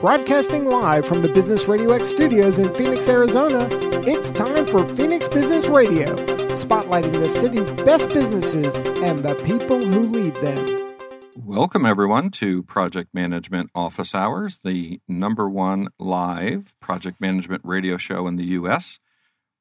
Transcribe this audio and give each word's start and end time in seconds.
Broadcasting 0.00 0.66
live 0.66 1.06
from 1.06 1.22
the 1.22 1.32
Business 1.32 1.68
Radio 1.68 1.92
X 1.92 2.10
studios 2.10 2.58
in 2.58 2.72
Phoenix, 2.74 3.08
Arizona, 3.08 3.66
it's 4.06 4.30
time 4.30 4.66
for 4.66 4.86
Phoenix 4.94 5.26
Business 5.26 5.68
Radio, 5.68 6.14
spotlighting 6.54 7.14
the 7.14 7.30
city's 7.30 7.72
best 7.72 8.10
businesses 8.10 8.76
and 9.00 9.24
the 9.24 9.34
people 9.36 9.82
who 9.82 10.00
lead 10.00 10.34
them. 10.36 10.94
Welcome, 11.34 11.86
everyone, 11.86 12.30
to 12.32 12.62
Project 12.64 13.14
Management 13.14 13.70
Office 13.74 14.14
Hours, 14.14 14.58
the 14.62 15.00
number 15.08 15.48
one 15.48 15.88
live 15.98 16.74
project 16.78 17.18
management 17.18 17.62
radio 17.64 17.96
show 17.96 18.26
in 18.26 18.36
the 18.36 18.44
U.S., 18.44 18.98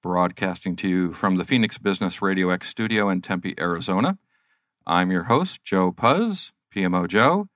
broadcasting 0.03 0.75
to 0.75 0.89
you 0.89 1.13
from 1.13 1.37
the 1.37 1.45
Phoenix 1.45 1.77
Business 1.77 2.21
Radio 2.21 2.49
X 2.49 2.67
studio 2.67 3.07
in 3.07 3.21
Tempe, 3.21 3.55
Arizona. 3.57 4.17
I'm 4.85 5.11
your 5.11 5.23
host, 5.23 5.63
Joe 5.63 5.93
Pusz, 5.93 6.51
PMO 6.75 7.07
Joe. 7.07 7.47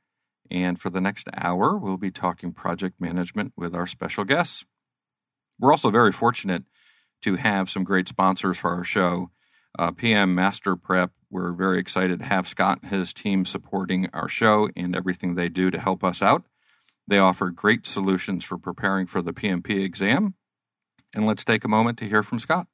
And 0.51 0.79
for 0.79 0.89
the 0.89 1.01
next 1.01 1.27
hour, 1.35 1.77
we'll 1.77 1.97
be 1.97 2.11
talking 2.11 2.51
project 2.53 2.99
management 2.99 3.53
with 3.55 3.75
our 3.75 3.85
special 3.85 4.23
guests. 4.23 4.65
We're 5.59 5.71
also 5.71 5.91
very 5.91 6.11
fortunate 6.11 6.63
to 7.21 7.35
have 7.35 7.69
some 7.69 7.83
great 7.83 8.07
sponsors 8.07 8.57
for 8.57 8.71
our 8.71 8.83
show. 8.83 9.29
Uh, 9.77 9.91
PM 9.91 10.33
Master 10.33 10.75
Prep, 10.75 11.11
we're 11.29 11.51
very 11.51 11.79
excited 11.79 12.19
to 12.19 12.25
have 12.25 12.47
Scott 12.47 12.79
and 12.81 12.91
his 12.91 13.13
team 13.13 13.45
supporting 13.45 14.09
our 14.13 14.27
show 14.27 14.69
and 14.75 14.95
everything 14.95 15.35
they 15.35 15.49
do 15.49 15.69
to 15.69 15.79
help 15.79 16.03
us 16.03 16.21
out. 16.21 16.45
They 17.07 17.19
offer 17.19 17.49
great 17.49 17.85
solutions 17.85 18.43
for 18.43 18.57
preparing 18.57 19.05
for 19.05 19.21
the 19.21 19.33
PMP 19.33 19.83
exam. 19.83 20.35
And 21.13 21.25
let's 21.25 21.43
take 21.43 21.63
a 21.63 21.67
moment 21.67 21.97
to 21.99 22.07
hear 22.07 22.23
from 22.23 22.39
Scott. 22.39 22.67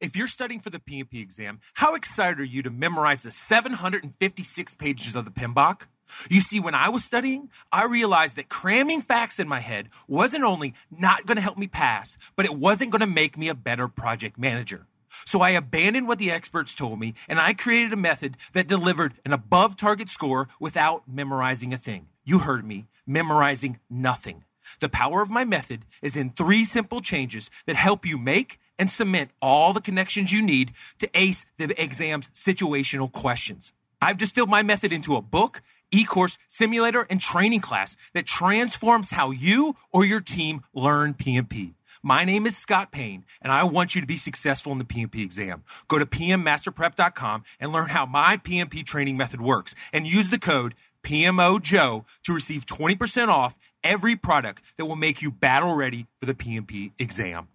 If 0.00 0.16
you're 0.16 0.28
studying 0.28 0.60
for 0.60 0.70
the 0.70 0.78
PMP 0.78 1.20
exam, 1.20 1.60
how 1.74 1.94
excited 1.94 2.40
are 2.40 2.44
you 2.44 2.62
to 2.62 2.70
memorize 2.70 3.22
the 3.22 3.30
756 3.30 4.74
pages 4.76 5.14
of 5.14 5.26
the 5.26 5.30
PMBOK? 5.30 5.82
You 6.28 6.40
see, 6.40 6.60
when 6.60 6.74
I 6.74 6.88
was 6.88 7.04
studying, 7.04 7.50
I 7.72 7.84
realized 7.84 8.36
that 8.36 8.48
cramming 8.48 9.02
facts 9.02 9.38
in 9.38 9.48
my 9.48 9.60
head 9.60 9.88
wasn't 10.08 10.44
only 10.44 10.74
not 10.90 11.26
going 11.26 11.36
to 11.36 11.42
help 11.42 11.58
me 11.58 11.66
pass, 11.66 12.16
but 12.36 12.46
it 12.46 12.54
wasn't 12.54 12.90
going 12.90 13.00
to 13.00 13.06
make 13.06 13.36
me 13.36 13.48
a 13.48 13.54
better 13.54 13.88
project 13.88 14.38
manager. 14.38 14.86
So 15.26 15.40
I 15.40 15.50
abandoned 15.50 16.08
what 16.08 16.18
the 16.18 16.30
experts 16.30 16.74
told 16.74 17.00
me 17.00 17.14
and 17.28 17.40
I 17.40 17.52
created 17.52 17.92
a 17.92 17.96
method 17.96 18.36
that 18.52 18.68
delivered 18.68 19.14
an 19.24 19.32
above 19.32 19.76
target 19.76 20.08
score 20.08 20.48
without 20.58 21.08
memorizing 21.08 21.72
a 21.72 21.78
thing. 21.78 22.06
You 22.24 22.40
heard 22.40 22.64
me, 22.64 22.86
memorizing 23.06 23.80
nothing. 23.88 24.44
The 24.78 24.88
power 24.88 25.20
of 25.20 25.30
my 25.30 25.44
method 25.44 25.84
is 26.00 26.16
in 26.16 26.30
three 26.30 26.64
simple 26.64 27.00
changes 27.00 27.50
that 27.66 27.76
help 27.76 28.06
you 28.06 28.16
make 28.16 28.58
and 28.78 28.88
cement 28.88 29.30
all 29.42 29.72
the 29.72 29.80
connections 29.80 30.32
you 30.32 30.42
need 30.42 30.72
to 31.00 31.10
ace 31.12 31.44
the 31.58 31.82
exam's 31.82 32.28
situational 32.30 33.10
questions. 33.10 33.72
I've 34.00 34.16
distilled 34.16 34.48
my 34.48 34.62
method 34.62 34.92
into 34.92 35.16
a 35.16 35.22
book, 35.22 35.62
e-course, 35.92 36.38
simulator, 36.48 37.06
and 37.10 37.20
training 37.20 37.60
class 37.60 37.96
that 38.14 38.26
transforms 38.26 39.10
how 39.10 39.30
you 39.30 39.76
or 39.92 40.04
your 40.04 40.20
team 40.20 40.62
learn 40.74 41.14
PMP. 41.14 41.74
My 42.02 42.24
name 42.24 42.46
is 42.46 42.56
Scott 42.56 42.92
Payne, 42.92 43.24
and 43.42 43.52
I 43.52 43.64
want 43.64 43.94
you 43.94 44.00
to 44.00 44.06
be 44.06 44.16
successful 44.16 44.72
in 44.72 44.78
the 44.78 44.84
PMP 44.84 45.22
exam. 45.22 45.64
Go 45.86 45.98
to 45.98 46.06
pmmasterprep.com 46.06 47.44
and 47.60 47.72
learn 47.72 47.90
how 47.90 48.06
my 48.06 48.38
PMP 48.38 48.84
training 48.86 49.18
method 49.18 49.42
works 49.42 49.74
and 49.92 50.06
use 50.06 50.30
the 50.30 50.38
code 50.38 50.74
PMOJOE 51.02 52.04
to 52.24 52.32
receive 52.32 52.64
20% 52.64 53.28
off 53.28 53.58
every 53.84 54.16
product 54.16 54.62
that 54.76 54.86
will 54.86 54.96
make 54.96 55.20
you 55.20 55.30
battle 55.30 55.74
ready 55.74 56.06
for 56.18 56.26
the 56.26 56.34
PMP 56.34 56.92
exam. 56.98 57.48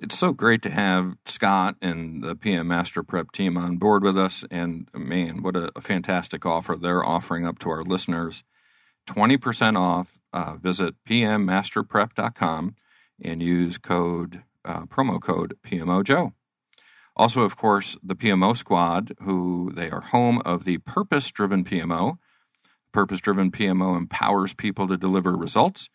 It's 0.00 0.16
so 0.16 0.32
great 0.32 0.62
to 0.62 0.70
have 0.70 1.16
Scott 1.26 1.74
and 1.82 2.22
the 2.22 2.36
PM 2.36 2.68
Master 2.68 3.02
Prep 3.02 3.32
team 3.32 3.56
on 3.56 3.78
board 3.78 4.04
with 4.04 4.16
us. 4.16 4.44
And 4.48 4.88
man, 4.94 5.42
what 5.42 5.56
a, 5.56 5.72
fantastic 5.80 6.46
offer 6.46 6.76
they're 6.76 7.04
offering 7.04 7.44
up 7.44 7.58
to 7.60 7.70
our 7.70 7.82
listeners. 7.82 8.44
20% 9.08 9.76
off. 9.76 10.18
Uh, 10.32 10.54
visit 10.54 10.94
pmmasterprep.com 11.08 12.76
and 13.24 13.42
use 13.42 13.78
code 13.78 14.42
uh, 14.64 14.84
promo 14.84 15.20
code 15.20 15.54
PMOJOE. 15.66 16.32
Also, 17.16 17.42
of 17.42 17.56
course, 17.56 17.96
the 18.00 18.14
PMO 18.14 18.56
Squad, 18.56 19.14
who 19.22 19.72
they 19.74 19.90
are 19.90 20.02
home 20.02 20.40
of 20.44 20.64
the 20.64 20.78
Purpose 20.78 21.28
Driven 21.32 21.64
PMO. 21.64 22.18
Purpose 22.92 23.20
Driven 23.20 23.50
PMO 23.50 23.96
empowers 23.96 24.54
people 24.54 24.86
to 24.86 24.96
deliver 24.96 25.34
results. 25.34 25.88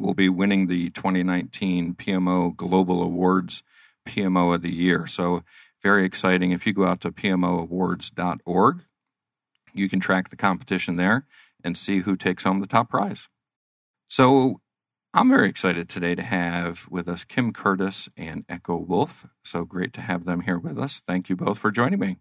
will 0.00 0.14
be 0.14 0.28
winning 0.28 0.66
the 0.66 0.90
2019 0.90 1.94
PMO 1.94 2.56
Global 2.56 3.02
Awards 3.02 3.62
PMO 4.08 4.54
of 4.54 4.62
the 4.62 4.72
Year. 4.72 5.06
So, 5.06 5.44
very 5.82 6.04
exciting. 6.04 6.50
If 6.50 6.66
you 6.66 6.72
go 6.72 6.84
out 6.84 7.00
to 7.02 7.12
PMOawards.org, 7.12 8.84
you 9.72 9.88
can 9.88 10.00
track 10.00 10.30
the 10.30 10.36
competition 10.36 10.96
there 10.96 11.26
and 11.62 11.76
see 11.76 12.00
who 12.00 12.16
takes 12.16 12.44
home 12.44 12.60
the 12.60 12.66
top 12.66 12.90
prize. 12.90 13.28
So, 14.08 14.60
I'm 15.12 15.28
very 15.28 15.48
excited 15.48 15.88
today 15.88 16.14
to 16.14 16.22
have 16.22 16.86
with 16.88 17.08
us 17.08 17.24
Kim 17.24 17.52
Curtis 17.52 18.08
and 18.16 18.44
Echo 18.48 18.76
Woolf. 18.76 19.26
So 19.42 19.64
great 19.64 19.92
to 19.94 20.00
have 20.00 20.24
them 20.24 20.42
here 20.42 20.58
with 20.58 20.78
us. 20.78 21.02
Thank 21.04 21.28
you 21.28 21.34
both 21.34 21.58
for 21.58 21.72
joining 21.72 21.98
me. 21.98 22.18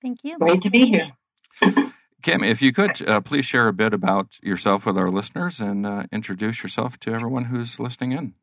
Thank 0.00 0.20
you. 0.22 0.38
Great 0.38 0.62
to 0.62 0.70
be 0.70 0.86
here. 0.86 1.12
Kim, 2.22 2.44
if 2.44 2.62
you 2.62 2.72
could 2.72 3.06
uh, 3.08 3.20
please 3.20 3.44
share 3.44 3.68
a 3.68 3.72
bit 3.72 3.92
about 3.92 4.38
yourself 4.42 4.86
with 4.86 4.96
our 4.96 5.10
listeners 5.10 5.60
and 5.60 5.84
uh, 5.84 6.04
introduce 6.12 6.62
yourself 6.62 6.98
to 7.00 7.12
everyone 7.12 7.46
who's 7.46 7.80
listening 7.80 8.12
in. 8.12 8.34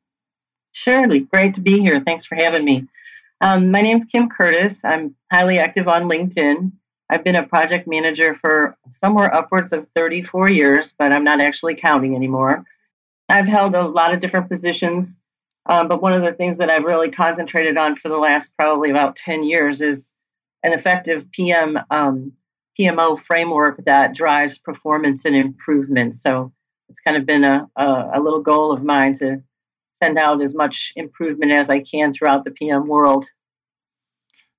Surely. 0.72 1.22
Great 1.22 1.56
to 1.56 1.62
be 1.62 1.79
here. 1.79 2.01
Thanks 2.01 2.25
for 2.25 2.35
having 2.35 2.63
me. 2.63 2.88
Um, 3.41 3.72
my 3.72 3.81
name's 3.81 4.06
Kim 4.06 4.29
Curtis. 4.29 4.84
I'm 4.84 5.16
highly 5.31 5.59
active 5.59 5.88
on 5.88 6.09
LinkedIn. 6.09 6.73
I've 7.09 7.23
been 7.23 7.35
a 7.35 7.47
project 7.47 7.88
manager 7.88 8.35
for 8.35 8.78
somewhere 8.90 9.34
upwards 9.34 9.73
of 9.73 9.88
34 9.96 10.50
years, 10.50 10.94
but 11.00 11.11
I'm 11.11 11.23
not 11.23 11.41
actually 11.41 11.75
counting 11.75 12.16
anymore. 12.16 12.66
I've 13.28 13.47
held 13.47 13.75
a 13.75 13.88
lot 13.88 14.13
of 14.13 14.19
different 14.19 14.50
positions, 14.50 15.17
um, 15.66 15.88
but 15.88 16.01
one 16.01 16.13
of 16.13 16.23
the 16.23 16.34
things 16.34 16.59
that 16.59 16.69
I've 16.69 16.84
really 16.84 17.09
concentrated 17.09 17.78
on 17.78 17.96
for 17.96 18.09
the 18.09 18.17
last 18.17 18.56
probably 18.57 18.91
about 18.91 19.16
10 19.16 19.44
years 19.44 19.81
is 19.81 20.09
an 20.63 20.73
effective 20.73 21.31
PM 21.31 21.79
um, 21.90 22.34
PMO 22.79 23.19
framework 23.19 23.84
that 23.85 24.16
drives 24.16 24.57
performance 24.57 25.25
and 25.25 25.35
improvement. 25.35 26.16
So 26.16 26.53
it's 26.88 27.00
kind 27.00 27.17
of 27.17 27.25
been 27.25 27.44
a, 27.44 27.67
a, 27.75 28.12
a, 28.16 28.22
little 28.22 28.41
goal 28.41 28.72
of 28.72 28.84
mine 28.84 29.17
to 29.20 29.43
send 29.93 30.17
out 30.17 30.41
as 30.41 30.55
much 30.55 30.93
improvement 30.96 31.52
as 31.52 31.70
I 31.70 31.79
can 31.79 32.14
throughout 32.14 32.46
the 32.46 32.52
PM 32.52 32.87
world. 32.87 33.26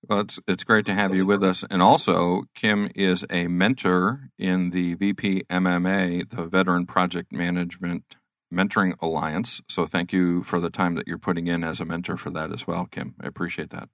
Well, 0.08 0.20
it's, 0.20 0.38
it's 0.46 0.64
great 0.64 0.86
to 0.86 0.94
have 0.94 1.14
you 1.14 1.24
with 1.24 1.42
us. 1.42 1.64
And 1.70 1.82
also, 1.82 2.44
Kim 2.54 2.90
is 2.94 3.24
a 3.30 3.48
mentor 3.48 4.30
in 4.38 4.70
the 4.70 4.96
VPMMA, 4.96 6.30
the 6.30 6.46
Veteran 6.46 6.86
Project 6.86 7.32
Management 7.32 8.16
Mentoring 8.52 8.96
Alliance. 9.00 9.60
So 9.68 9.86
thank 9.86 10.12
you 10.12 10.42
for 10.42 10.58
the 10.58 10.70
time 10.70 10.94
that 10.94 11.06
you're 11.06 11.18
putting 11.18 11.46
in 11.46 11.62
as 11.62 11.80
a 11.80 11.84
mentor 11.84 12.16
for 12.16 12.30
that 12.30 12.52
as 12.52 12.66
well, 12.66 12.86
Kim. 12.86 13.14
I 13.20 13.26
appreciate 13.26 13.70
that. 13.70 13.88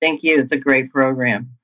Thank 0.00 0.22
you. 0.22 0.40
It's 0.40 0.52
a 0.52 0.58
great 0.58 0.92
program 0.92 1.57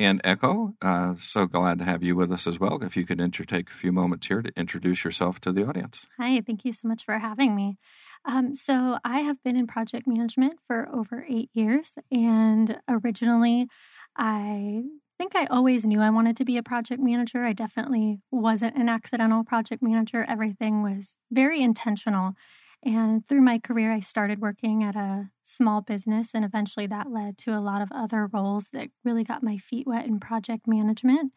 and 0.00 0.20
Echo. 0.24 0.74
Uh, 0.80 1.14
so 1.16 1.46
glad 1.46 1.78
to 1.78 1.84
have 1.84 2.02
you 2.02 2.16
with 2.16 2.32
us 2.32 2.46
as 2.46 2.58
well. 2.58 2.82
If 2.82 2.96
you 2.96 3.04
could 3.04 3.20
inter- 3.20 3.44
take 3.44 3.68
a 3.68 3.72
few 3.72 3.92
moments 3.92 4.26
here 4.26 4.40
to 4.40 4.50
introduce 4.56 5.04
yourself 5.04 5.40
to 5.42 5.52
the 5.52 5.68
audience. 5.68 6.06
Hi, 6.18 6.40
thank 6.40 6.64
you 6.64 6.72
so 6.72 6.88
much 6.88 7.04
for 7.04 7.18
having 7.18 7.54
me. 7.54 7.78
Um, 8.24 8.54
so, 8.54 8.98
I 9.04 9.20
have 9.20 9.42
been 9.42 9.56
in 9.56 9.66
project 9.66 10.06
management 10.06 10.54
for 10.66 10.88
over 10.92 11.26
eight 11.28 11.50
years, 11.52 11.94
and 12.10 12.78
originally 12.88 13.68
I 14.16 14.82
think 15.18 15.36
I 15.36 15.46
always 15.46 15.84
knew 15.84 16.00
I 16.00 16.10
wanted 16.10 16.36
to 16.38 16.44
be 16.44 16.56
a 16.56 16.62
project 16.62 17.00
manager. 17.02 17.44
I 17.44 17.52
definitely 17.52 18.20
wasn't 18.30 18.76
an 18.76 18.88
accidental 18.88 19.44
project 19.44 19.82
manager. 19.82 20.24
Everything 20.26 20.82
was 20.82 21.16
very 21.30 21.60
intentional. 21.62 22.34
And 22.82 23.26
through 23.28 23.42
my 23.42 23.58
career, 23.58 23.92
I 23.92 24.00
started 24.00 24.40
working 24.40 24.82
at 24.82 24.96
a 24.96 25.28
small 25.42 25.82
business, 25.82 26.30
and 26.34 26.44
eventually 26.44 26.86
that 26.86 27.10
led 27.10 27.36
to 27.38 27.54
a 27.54 27.60
lot 27.60 27.82
of 27.82 27.92
other 27.92 28.26
roles 28.26 28.70
that 28.70 28.90
really 29.04 29.22
got 29.24 29.42
my 29.42 29.58
feet 29.58 29.86
wet 29.86 30.06
in 30.06 30.18
project 30.18 30.66
management. 30.66 31.32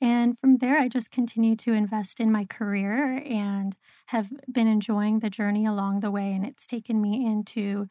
And 0.00 0.38
from 0.38 0.58
there, 0.58 0.78
I 0.78 0.88
just 0.88 1.10
continued 1.10 1.58
to 1.60 1.72
invest 1.72 2.20
in 2.20 2.30
my 2.30 2.44
career 2.44 3.18
and 3.18 3.76
have 4.08 4.30
been 4.50 4.68
enjoying 4.68 5.20
the 5.20 5.30
journey 5.30 5.66
along 5.66 6.00
the 6.00 6.10
way. 6.10 6.32
And 6.32 6.44
it's 6.44 6.66
taken 6.66 7.00
me 7.00 7.24
into 7.26 7.88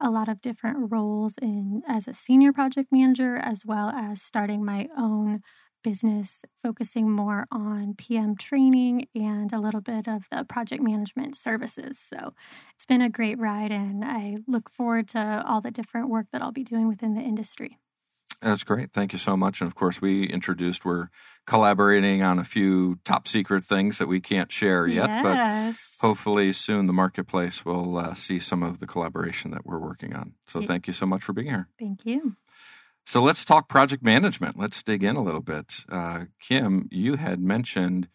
a 0.00 0.10
lot 0.10 0.28
of 0.28 0.42
different 0.42 0.92
roles 0.92 1.34
in 1.40 1.82
as 1.88 2.06
a 2.06 2.14
senior 2.14 2.52
project 2.52 2.88
manager, 2.92 3.36
as 3.36 3.64
well 3.66 3.90
as 3.90 4.22
starting 4.22 4.64
my 4.64 4.88
own 4.96 5.40
business, 5.86 6.42
focusing 6.60 7.08
more 7.08 7.46
on 7.52 7.94
PM 7.96 8.36
training 8.36 9.06
and 9.14 9.52
a 9.52 9.60
little 9.60 9.80
bit 9.80 10.08
of 10.08 10.24
the 10.32 10.42
project 10.42 10.82
management 10.82 11.38
services. 11.38 11.96
So 11.96 12.34
it's 12.74 12.84
been 12.84 13.00
a 13.00 13.08
great 13.08 13.38
ride, 13.38 13.70
and 13.70 14.04
I 14.04 14.38
look 14.48 14.68
forward 14.68 15.06
to 15.10 15.44
all 15.46 15.60
the 15.60 15.70
different 15.70 16.08
work 16.08 16.26
that 16.32 16.42
I'll 16.42 16.50
be 16.50 16.64
doing 16.64 16.88
within 16.88 17.14
the 17.14 17.20
industry. 17.20 17.78
That's 18.42 18.64
great. 18.64 18.92
Thank 18.92 19.12
you 19.12 19.18
so 19.20 19.36
much. 19.36 19.60
And 19.60 19.68
of 19.68 19.76
course, 19.76 20.02
we 20.02 20.24
introduced 20.24 20.84
we're 20.84 21.08
collaborating 21.46 22.20
on 22.20 22.40
a 22.40 22.44
few 22.44 22.98
top 23.04 23.28
secret 23.28 23.64
things 23.64 23.98
that 23.98 24.08
we 24.08 24.20
can't 24.20 24.50
share 24.50 24.88
yet, 24.88 25.08
yes. 25.08 25.22
but 26.00 26.06
hopefully 26.06 26.52
soon 26.52 26.86
the 26.88 26.92
marketplace 26.92 27.64
will 27.64 27.96
uh, 27.96 28.14
see 28.14 28.40
some 28.40 28.64
of 28.64 28.80
the 28.80 28.88
collaboration 28.88 29.52
that 29.52 29.64
we're 29.64 29.78
working 29.78 30.16
on. 30.16 30.34
So 30.48 30.60
thank 30.60 30.88
you 30.88 30.92
so 30.92 31.06
much 31.06 31.22
for 31.22 31.32
being 31.32 31.46
here. 31.46 31.68
Thank 31.78 32.04
you. 32.04 32.34
So 33.08 33.22
let's 33.22 33.44
talk 33.44 33.68
project 33.68 34.02
management. 34.02 34.58
Let's 34.58 34.82
dig 34.82 35.04
in 35.04 35.14
a 35.14 35.22
little 35.22 35.40
bit. 35.40 35.84
Uh, 35.88 36.24
Kim, 36.40 36.88
you 36.90 37.14
had 37.16 37.38
mentioned 37.40 38.08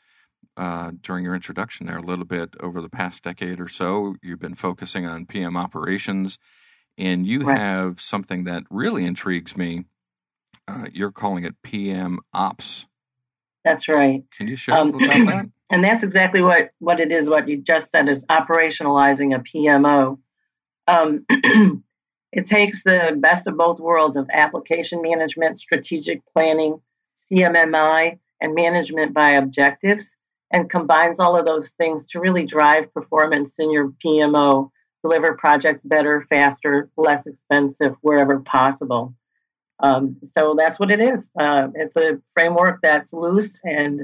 uh, 0.57 0.91
during 1.01 1.23
your 1.23 1.33
introduction 1.33 1.88
there 1.88 1.97
a 1.97 2.01
little 2.01 2.25
bit 2.25 2.55
over 2.59 2.81
the 2.81 2.89
past 2.89 3.23
decade 3.23 3.61
or 3.61 3.69
so, 3.69 4.15
you've 4.21 4.39
been 4.41 4.53
focusing 4.55 5.05
on 5.05 5.25
PM 5.25 5.55
operations, 5.55 6.38
and 6.97 7.25
you 7.25 7.39
Right. 7.39 7.57
have 7.57 8.01
something 8.01 8.43
that 8.43 8.63
really 8.69 9.05
intrigues 9.05 9.55
me. 9.55 9.85
Uh, 10.67 10.88
you're 10.91 11.11
calling 11.11 11.45
it 11.45 11.55
PM 11.63 12.19
ops. 12.33 12.88
That's 13.63 13.88
right. 13.88 14.23
Can 14.38 14.49
you 14.49 14.57
share 14.57 14.75
Um, 14.75 14.89
about 14.89 15.25
that? 15.25 15.45
And 15.73 15.85
that's 15.85 16.03
exactly 16.03 16.41
what, 16.41 16.71
what 16.79 16.99
it 16.99 17.13
is, 17.13 17.29
what 17.29 17.47
you 17.47 17.61
just 17.61 17.91
said 17.91 18.09
is 18.09 18.25
operationalizing 18.25 19.33
a 19.33 19.39
PMO. 19.39 20.19
Um, 20.85 21.25
it 22.31 22.45
takes 22.45 22.83
the 22.83 23.15
best 23.17 23.47
of 23.47 23.57
both 23.57 23.79
worlds 23.79 24.17
of 24.17 24.29
application 24.31 25.01
management, 25.01 25.59
strategic 25.59 26.21
planning, 26.33 26.81
CMMI, 27.17 28.19
and 28.39 28.55
management 28.55 29.13
by 29.13 29.31
objectives, 29.31 30.15
and 30.51 30.69
combines 30.69 31.19
all 31.19 31.37
of 31.37 31.45
those 31.45 31.71
things 31.71 32.07
to 32.07 32.19
really 32.19 32.45
drive 32.45 32.93
performance 32.93 33.59
in 33.59 33.71
your 33.71 33.93
PMO, 34.05 34.69
deliver 35.03 35.35
projects 35.35 35.83
better, 35.83 36.21
faster, 36.21 36.89
less 36.97 37.27
expensive, 37.27 37.95
wherever 38.01 38.39
possible. 38.39 39.13
Um, 39.81 40.17
so 40.23 40.55
that's 40.57 40.79
what 40.79 40.91
it 40.91 40.99
is. 40.99 41.29
Uh, 41.37 41.69
it's 41.75 41.95
a 41.95 42.21
framework 42.33 42.79
that's 42.81 43.13
loose 43.13 43.59
and 43.63 44.01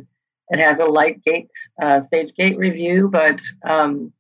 it 0.49 0.59
has 0.59 0.79
a 0.79 0.85
light 0.85 1.23
gate, 1.23 1.49
uh, 1.81 1.99
stage 1.99 2.33
gate 2.33 2.57
review, 2.57 3.09
but 3.11 3.41
um, 3.63 4.11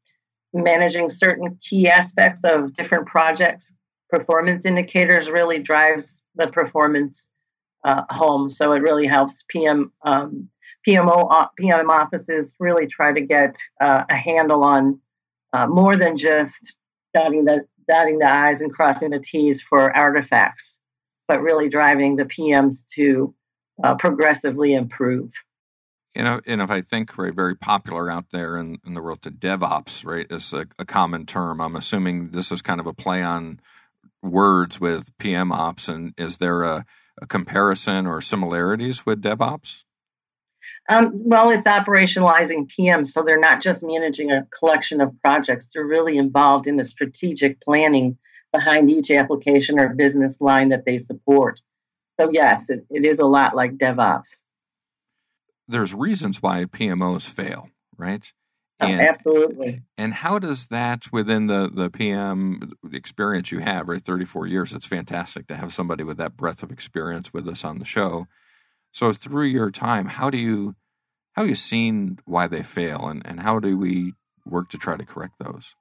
managing 0.53 1.09
certain 1.09 1.57
key 1.61 1.87
aspects 1.87 2.43
of 2.43 2.73
different 2.73 3.07
projects, 3.07 3.73
performance 4.09 4.65
indicators 4.65 5.29
really 5.29 5.59
drives 5.59 6.23
the 6.35 6.47
performance 6.47 7.29
uh, 7.83 8.03
home. 8.09 8.49
So 8.49 8.73
it 8.73 8.81
really 8.81 9.07
helps 9.07 9.43
PM 9.47 9.91
um, 10.03 10.49
PMO 10.87 11.49
PM 11.57 11.89
offices 11.89 12.55
really 12.59 12.87
try 12.87 13.13
to 13.13 13.21
get 13.21 13.57
uh, 13.79 14.05
a 14.09 14.15
handle 14.15 14.63
on 14.63 14.99
uh, 15.53 15.67
more 15.67 15.97
than 15.97 16.17
just 16.17 16.77
dotting 17.13 17.45
the 17.45 17.65
dotting 17.87 18.19
the 18.19 18.29
i's 18.29 18.61
and 18.61 18.71
crossing 18.71 19.11
the 19.11 19.19
t's 19.19 19.61
for 19.61 19.95
artifacts, 19.95 20.79
but 21.27 21.41
really 21.41 21.69
driving 21.69 22.15
the 22.15 22.25
PMs 22.25 22.85
to 22.95 23.33
uh, 23.83 23.95
progressively 23.95 24.73
improve. 24.73 25.31
You 26.15 26.23
know, 26.23 26.41
and 26.47 26.61
if 26.61 26.71
I 26.71 26.81
think 26.81 27.17
right, 27.17 27.33
very 27.33 27.55
popular 27.55 28.09
out 28.09 28.31
there 28.31 28.57
in, 28.57 28.79
in 28.85 28.93
the 28.93 29.01
world 29.01 29.21
to 29.21 29.31
DevOps, 29.31 30.03
right, 30.03 30.25
is 30.29 30.51
a, 30.51 30.65
a 30.79 30.85
common 30.85 31.25
term. 31.25 31.61
I'm 31.61 31.75
assuming 31.75 32.31
this 32.31 32.51
is 32.51 32.61
kind 32.61 32.79
of 32.79 32.87
a 32.87 32.93
play 32.93 33.21
on 33.21 33.59
words 34.31 34.79
with 34.79 35.15
PM 35.17 35.51
ops. 35.51 35.87
And 35.87 36.13
is 36.17 36.37
there 36.37 36.63
a, 36.63 36.85
a 37.21 37.27
comparison 37.27 38.05
or 38.05 38.21
similarities 38.21 39.05
with 39.05 39.21
DevOps? 39.21 39.83
Um, 40.89 41.11
well, 41.13 41.49
it's 41.49 41.67
operationalizing 41.67 42.69
PM, 42.69 43.03
so 43.03 43.23
they're 43.23 43.39
not 43.39 43.61
just 43.61 43.83
managing 43.83 44.31
a 44.31 44.45
collection 44.57 45.01
of 45.01 45.13
projects. 45.21 45.67
They're 45.73 45.85
really 45.85 46.17
involved 46.17 46.67
in 46.67 46.77
the 46.77 46.85
strategic 46.85 47.59
planning 47.61 48.17
behind 48.53 48.89
each 48.89 49.11
application 49.11 49.79
or 49.79 49.89
business 49.89 50.39
line 50.39 50.69
that 50.69 50.85
they 50.85 50.99
support. 50.99 51.61
So, 52.19 52.29
yes, 52.31 52.69
it, 52.69 52.85
it 52.89 53.03
is 53.03 53.19
a 53.19 53.25
lot 53.25 53.55
like 53.55 53.77
DevOps. 53.77 54.43
There's 55.67 55.93
reasons 55.93 56.41
why 56.41 56.63
PMOs 56.65 57.27
fail, 57.27 57.69
right? 57.97 58.31
Oh, 58.79 58.85
absolutely. 58.87 59.81
And 59.97 60.13
how 60.13 60.37
does 60.37 60.67
that 60.67 61.11
within 61.11 61.47
the, 61.47 61.69
the 61.73 61.89
PM 61.89 62.73
experience 62.93 63.51
you 63.51 63.59
have, 63.59 63.89
right? 63.89 64.03
34 64.03 64.45
years, 64.45 64.71
it's 64.71 64.85
fantastic 64.85 65.47
to 65.47 65.55
have 65.55 65.73
somebody 65.73 66.03
with 66.03 66.17
that 66.17 66.37
breadth 66.37 66.61
of 66.61 66.71
experience 66.71 67.33
with 67.33 67.47
us 67.47 67.65
on 67.65 67.79
the 67.79 67.85
show. 67.85 68.27
So 68.91 69.13
through 69.13 69.47
your 69.47 69.71
time, 69.71 70.07
how 70.07 70.29
do 70.29 70.37
you 70.37 70.75
how 71.33 71.43
have 71.43 71.49
you 71.49 71.55
seen 71.55 72.17
why 72.25 72.47
they 72.47 72.63
fail 72.63 73.07
and, 73.07 73.21
and 73.25 73.39
how 73.39 73.59
do 73.59 73.77
we 73.77 74.13
work 74.43 74.69
to 74.69 74.77
try 74.77 74.97
to 74.97 75.05
correct 75.05 75.35
those? 75.39 75.75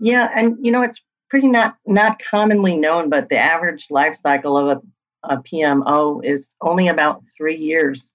Yeah, 0.00 0.28
and 0.34 0.56
you 0.60 0.72
know 0.72 0.82
it's 0.82 1.00
pretty 1.30 1.48
not 1.48 1.76
not 1.86 2.20
commonly 2.30 2.76
known, 2.76 3.10
but 3.10 3.28
the 3.28 3.38
average 3.38 3.86
life 3.90 4.14
cycle 4.14 4.56
of 4.56 4.78
a, 5.24 5.34
a 5.34 5.42
PMO 5.42 6.24
is 6.24 6.54
only 6.60 6.88
about 6.88 7.22
three 7.36 7.56
years. 7.56 8.12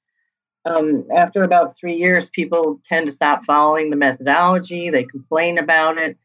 Um, 0.70 1.08
after 1.16 1.44
about 1.44 1.76
three 1.76 1.96
years, 1.96 2.30
people 2.30 2.80
tend 2.86 3.08
to 3.08 3.12
stop 3.12 3.44
following 3.46 3.90
the 3.90 3.96
methodology. 3.96 4.90
They 4.90 5.04
complain 5.04 5.58
about 5.58 5.98
it, 5.98 6.18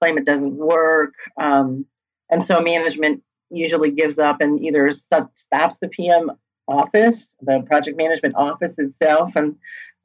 claim 0.00 0.16
it 0.16 0.24
doesn't 0.24 0.54
work, 0.54 1.12
um, 1.38 1.84
and 2.30 2.44
so 2.44 2.60
management 2.60 3.22
usually 3.50 3.90
gives 3.90 4.18
up 4.18 4.40
and 4.40 4.58
either 4.60 4.90
stop, 4.92 5.36
stops 5.36 5.78
the 5.78 5.88
PM 5.88 6.30
office, 6.68 7.34
the 7.42 7.62
project 7.66 7.96
management 7.96 8.36
office 8.36 8.78
itself, 8.78 9.32
and 9.34 9.56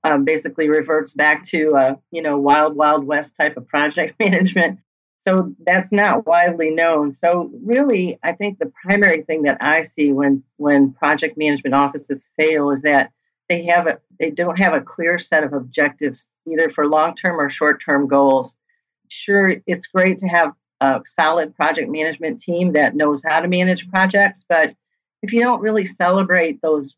um, 0.04 0.26
basically 0.26 0.68
reverts 0.68 1.14
back 1.14 1.44
to 1.44 1.76
uh, 1.76 1.96
you 2.12 2.22
know 2.22 2.38
wild 2.38 2.76
wild 2.76 3.06
west 3.06 3.36
type 3.40 3.56
of 3.56 3.68
project 3.68 4.16
management. 4.20 4.80
So 5.22 5.56
that's 5.66 5.92
not 5.92 6.28
widely 6.28 6.70
known. 6.70 7.14
So 7.14 7.50
really, 7.64 8.20
I 8.22 8.34
think 8.34 8.60
the 8.60 8.72
primary 8.84 9.24
thing 9.24 9.44
that 9.44 9.58
I 9.62 9.82
see 9.82 10.12
when 10.12 10.44
when 10.58 10.94
project 10.94 11.38
management 11.38 11.76
offices 11.76 12.30
fail 12.38 12.72
is 12.72 12.82
that 12.82 13.12
they 13.50 13.66
have 13.66 13.88
a 13.88 14.00
they 14.20 14.32
don't 14.32 14.58
have 14.58 14.74
a 14.74 14.82
clear 14.82 15.18
set 15.20 15.44
of 15.44 15.54
objectives 15.54 16.30
either 16.48 16.70
for 16.70 16.88
long 16.88 17.16
term 17.16 17.40
or 17.40 17.50
short 17.50 17.84
term 17.84 18.08
goals. 18.08 18.56
Sure, 19.10 19.56
it's 19.68 19.88
great 19.88 20.20
to 20.20 20.28
have 20.28 20.54
a 20.82 21.02
solid 21.20 21.56
project 21.56 21.90
management 21.90 22.40
team 22.40 22.74
that 22.74 22.96
knows 22.96 23.22
how 23.26 23.40
to 23.40 23.48
manage 23.48 23.90
projects, 23.90 24.46
but 24.48 24.76
if 25.22 25.32
you 25.32 25.42
don't 25.42 25.62
really 25.62 25.86
celebrate 25.86 26.62
those 26.62 26.96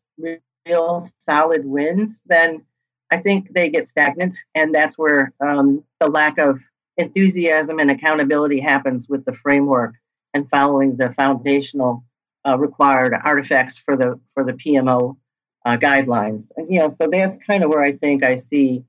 real 0.66 1.06
solid 1.18 1.64
wins, 1.64 2.22
then 2.26 2.62
I 3.10 3.18
think 3.18 3.52
they 3.54 3.70
get 3.70 3.88
stagnant, 3.88 4.36
and 4.54 4.74
that's 4.74 4.98
where 4.98 5.32
um, 5.40 5.84
the 6.00 6.08
lack 6.08 6.38
of 6.38 6.60
enthusiasm 6.96 7.78
and 7.78 7.90
accountability 7.90 8.60
happens 8.60 9.08
with 9.08 9.24
the 9.24 9.34
framework 9.34 9.94
and 10.34 10.50
following 10.50 10.96
the 10.96 11.10
foundational 11.12 12.04
uh, 12.46 12.58
required 12.58 13.14
artifacts 13.24 13.78
for 13.78 13.96
the 13.96 14.20
for 14.34 14.44
the 14.44 14.52
PMO 14.52 15.16
uh, 15.64 15.76
guidelines. 15.76 16.48
You 16.68 16.80
know, 16.80 16.88
so 16.88 17.08
that's 17.10 17.38
kind 17.46 17.64
of 17.64 17.70
where 17.70 17.82
I 17.82 17.92
think 17.92 18.24
I 18.24 18.36
see 18.36 18.84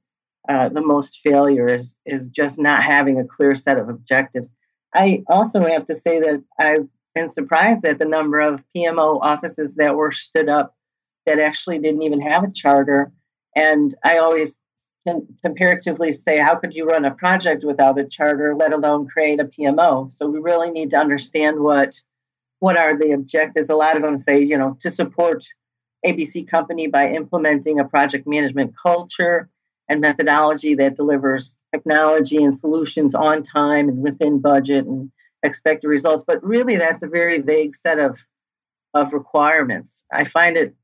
uh, 0.48 0.70
the 0.70 0.82
most 0.82 1.20
failure 1.24 1.68
is 1.68 1.98
is 2.06 2.30
just 2.30 2.60
not 2.60 2.84
having 2.84 3.20
a 3.20 3.26
clear 3.26 3.56
set 3.56 3.78
of 3.78 3.90
objectives. 3.90 4.50
I 4.94 5.24
also 5.28 5.62
have 5.62 5.86
to 5.86 5.96
say 5.96 6.20
that 6.20 6.44
I've 6.58 6.88
been 7.14 7.30
surprised 7.30 7.86
at 7.86 8.00
the 8.00 8.06
number 8.06 8.40
of 8.40 8.64
PMO 8.76 9.20
offices 9.22 9.76
that 9.76 9.96
were 9.96 10.12
stood 10.12 10.50
up 10.50 10.76
that 11.26 11.40
actually 11.40 11.80
didn't 11.80 12.02
even 12.02 12.22
have 12.22 12.44
a 12.44 12.52
charter. 12.52 13.12
And 13.56 13.94
I 14.04 14.18
always 14.18 14.60
comparatively 15.44 16.12
say, 16.12 16.40
how 16.40 16.56
could 16.56 16.74
you 16.74 16.86
run 16.86 17.06
a 17.06 17.12
project 17.12 17.64
without 17.64 18.00
a 18.00 18.06
charter, 18.06 18.56
let 18.56 18.74
alone 18.74 19.08
create 19.08 19.40
a 19.40 19.46
PMO? 19.46 20.12
So 20.12 20.28
we 20.28 20.40
really 20.40 20.72
need 20.72 20.92
to 20.92 20.98
understand 20.98 21.60
what 21.60 21.94
what 22.60 22.78
are 22.78 22.98
the 22.98 23.12
objectives. 23.12 23.70
A 23.70 23.76
lot 23.76 23.96
of 23.96 24.04
them 24.04 24.20
say, 24.20 24.42
you 24.42 24.58
know, 24.58 24.78
to 24.82 24.92
support 24.92 25.46
ABC 26.06 26.48
Company 26.48 26.88
by 26.88 27.10
implementing 27.10 27.80
a 27.80 27.86
project 27.86 28.28
management 28.28 28.74
culture 28.82 29.50
and 29.88 30.02
methodology 30.02 30.76
that 30.76 30.96
delivers 30.96 31.60
technology 31.74 32.44
and 32.44 32.58
solutions 32.58 33.16
on 33.16 33.44
time 33.44 33.90
and 33.90 34.02
within 34.02 34.40
budget 34.40 34.86
and 34.86 35.12
expected 35.44 35.88
results. 35.88 36.24
But 36.26 36.44
really, 36.44 36.78
that's 36.78 37.04
a 37.04 37.08
very 37.08 37.42
vague 37.42 37.76
set 37.76 38.00
of 38.00 38.20
of 38.94 39.14
requirements. 39.14 40.04
I 40.12 40.24
find 40.24 40.58
it 40.58 40.76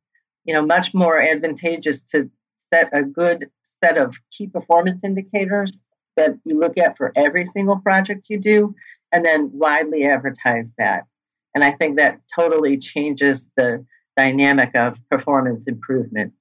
you 0.45 0.53
know, 0.53 0.65
much 0.65 0.93
more 0.93 1.19
advantageous 1.19 2.01
to 2.03 2.29
set 2.71 2.89
a 2.93 3.03
good 3.03 3.49
set 3.81 3.97
of 3.97 4.15
key 4.31 4.47
performance 4.47 5.03
indicators 5.03 5.81
that 6.15 6.37
you 6.45 6.57
look 6.57 6.77
at 6.77 6.95
for 6.97 7.11
every 7.15 7.45
single 7.45 7.77
project 7.77 8.27
you 8.29 8.39
do, 8.39 8.73
and 9.11 9.25
then 9.25 9.49
widely 9.53 10.05
advertise 10.05 10.71
that. 10.77 11.05
And 11.53 11.63
I 11.63 11.71
think 11.71 11.97
that 11.97 12.21
totally 12.33 12.77
changes 12.77 13.49
the 13.57 13.85
dynamic 14.17 14.75
of 14.75 14.97
performance 15.09 15.67
improvement. 15.67 16.33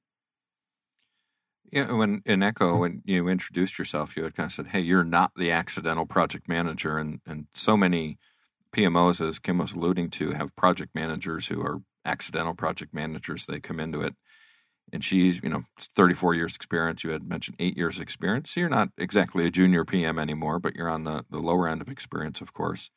Yeah, 1.71 1.93
when 1.93 2.23
in 2.25 2.43
Echo, 2.43 2.77
when 2.77 3.03
you 3.05 3.27
introduced 3.29 3.79
yourself, 3.79 4.17
you 4.17 4.23
had 4.23 4.35
kind 4.35 4.47
of 4.47 4.53
said, 4.53 4.69
"Hey, 4.69 4.81
you're 4.81 5.03
not 5.05 5.33
the 5.37 5.51
accidental 5.51 6.07
project 6.07 6.49
manager," 6.49 6.99
and 6.99 7.21
and 7.27 7.47
so 7.53 7.77
many 7.77 8.19
PMOs, 8.73 9.21
as 9.21 9.39
Kim 9.41 9.59
was 9.59 9.73
alluding 9.73 10.11
to, 10.11 10.33
have 10.33 10.55
project 10.57 10.95
managers 10.95 11.49
who 11.49 11.61
are 11.63 11.83
accidental 12.05 12.55
project 12.55 12.95
managers. 12.95 13.47
They 13.47 13.61
come 13.61 13.81
into 13.81 14.03
it, 14.03 14.15
and 14.93 15.03
she's 15.03 15.41
you 15.43 15.49
know 15.49 15.65
34 15.81 16.35
years 16.35 16.55
experience. 16.55 17.03
You 17.03 17.11
had 17.11 17.29
mentioned 17.29 17.57
eight 17.59 17.77
years 17.77 17.99
experience. 17.99 18.53
So 18.53 18.61
you're 18.61 18.69
not 18.69 18.91
exactly 18.97 19.45
a 19.47 19.51
junior 19.51 19.85
PM 19.85 20.19
anymore, 20.19 20.61
but 20.61 20.77
you're 20.77 20.89
on 20.89 21.05
the 21.05 21.25
the 21.31 21.41
lower 21.41 21.67
end 21.69 21.83
of 21.83 21.89
experience, 21.89 22.41
of 22.41 22.53
course. 22.53 22.91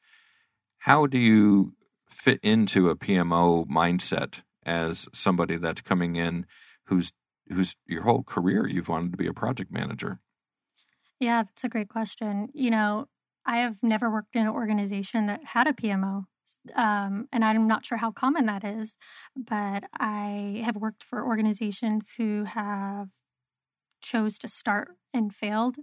How 0.79 1.07
do 1.07 1.17
you 1.17 1.73
fit 2.07 2.39
into 2.43 2.89
a 2.89 2.95
PMO 2.95 3.65
mindset 3.67 4.43
as 4.67 5.07
somebody 5.13 5.57
that's 5.57 5.81
coming 5.81 6.15
in 6.15 6.45
who's 6.85 7.13
who's 7.47 7.75
your 7.87 8.03
whole 8.03 8.23
career 8.23 8.67
you've 8.67 8.89
wanted 8.89 9.11
to 9.11 9.17
be 9.17 9.27
a 9.27 9.33
project 9.33 9.71
manager? 9.71 10.19
Yeah, 11.19 11.43
that's 11.43 11.63
a 11.63 11.69
great 11.69 11.89
question. 11.89 12.49
You 12.53 12.69
know, 12.69 13.07
I 13.45 13.57
have 13.57 13.81
never 13.81 14.11
worked 14.11 14.35
in 14.35 14.43
an 14.43 14.49
organization 14.49 15.27
that 15.27 15.45
had 15.45 15.67
a 15.67 15.73
PMO. 15.73 16.25
Um, 16.75 17.27
and 17.31 17.43
I'm 17.43 17.67
not 17.67 17.85
sure 17.85 17.97
how 17.97 18.11
common 18.11 18.45
that 18.45 18.63
is, 18.63 18.95
but 19.35 19.85
I 19.99 20.61
have 20.65 20.75
worked 20.75 21.03
for 21.03 21.25
organizations 21.25 22.13
who 22.17 22.43
have 22.43 23.07
chose 24.01 24.37
to 24.39 24.47
start 24.47 24.89
and 25.13 25.33
failed 25.33 25.77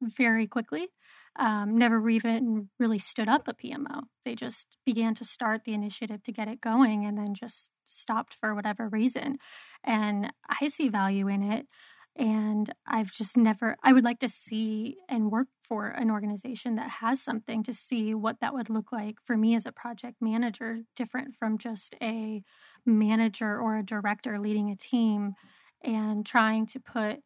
very 0.00 0.46
quickly. 0.46 0.88
Um, 1.38 1.78
never 1.78 2.10
even 2.10 2.68
really 2.78 2.98
stood 2.98 3.28
up 3.28 3.48
a 3.48 3.54
PMO. 3.54 4.02
They 4.24 4.34
just 4.34 4.76
began 4.84 5.14
to 5.14 5.24
start 5.24 5.62
the 5.64 5.72
initiative 5.72 6.22
to 6.24 6.32
get 6.32 6.46
it 6.46 6.60
going 6.60 7.06
and 7.06 7.16
then 7.16 7.34
just 7.34 7.70
stopped 7.86 8.34
for 8.34 8.54
whatever 8.54 8.88
reason. 8.88 9.38
And 9.82 10.32
I 10.60 10.68
see 10.68 10.88
value 10.88 11.28
in 11.28 11.42
it. 11.42 11.66
And 12.14 12.70
I've 12.86 13.10
just 13.10 13.38
never, 13.38 13.76
I 13.82 13.94
would 13.94 14.04
like 14.04 14.18
to 14.18 14.28
see 14.28 14.96
and 15.08 15.30
work 15.30 15.48
for 15.62 15.86
an 15.86 16.10
organization 16.10 16.76
that 16.76 16.90
has 17.00 17.22
something 17.22 17.62
to 17.62 17.72
see 17.72 18.14
what 18.14 18.40
that 18.40 18.52
would 18.52 18.68
look 18.68 18.92
like 18.92 19.16
for 19.24 19.36
me 19.36 19.54
as 19.54 19.64
a 19.64 19.72
project 19.72 20.16
manager, 20.20 20.80
different 20.94 21.34
from 21.34 21.56
just 21.56 21.94
a 22.02 22.42
manager 22.84 23.58
or 23.58 23.78
a 23.78 23.82
director 23.82 24.38
leading 24.38 24.70
a 24.70 24.76
team 24.76 25.32
and 25.82 26.26
trying 26.26 26.66
to 26.66 26.78
put 26.80 27.20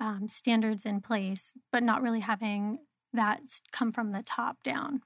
um, 0.00 0.28
standards 0.28 0.84
in 0.84 1.00
place, 1.00 1.52
but 1.72 1.82
not 1.82 2.02
really 2.02 2.20
having 2.20 2.78
that 3.12 3.40
come 3.72 3.92
from 3.92 4.12
the 4.12 4.22
top 4.22 4.62
down. 4.62 5.02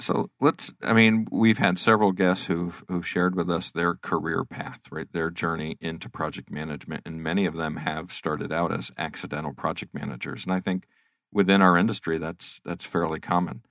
So 0.00 0.30
let's. 0.40 0.72
I 0.82 0.92
mean, 0.92 1.26
we've 1.30 1.58
had 1.58 1.78
several 1.78 2.12
guests 2.12 2.46
who've 2.46 2.84
who've 2.88 3.06
shared 3.06 3.36
with 3.36 3.50
us 3.50 3.70
their 3.70 3.94
career 3.94 4.44
path, 4.44 4.80
right? 4.90 5.10
Their 5.12 5.30
journey 5.30 5.76
into 5.80 6.08
project 6.08 6.50
management, 6.50 7.02
and 7.06 7.22
many 7.22 7.46
of 7.46 7.54
them 7.54 7.76
have 7.76 8.12
started 8.12 8.52
out 8.52 8.72
as 8.72 8.90
accidental 8.98 9.52
project 9.52 9.94
managers. 9.94 10.44
And 10.44 10.52
I 10.52 10.60
think 10.60 10.86
within 11.32 11.62
our 11.62 11.76
industry, 11.76 12.18
that's 12.18 12.60
that's 12.64 12.84
fairly 12.84 13.20
common. 13.20 13.62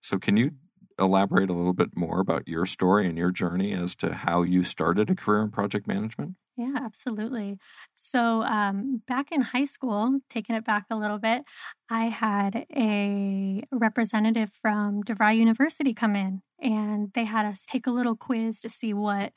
So, 0.00 0.18
can 0.18 0.36
you 0.36 0.52
elaborate 0.98 1.50
a 1.50 1.54
little 1.54 1.72
bit 1.72 1.96
more 1.96 2.20
about 2.20 2.48
your 2.48 2.66
story 2.66 3.08
and 3.08 3.16
your 3.16 3.30
journey 3.30 3.72
as 3.72 3.94
to 3.96 4.14
how 4.14 4.42
you 4.42 4.64
started 4.64 5.10
a 5.10 5.14
career 5.14 5.42
in 5.42 5.50
project 5.50 5.86
management? 5.86 6.34
Yeah, 6.56 6.74
absolutely. 6.84 7.58
So, 7.94 8.42
um, 8.42 9.02
back 9.08 9.32
in 9.32 9.40
high 9.40 9.64
school, 9.64 10.20
taking 10.28 10.54
it 10.54 10.64
back 10.66 10.84
a 10.90 10.96
little 10.96 11.18
bit, 11.18 11.42
I 11.90 12.06
had 12.06 12.66
a 12.76 13.62
representative 13.72 14.50
from 14.60 15.02
DeVry 15.02 15.38
University 15.38 15.94
come 15.94 16.14
in, 16.14 16.42
and 16.60 17.10
they 17.14 17.24
had 17.24 17.46
us 17.46 17.64
take 17.64 17.86
a 17.86 17.90
little 17.90 18.16
quiz 18.16 18.60
to 18.60 18.68
see 18.68 18.92
what 18.92 19.32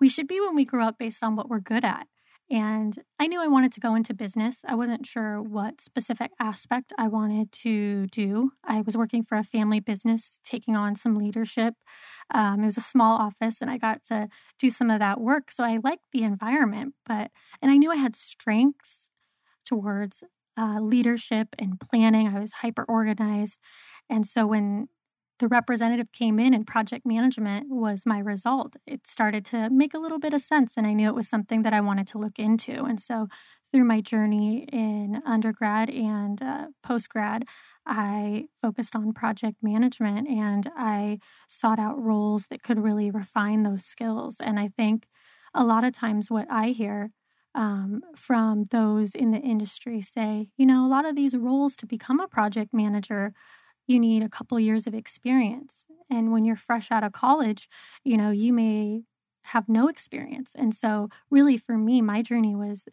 we 0.00 0.08
should 0.08 0.28
be 0.28 0.40
when 0.40 0.54
we 0.56 0.64
grow 0.64 0.86
up 0.86 0.98
based 0.98 1.22
on 1.22 1.36
what 1.36 1.48
we're 1.48 1.60
good 1.60 1.84
at. 1.84 2.06
And 2.48 2.96
I 3.18 3.26
knew 3.26 3.42
I 3.42 3.48
wanted 3.48 3.72
to 3.72 3.80
go 3.80 3.96
into 3.96 4.14
business. 4.14 4.60
I 4.64 4.76
wasn't 4.76 5.04
sure 5.04 5.42
what 5.42 5.80
specific 5.80 6.30
aspect 6.38 6.92
I 6.96 7.08
wanted 7.08 7.50
to 7.52 8.06
do. 8.06 8.52
I 8.64 8.82
was 8.82 8.96
working 8.96 9.24
for 9.24 9.36
a 9.36 9.42
family 9.42 9.80
business, 9.80 10.38
taking 10.44 10.76
on 10.76 10.94
some 10.94 11.16
leadership. 11.16 11.74
Um, 12.32 12.62
it 12.62 12.66
was 12.66 12.76
a 12.76 12.80
small 12.82 13.18
office, 13.18 13.60
and 13.60 13.68
I 13.68 13.78
got 13.78 14.04
to 14.04 14.28
do 14.60 14.70
some 14.70 14.90
of 14.90 15.00
that 15.00 15.20
work. 15.20 15.50
So 15.50 15.64
I 15.64 15.80
liked 15.82 16.04
the 16.12 16.22
environment, 16.22 16.94
but, 17.04 17.32
and 17.60 17.72
I 17.72 17.76
knew 17.76 17.90
I 17.90 17.96
had 17.96 18.14
strengths 18.14 19.10
towards 19.64 20.22
uh, 20.56 20.80
leadership 20.80 21.48
and 21.58 21.80
planning. 21.80 22.28
I 22.28 22.38
was 22.40 22.52
hyper 22.54 22.84
organized. 22.88 23.58
And 24.08 24.26
so 24.26 24.46
when 24.46 24.88
the 25.38 25.48
representative 25.48 26.12
came 26.12 26.38
in 26.38 26.54
and 26.54 26.66
project 26.66 27.04
management 27.06 27.66
was 27.68 28.04
my 28.06 28.18
result. 28.18 28.76
It 28.86 29.06
started 29.06 29.44
to 29.46 29.68
make 29.70 29.94
a 29.94 29.98
little 29.98 30.18
bit 30.18 30.32
of 30.34 30.40
sense, 30.40 30.76
and 30.76 30.86
I 30.86 30.92
knew 30.94 31.08
it 31.08 31.14
was 31.14 31.28
something 31.28 31.62
that 31.62 31.72
I 31.74 31.80
wanted 31.80 32.06
to 32.08 32.18
look 32.18 32.38
into. 32.38 32.84
And 32.84 33.00
so, 33.00 33.28
through 33.72 33.84
my 33.84 34.00
journey 34.00 34.66
in 34.72 35.20
undergrad 35.26 35.90
and 35.90 36.40
uh, 36.40 36.66
post 36.82 37.08
grad, 37.10 37.44
I 37.84 38.46
focused 38.60 38.96
on 38.96 39.12
project 39.12 39.56
management 39.62 40.28
and 40.28 40.70
I 40.76 41.18
sought 41.48 41.78
out 41.78 42.00
roles 42.02 42.46
that 42.48 42.62
could 42.62 42.78
really 42.82 43.10
refine 43.10 43.62
those 43.62 43.84
skills. 43.84 44.36
And 44.40 44.58
I 44.58 44.68
think 44.68 45.06
a 45.54 45.64
lot 45.64 45.84
of 45.84 45.92
times, 45.92 46.30
what 46.30 46.46
I 46.50 46.68
hear 46.68 47.10
um, 47.54 48.02
from 48.14 48.64
those 48.70 49.14
in 49.14 49.30
the 49.30 49.38
industry 49.38 50.00
say, 50.02 50.48
you 50.56 50.66
know, 50.66 50.84
a 50.86 50.88
lot 50.88 51.06
of 51.06 51.16
these 51.16 51.36
roles 51.36 51.76
to 51.76 51.86
become 51.86 52.20
a 52.20 52.28
project 52.28 52.74
manager 52.74 53.32
you 53.86 53.98
need 54.00 54.22
a 54.22 54.28
couple 54.28 54.58
years 54.60 54.86
of 54.86 54.94
experience. 54.94 55.86
And 56.10 56.32
when 56.32 56.44
you're 56.44 56.56
fresh 56.56 56.90
out 56.90 57.04
of 57.04 57.12
college, 57.12 57.68
you 58.04 58.16
know, 58.16 58.30
you 58.30 58.52
may 58.52 59.02
have 59.44 59.68
no 59.68 59.88
experience. 59.88 60.54
And 60.56 60.74
so, 60.74 61.08
really, 61.30 61.56
for 61.56 61.76
me, 61.78 62.02
my 62.02 62.22
journey 62.22 62.54
was 62.54 62.86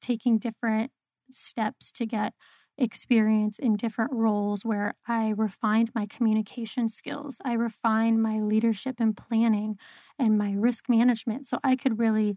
taking 0.00 0.38
different 0.38 0.90
steps 1.30 1.90
to 1.92 2.06
get 2.06 2.34
experience 2.78 3.58
in 3.58 3.74
different 3.76 4.12
roles 4.12 4.64
where 4.64 4.94
I 5.08 5.30
refined 5.30 5.90
my 5.94 6.06
communication 6.06 6.88
skills, 6.88 7.38
I 7.44 7.54
refined 7.54 8.22
my 8.22 8.38
leadership 8.40 8.96
and 8.98 9.16
planning 9.16 9.78
and 10.18 10.36
my 10.36 10.52
risk 10.52 10.88
management. 10.88 11.46
So 11.46 11.58
I 11.64 11.74
could 11.76 11.98
really 11.98 12.36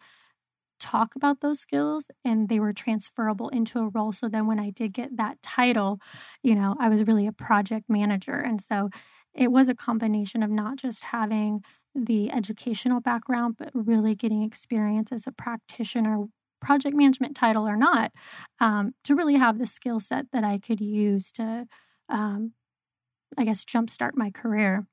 talk 0.79 1.15
about 1.15 1.41
those 1.41 1.59
skills 1.59 2.09
and 2.23 2.49
they 2.49 2.59
were 2.59 2.73
transferable 2.73 3.49
into 3.49 3.79
a 3.79 3.89
role. 3.89 4.11
So 4.11 4.29
then 4.29 4.47
when 4.47 4.59
I 4.59 4.69
did 4.69 4.93
get 4.93 5.17
that 5.17 5.41
title, 5.41 5.99
you 6.43 6.55
know, 6.55 6.75
I 6.79 6.89
was 6.89 7.03
really 7.05 7.27
a 7.27 7.31
project 7.31 7.85
manager. 7.89 8.35
And 8.35 8.61
so 8.61 8.89
it 9.33 9.51
was 9.51 9.69
a 9.69 9.75
combination 9.75 10.43
of 10.43 10.49
not 10.49 10.77
just 10.77 11.05
having 11.05 11.61
the 11.95 12.31
educational 12.31 13.01
background, 13.01 13.55
but 13.57 13.69
really 13.73 14.15
getting 14.15 14.43
experience 14.43 15.11
as 15.11 15.25
a 15.27 15.31
practitioner, 15.31 16.25
project 16.61 16.95
management 16.95 17.35
title 17.35 17.67
or 17.67 17.75
not, 17.75 18.11
um, 18.59 18.93
to 19.03 19.15
really 19.15 19.35
have 19.35 19.59
the 19.59 19.65
skill 19.65 19.99
set 19.99 20.25
that 20.31 20.43
I 20.43 20.57
could 20.57 20.81
use 20.81 21.31
to, 21.33 21.67
um, 22.09 22.53
I 23.37 23.45
guess, 23.45 23.65
jumpstart 23.65 24.11
my 24.15 24.31
career. 24.31 24.87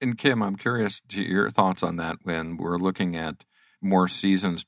And 0.00 0.16
Kim, 0.16 0.42
I'm 0.42 0.56
curious 0.56 1.02
to 1.08 1.20
your 1.20 1.50
thoughts 1.50 1.82
on 1.82 1.96
that 1.96 2.18
when 2.22 2.56
we're 2.56 2.78
looking 2.78 3.16
at 3.16 3.44
more 3.80 4.08
seasoned 4.08 4.64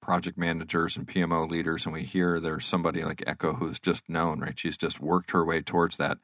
project 0.00 0.36
managers 0.36 0.96
and 0.96 1.06
PMO 1.06 1.48
leaders, 1.48 1.86
and 1.86 1.92
we 1.92 2.02
hear 2.02 2.40
there's 2.40 2.64
somebody 2.64 3.04
like 3.04 3.22
Echo 3.26 3.54
who's 3.54 3.78
just 3.78 4.08
known, 4.08 4.40
right? 4.40 4.58
She's 4.58 4.76
just 4.76 5.00
worked 5.00 5.30
her 5.30 5.44
way 5.44 5.62
towards 5.62 5.96
that. 5.96 6.18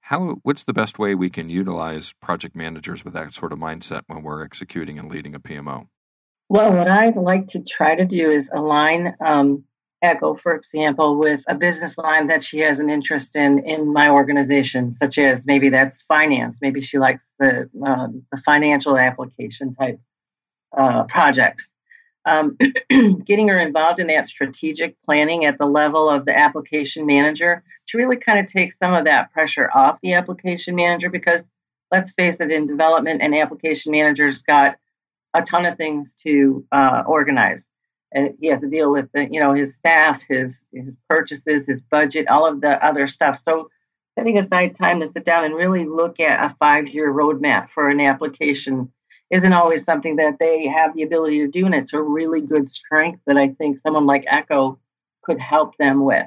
How 0.00 0.38
what's 0.42 0.64
the 0.64 0.72
best 0.72 0.98
way 0.98 1.14
we 1.14 1.28
can 1.28 1.50
utilize 1.50 2.14
project 2.14 2.56
managers 2.56 3.04
with 3.04 3.12
that 3.14 3.34
sort 3.34 3.52
of 3.52 3.58
mindset 3.58 4.02
when 4.06 4.22
we're 4.22 4.42
executing 4.42 4.98
and 4.98 5.10
leading 5.10 5.34
a 5.34 5.40
PMO? 5.40 5.88
Well, 6.48 6.72
what 6.72 6.88
I 6.88 7.10
like 7.10 7.48
to 7.48 7.62
try 7.62 7.94
to 7.94 8.06
do 8.06 8.30
is 8.30 8.48
align 8.52 9.14
um, 9.20 9.64
Echo, 10.00 10.34
for 10.34 10.54
example, 10.54 11.18
with 11.18 11.42
a 11.48 11.56
business 11.56 11.98
line 11.98 12.28
that 12.28 12.42
she 12.42 12.60
has 12.60 12.78
an 12.78 12.88
interest 12.88 13.36
in 13.36 13.58
in 13.58 13.92
my 13.92 14.10
organization, 14.10 14.92
such 14.92 15.18
as 15.18 15.44
maybe 15.44 15.68
that's 15.68 16.02
finance. 16.02 16.60
Maybe 16.62 16.80
she 16.80 16.98
likes 16.98 17.26
the 17.38 17.68
uh, 17.84 18.06
the 18.32 18.38
financial 18.38 18.96
application 18.96 19.74
type 19.74 20.00
uh, 20.76 21.04
projects. 21.04 21.72
Um, 22.24 22.58
getting 23.24 23.48
her 23.48 23.58
involved 23.58 24.00
in 24.00 24.08
that 24.08 24.26
strategic 24.26 25.00
planning 25.02 25.46
at 25.46 25.56
the 25.56 25.64
level 25.64 26.10
of 26.10 26.26
the 26.26 26.36
application 26.36 27.06
manager 27.06 27.62
to 27.86 27.98
really 27.98 28.18
kind 28.18 28.38
of 28.38 28.46
take 28.46 28.72
some 28.72 28.92
of 28.92 29.06
that 29.06 29.32
pressure 29.32 29.70
off 29.74 29.98
the 30.02 30.12
application 30.12 30.74
manager 30.74 31.08
because 31.08 31.42
let's 31.92 32.12
face 32.12 32.40
it, 32.40 32.50
in 32.50 32.66
development 32.66 33.22
and 33.22 33.34
application 33.34 33.92
managers 33.92 34.42
got 34.42 34.76
a 35.34 35.42
ton 35.42 35.64
of 35.64 35.76
things 35.76 36.14
to 36.24 36.66
uh, 36.72 37.02
organize. 37.06 37.66
And 38.12 38.34
he 38.40 38.48
has 38.48 38.62
to 38.62 38.68
deal 38.68 38.90
with 38.90 39.10
the, 39.12 39.28
you 39.30 39.38
know 39.38 39.52
his 39.52 39.74
staff, 39.74 40.22
his 40.28 40.64
his 40.72 40.96
purchases, 41.10 41.66
his 41.66 41.82
budget, 41.82 42.28
all 42.28 42.46
of 42.46 42.62
the 42.62 42.82
other 42.84 43.06
stuff. 43.06 43.40
So 43.42 43.68
setting 44.18 44.38
aside 44.38 44.74
time 44.74 45.00
to 45.00 45.06
sit 45.06 45.24
down 45.24 45.44
and 45.44 45.54
really 45.54 45.84
look 45.84 46.18
at 46.18 46.44
a 46.44 46.54
five 46.58 46.88
year 46.88 47.12
roadmap 47.12 47.68
for 47.68 47.90
an 47.90 48.00
application 48.00 48.90
isn't 49.30 49.52
always 49.52 49.84
something 49.84 50.16
that 50.16 50.38
they 50.38 50.66
have 50.66 50.94
the 50.94 51.02
ability 51.02 51.40
to 51.40 51.48
do. 51.48 51.66
And 51.66 51.74
it's 51.74 51.92
a 51.92 52.00
really 52.00 52.40
good 52.40 52.68
strength 52.68 53.20
that 53.26 53.36
I 53.36 53.48
think 53.48 53.78
someone 53.80 54.06
like 54.06 54.24
Echo 54.26 54.78
could 55.22 55.38
help 55.38 55.76
them 55.76 56.04
with. 56.04 56.26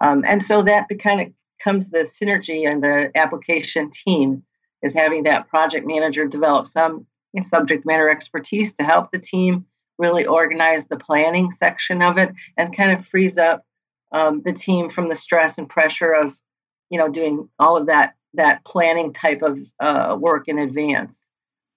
Um, 0.00 0.24
and 0.26 0.42
so 0.42 0.62
that 0.62 0.86
kind 1.02 1.20
of 1.20 1.32
comes 1.62 1.90
the 1.90 1.98
synergy 1.98 2.70
and 2.70 2.82
the 2.82 3.10
application 3.16 3.90
team 3.90 4.44
is 4.82 4.94
having 4.94 5.24
that 5.24 5.48
project 5.48 5.86
manager 5.86 6.26
develop 6.26 6.66
some 6.66 7.06
subject 7.42 7.86
matter 7.86 8.08
expertise 8.08 8.74
to 8.74 8.82
help 8.82 9.10
the 9.12 9.18
team 9.18 9.66
really 9.98 10.26
organize 10.26 10.86
the 10.86 10.96
planning 10.96 11.50
section 11.50 12.02
of 12.02 12.18
it 12.18 12.30
and 12.56 12.76
kind 12.76 12.92
of 12.92 13.06
frees 13.06 13.38
up 13.38 13.64
um, 14.12 14.42
the 14.44 14.52
team 14.52 14.88
from 14.88 15.08
the 15.08 15.14
stress 15.14 15.58
and 15.58 15.68
pressure 15.68 16.12
of 16.12 16.34
you 16.90 16.98
know 16.98 17.08
doing 17.08 17.48
all 17.58 17.76
of 17.76 17.86
that 17.86 18.14
that 18.34 18.64
planning 18.64 19.12
type 19.12 19.42
of 19.42 19.58
uh, 19.80 20.16
work 20.18 20.44
in 20.48 20.58
advance 20.58 21.20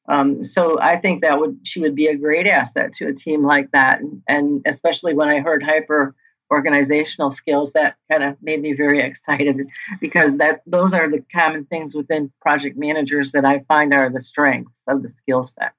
um, 0.08 0.44
so 0.44 0.80
i 0.80 0.96
think 0.96 1.22
that 1.22 1.40
would 1.40 1.60
she 1.64 1.80
would 1.80 1.96
be 1.96 2.08
a 2.08 2.16
great 2.16 2.48
asset 2.48 2.94
to 2.94 3.08
a 3.08 3.14
team 3.14 3.44
like 3.44 3.72
that. 3.72 4.00
And, 4.00 4.22
and 4.28 4.62
especially 4.66 5.14
when 5.14 5.30
i 5.30 5.40
heard 5.40 5.64
hyper 5.64 6.16
organizational 6.52 7.32
skills 7.32 7.74
that 7.74 7.96
kind 8.12 8.24
of 8.24 8.36
made 8.42 8.62
me 8.62 8.74
very 8.74 9.00
excited 9.10 9.62
because 10.00 10.38
that 10.38 10.62
those 10.66 10.94
are 10.94 11.10
the 11.10 11.24
common 11.34 11.66
things 11.66 11.96
within 11.96 12.32
project 12.42 12.78
managers 12.78 13.32
that 13.32 13.46
i 13.46 13.60
find 13.68 13.94
are 13.94 14.10
the 14.10 14.22
strengths 14.22 14.82
of 14.88 15.04
the 15.04 15.10
skill 15.10 15.44
set. 15.44 15.74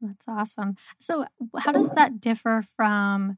That's 0.00 0.24
awesome. 0.26 0.76
So 0.98 1.26
how 1.58 1.72
does 1.72 1.90
that 1.90 2.20
differ 2.20 2.64
from 2.74 3.36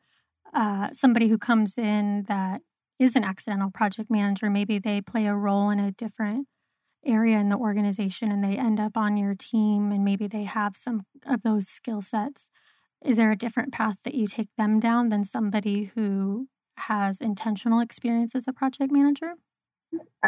uh, 0.54 0.90
somebody 0.92 1.28
who 1.28 1.38
comes 1.38 1.76
in 1.76 2.24
that 2.28 2.60
is 2.98 3.16
an 3.16 3.24
accidental 3.24 3.70
project 3.70 4.10
manager, 4.10 4.48
maybe 4.48 4.78
they 4.78 5.00
play 5.00 5.26
a 5.26 5.34
role 5.34 5.70
in 5.70 5.80
a 5.80 5.90
different 5.90 6.46
area 7.04 7.38
in 7.38 7.48
the 7.48 7.56
organization 7.56 8.30
and 8.30 8.42
they 8.42 8.56
end 8.56 8.78
up 8.78 8.96
on 8.96 9.16
your 9.16 9.34
team 9.34 9.90
and 9.92 10.04
maybe 10.04 10.26
they 10.26 10.44
have 10.44 10.76
some 10.76 11.04
of 11.26 11.42
those 11.42 11.68
skill 11.68 12.02
sets. 12.02 12.50
Is 13.04 13.16
there 13.16 13.32
a 13.32 13.36
different 13.36 13.72
path 13.72 14.02
that 14.04 14.14
you 14.14 14.26
take 14.26 14.48
them 14.56 14.78
down 14.78 15.08
than 15.08 15.24
somebody 15.24 15.90
who 15.94 16.48
has 16.76 17.20
intentional 17.20 17.80
experience 17.80 18.34
as 18.34 18.46
a 18.46 18.52
project 18.52 18.92
manager? 18.92 19.34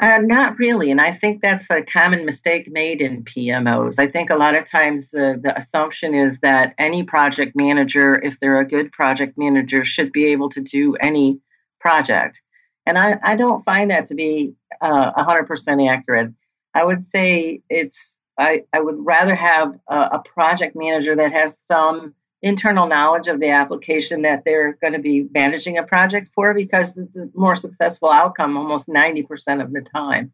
Uh, 0.00 0.18
not 0.20 0.58
really. 0.58 0.90
And 0.90 1.00
I 1.00 1.14
think 1.14 1.40
that's 1.40 1.70
a 1.70 1.82
common 1.82 2.24
mistake 2.26 2.70
made 2.70 3.00
in 3.00 3.24
PMOs. 3.24 3.98
I 3.98 4.08
think 4.08 4.30
a 4.30 4.36
lot 4.36 4.56
of 4.56 4.68
times 4.68 5.14
uh, 5.14 5.34
the 5.40 5.56
assumption 5.56 6.14
is 6.14 6.40
that 6.40 6.74
any 6.78 7.04
project 7.04 7.54
manager, 7.54 8.20
if 8.20 8.38
they're 8.40 8.58
a 8.58 8.66
good 8.66 8.92
project 8.92 9.38
manager, 9.38 9.84
should 9.84 10.12
be 10.12 10.32
able 10.32 10.50
to 10.50 10.60
do 10.60 10.96
any 11.00 11.40
project. 11.80 12.42
And 12.84 12.98
I, 12.98 13.18
I 13.22 13.36
don't 13.36 13.64
find 13.64 13.90
that 13.90 14.06
to 14.06 14.14
be 14.14 14.54
uh, 14.80 15.12
100% 15.22 15.90
accurate. 15.90 16.32
I 16.74 16.84
would 16.84 17.04
say 17.04 17.62
it's, 17.70 18.18
I, 18.38 18.64
I 18.72 18.80
would 18.80 18.96
rather 18.98 19.34
have 19.34 19.78
a, 19.88 19.96
a 19.96 20.22
project 20.34 20.74
manager 20.74 21.14
that 21.16 21.32
has 21.32 21.58
some 21.66 22.14
internal 22.42 22.86
knowledge 22.86 23.28
of 23.28 23.40
the 23.40 23.48
application 23.48 24.22
that 24.22 24.42
they're 24.44 24.74
going 24.74 24.92
to 24.92 24.98
be 24.98 25.26
managing 25.32 25.78
a 25.78 25.82
project 25.82 26.30
for 26.34 26.52
because 26.52 26.98
it's 26.98 27.16
a 27.16 27.30
more 27.34 27.56
successful 27.56 28.10
outcome 28.10 28.56
almost 28.56 28.86
90% 28.86 29.62
of 29.62 29.72
the 29.72 29.80
time. 29.80 30.32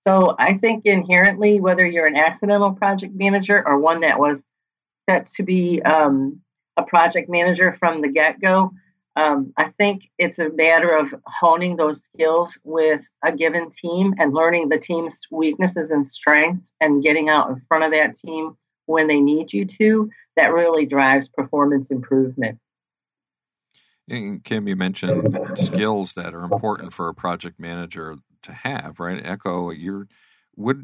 So 0.00 0.36
I 0.38 0.54
think 0.54 0.86
inherently, 0.86 1.60
whether 1.60 1.84
you're 1.84 2.06
an 2.06 2.16
accidental 2.16 2.72
project 2.72 3.14
manager 3.14 3.62
or 3.66 3.78
one 3.78 4.00
that 4.00 4.18
was 4.18 4.44
set 5.08 5.26
to 5.36 5.42
be 5.42 5.82
um, 5.82 6.40
a 6.76 6.82
project 6.82 7.28
manager 7.28 7.72
from 7.72 8.00
the 8.00 8.08
get 8.08 8.40
go, 8.40 8.72
um, 9.16 9.52
I 9.56 9.66
think 9.66 10.10
it's 10.18 10.38
a 10.38 10.50
matter 10.50 10.96
of 10.96 11.14
honing 11.26 11.76
those 11.76 12.02
skills 12.02 12.58
with 12.64 13.02
a 13.24 13.32
given 13.32 13.70
team 13.70 14.14
and 14.18 14.34
learning 14.34 14.68
the 14.68 14.78
team's 14.78 15.20
weaknesses 15.30 15.90
and 15.90 16.06
strengths 16.06 16.72
and 16.80 17.02
getting 17.02 17.28
out 17.28 17.50
in 17.50 17.60
front 17.68 17.84
of 17.84 17.92
that 17.92 18.16
team 18.16 18.56
when 18.86 19.06
they 19.06 19.20
need 19.20 19.52
you 19.52 19.64
to, 19.64 20.10
that 20.36 20.52
really 20.52 20.84
drives 20.84 21.28
performance 21.28 21.90
improvement. 21.90 22.58
And 24.08 24.44
Kim, 24.44 24.68
you 24.68 24.76
mentioned 24.76 25.58
skills 25.58 26.12
that 26.12 26.34
are 26.34 26.44
important 26.44 26.92
for 26.92 27.08
a 27.08 27.14
project 27.14 27.58
manager 27.58 28.16
to 28.42 28.52
have, 28.52 29.00
right? 29.00 29.24
Echo, 29.24 29.70
you're 29.70 30.08
what 30.52 30.76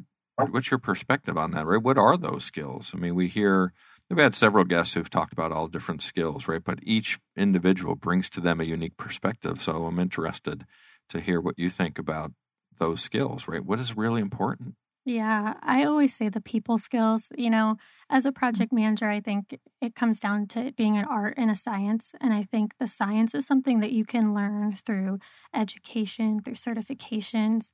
what's 0.49 0.71
your 0.71 0.79
perspective 0.79 1.37
on 1.37 1.51
that, 1.51 1.67
right? 1.67 1.83
What 1.83 1.99
are 1.99 2.17
those 2.17 2.45
skills? 2.45 2.93
I 2.95 2.97
mean, 2.97 3.15
we 3.15 3.29
hear 3.29 3.75
we've 4.11 4.19
had 4.19 4.35
several 4.35 4.65
guests 4.65 4.95
who've 4.95 5.09
talked 5.09 5.33
about 5.33 5.53
all 5.53 5.69
different 5.69 6.03
skills, 6.03 6.49
right? 6.49 6.63
But 6.63 6.81
each 6.83 7.19
individual 7.37 7.95
brings 7.95 8.29
to 8.31 8.41
them 8.41 8.61
a 8.61 8.65
unique 8.65 8.97
perspective. 8.97 9.63
So 9.63 9.87
I'm 9.87 9.99
interested 9.99 10.67
to 11.11 11.21
hear 11.21 11.41
what 11.41 11.59
you 11.59 11.71
think 11.71 11.99
about 11.99 12.33
those 12.79 13.01
skills, 13.01 13.47
right? 13.47 13.65
What 13.65 13.79
is 13.79 13.97
really 13.97 14.21
important? 14.21 14.75
Yeah, 15.07 15.55
I 15.63 15.85
always 15.85 16.15
say 16.15 16.29
the 16.29 16.43
people 16.43 16.77
skills. 16.77 17.33
You 17.37 17.49
know, 17.51 17.77
as 18.11 18.27
a 18.27 18.33
project 18.33 18.73
manager, 18.73 19.09
I 19.09 19.21
think 19.21 19.59
it 19.81 19.95
comes 19.95 20.21
down 20.21 20.47
to 20.49 20.61
it 20.61 20.77
being 20.77 20.99
an 20.99 21.07
art 21.07 21.35
and 21.37 21.51
a 21.51 21.57
science. 21.57 22.13
And 22.21 22.35
I 22.35 22.43
think 22.43 22.75
the 22.79 22.87
science 22.87 23.35
is 23.35 23.47
something 23.47 23.81
that 23.81 23.93
you 23.93 24.05
can 24.05 24.35
learn 24.35 24.77
through 24.77 25.19
education, 25.55 26.41
through 26.43 26.55
certifications. 26.55 27.71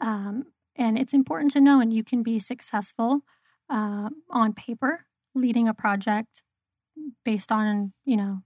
Um, 0.00 0.44
and 0.74 0.98
it's 0.98 1.12
important 1.12 1.50
to 1.52 1.60
know, 1.60 1.80
and 1.80 1.92
you 1.92 2.02
can 2.02 2.22
be 2.22 2.38
successful 2.38 3.20
uh, 3.68 4.08
on 4.30 4.54
paper 4.54 5.04
leading 5.34 5.68
a 5.68 5.74
project 5.74 6.42
based 7.24 7.52
on, 7.52 7.92
you 8.04 8.16
know, 8.16 8.40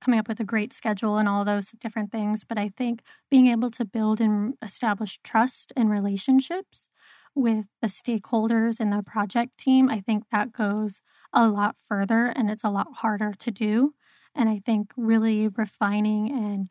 coming 0.00 0.20
up 0.20 0.28
with 0.28 0.40
a 0.40 0.44
great 0.44 0.72
schedule 0.72 1.18
and 1.18 1.28
all 1.28 1.44
those 1.44 1.70
different 1.80 2.12
things. 2.12 2.44
But 2.48 2.58
I 2.58 2.70
think 2.76 3.02
being 3.30 3.48
able 3.48 3.70
to 3.72 3.84
build 3.84 4.20
and 4.20 4.54
establish 4.62 5.18
trust 5.24 5.72
and 5.76 5.90
relationships 5.90 6.88
with 7.34 7.66
the 7.82 7.88
stakeholders 7.88 8.80
in 8.80 8.90
the 8.90 9.02
project 9.02 9.58
team, 9.58 9.88
I 9.90 10.00
think 10.00 10.24
that 10.32 10.52
goes 10.52 11.02
a 11.32 11.48
lot 11.48 11.76
further 11.86 12.26
and 12.26 12.50
it's 12.50 12.64
a 12.64 12.70
lot 12.70 12.88
harder 12.98 13.34
to 13.38 13.50
do. 13.50 13.94
And 14.34 14.48
I 14.48 14.60
think 14.64 14.92
really 14.96 15.48
refining 15.48 16.30
and 16.30 16.70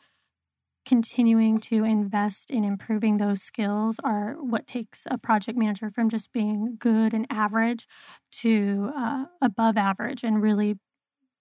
continuing 0.85 1.59
to 1.59 1.83
invest 1.83 2.49
in 2.49 2.63
improving 2.63 3.17
those 3.17 3.41
skills 3.41 3.99
are 4.03 4.33
what 4.39 4.65
takes 4.65 5.03
a 5.09 5.17
project 5.17 5.57
manager 5.57 5.89
from 5.91 6.09
just 6.09 6.31
being 6.31 6.75
good 6.79 7.13
and 7.13 7.27
average 7.29 7.87
to 8.31 8.91
uh, 8.95 9.25
above 9.41 9.77
average 9.77 10.23
and 10.23 10.41
really 10.41 10.77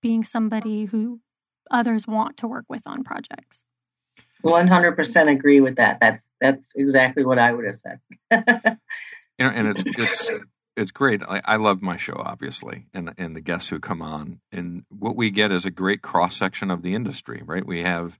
being 0.03 0.23
somebody 0.23 0.87
who 0.87 1.21
others 1.71 2.07
want 2.07 2.37
to 2.37 2.47
work 2.47 2.65
with 2.69 2.83
on 2.87 3.05
projects. 3.05 3.65
100% 4.45 5.31
agree 5.31 5.61
with 5.61 5.77
that. 5.77 5.99
That's 6.01 6.29
that's 6.41 6.73
exactly 6.77 7.25
what 7.25 7.39
I 7.39 7.53
would 7.53 7.65
have 7.65 7.77
said. 7.77 8.01
and, 8.31 8.79
and 9.39 9.69
it's 9.69 9.83
it's 9.87 10.31
it's 10.77 10.93
great. 10.93 11.23
I, 11.29 11.43
I 11.45 11.57
love 11.57 11.83
my 11.83 11.97
show, 11.97 12.23
obviously, 12.25 12.87
and 12.95 13.13
and 13.19 13.35
the 13.35 13.41
guests 13.41 13.69
who 13.71 13.81
come 13.81 14.01
on. 14.01 14.41
And 14.53 14.85
what 14.89 15.17
we 15.17 15.31
get 15.31 15.51
is 15.51 15.65
a 15.65 15.71
great 15.71 16.03
cross 16.03 16.37
section 16.37 16.71
of 16.71 16.83
the 16.83 16.95
industry, 16.95 17.43
right? 17.45 17.67
We 17.67 17.83
have 17.83 18.19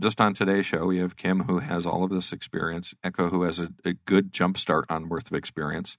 just 0.00 0.20
on 0.20 0.34
today's 0.34 0.66
show, 0.66 0.86
we 0.86 0.98
have 0.98 1.16
Kim 1.16 1.44
who 1.44 1.58
has 1.58 1.86
all 1.86 2.04
of 2.04 2.10
this 2.10 2.32
experience, 2.32 2.94
Echo 3.04 3.28
who 3.28 3.42
has 3.42 3.58
a, 3.58 3.70
a 3.84 3.92
good 3.92 4.32
jump 4.32 4.56
start 4.56 4.86
on 4.90 5.08
worth 5.08 5.30
of 5.30 5.36
experience, 5.36 5.96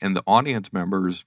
and 0.00 0.14
the 0.14 0.22
audience 0.26 0.72
members 0.72 1.24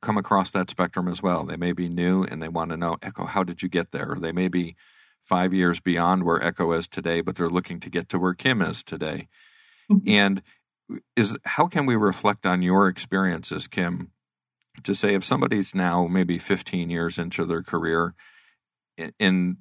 come 0.00 0.16
across 0.16 0.50
that 0.52 0.70
spectrum 0.70 1.08
as 1.08 1.22
well. 1.22 1.44
They 1.44 1.56
may 1.56 1.72
be 1.72 1.88
new 1.88 2.22
and 2.22 2.42
they 2.42 2.48
want 2.48 2.70
to 2.70 2.76
know, 2.76 2.96
Echo, 3.02 3.26
how 3.26 3.42
did 3.42 3.62
you 3.62 3.68
get 3.68 3.90
there? 3.90 4.12
Or 4.12 4.18
they 4.18 4.32
may 4.32 4.48
be 4.48 4.76
five 5.24 5.52
years 5.52 5.80
beyond 5.80 6.24
where 6.24 6.42
Echo 6.42 6.72
is 6.72 6.86
today, 6.86 7.20
but 7.20 7.36
they're 7.36 7.48
looking 7.48 7.80
to 7.80 7.90
get 7.90 8.08
to 8.10 8.18
where 8.18 8.34
Kim 8.34 8.62
is 8.62 8.82
today. 8.82 9.28
Mm-hmm. 9.90 10.08
And 10.08 10.42
is 11.16 11.36
how 11.44 11.66
can 11.66 11.86
we 11.86 11.96
reflect 11.96 12.46
on 12.46 12.62
your 12.62 12.88
experiences, 12.88 13.66
Kim, 13.66 14.10
to 14.82 14.94
say 14.94 15.14
if 15.14 15.24
somebody's 15.24 15.74
now 15.74 16.06
maybe 16.06 16.38
15 16.38 16.90
years 16.90 17.18
into 17.18 17.44
their 17.44 17.62
career, 17.62 18.14
in, 19.18 19.56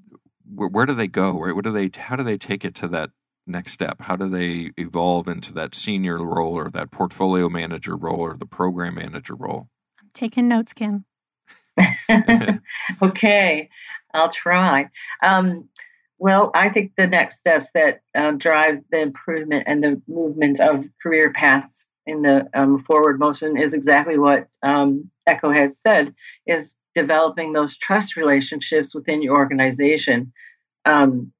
where, 0.46 0.70
where 0.70 0.86
do 0.86 0.94
they 0.94 1.08
go? 1.08 1.40
Right? 1.40 1.56
What 1.56 1.64
do 1.64 1.72
they? 1.72 1.90
How 1.96 2.16
do 2.16 2.24
they 2.24 2.38
take 2.38 2.66
it 2.66 2.76
to 2.76 2.88
that 2.90 3.12
next 3.46 3.74
step? 3.74 4.02
How 4.02 4.16
do 4.16 4.30
they 4.30 4.72
evolve 4.78 5.28
into 5.28 5.54
that 5.54 5.76
senior 5.76 6.24
role 6.24 6.54
or 6.54 6.70
that 6.70 6.92
portfolio 6.92 7.50
manager 7.50 7.96
role 7.96 8.20
or 8.20 8.36
the 8.36 8.46
program 8.46 8.96
manager 8.96 9.36
role? 9.36 9.70
I'm 10.02 10.10
taking 10.14 10.48
notes, 10.48 10.74
Kim. 10.74 11.06
okay. 13.02 13.70
I'll 14.14 14.32
try. 14.32 14.90
Um, 15.22 15.70
well, 16.20 16.52
I 16.54 16.70
think 16.70 16.94
the 16.96 17.08
next 17.08 17.40
steps 17.40 17.72
that 17.74 18.02
uh, 18.16 18.32
drive 18.32 18.84
the 18.92 19.02
improvement 19.02 19.66
and 19.68 19.84
the 19.84 20.02
movement 20.08 20.60
of 20.60 20.86
career 21.02 21.34
paths 21.34 21.90
in 22.06 22.22
the 22.22 22.50
um, 22.54 22.80
forward 22.80 23.20
motion 23.20 23.58
is 23.58 23.74
exactly 23.74 24.18
what 24.18 24.48
um, 24.62 25.10
Echo 25.26 25.52
had 25.52 25.74
said: 25.74 26.14
is 26.46 26.76
developing 26.96 27.54
those 27.54 27.78
trust 27.78 28.16
relationships 28.16 28.94
within 28.94 29.22
your 29.22 29.36
organization. 29.36 30.34
Um, 30.86 31.32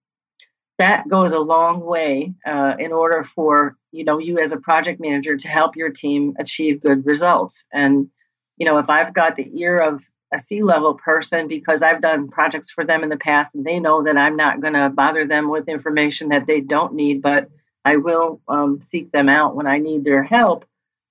that 0.80 1.08
goes 1.08 1.32
a 1.32 1.40
long 1.40 1.82
way 1.82 2.34
uh, 2.46 2.76
in 2.80 2.92
order 2.92 3.24
for 3.24 3.78
you 3.92 4.04
know 4.04 4.18
you 4.18 4.40
as 4.40 4.52
a 4.52 4.58
project 4.58 5.00
manager 5.00 5.38
to 5.38 5.48
help 5.48 5.76
your 5.76 5.92
team 5.92 6.36
achieve 6.40 6.82
good 6.82 7.06
results. 7.06 7.66
And 7.72 8.10
you 8.58 8.66
know, 8.66 8.78
if 8.80 8.90
I've 8.90 9.14
got 9.14 9.36
the 9.36 9.62
ear 9.62 9.78
of 9.80 10.04
a 10.34 10.40
C 10.40 10.64
level 10.64 10.96
person 10.96 11.48
because 11.48 11.84
I've 11.84 12.02
done 12.02 12.28
projects 12.30 12.72
for 12.72 12.84
them 12.84 13.04
in 13.04 13.10
the 13.10 13.18
past 13.18 13.54
and 13.54 13.64
they 13.64 13.80
know 13.80 14.04
that 14.04 14.18
I'm 14.18 14.36
not 14.36 14.62
going 14.62 14.74
to 14.74 14.90
bother 14.90 15.28
them 15.28 15.50
with 15.50 15.70
information 15.70 16.30
that 16.30 16.48
they 16.48 16.60
don't 16.60 16.96
need, 16.96 17.22
but 17.22 17.50
I 17.86 17.98
will 17.98 18.42
um, 18.48 18.82
seek 18.82 19.12
them 19.12 19.30
out 19.30 19.56
when 19.56 19.68
I 19.68 19.78
need 19.78 20.04
their 20.04 20.24
help. 20.24 20.66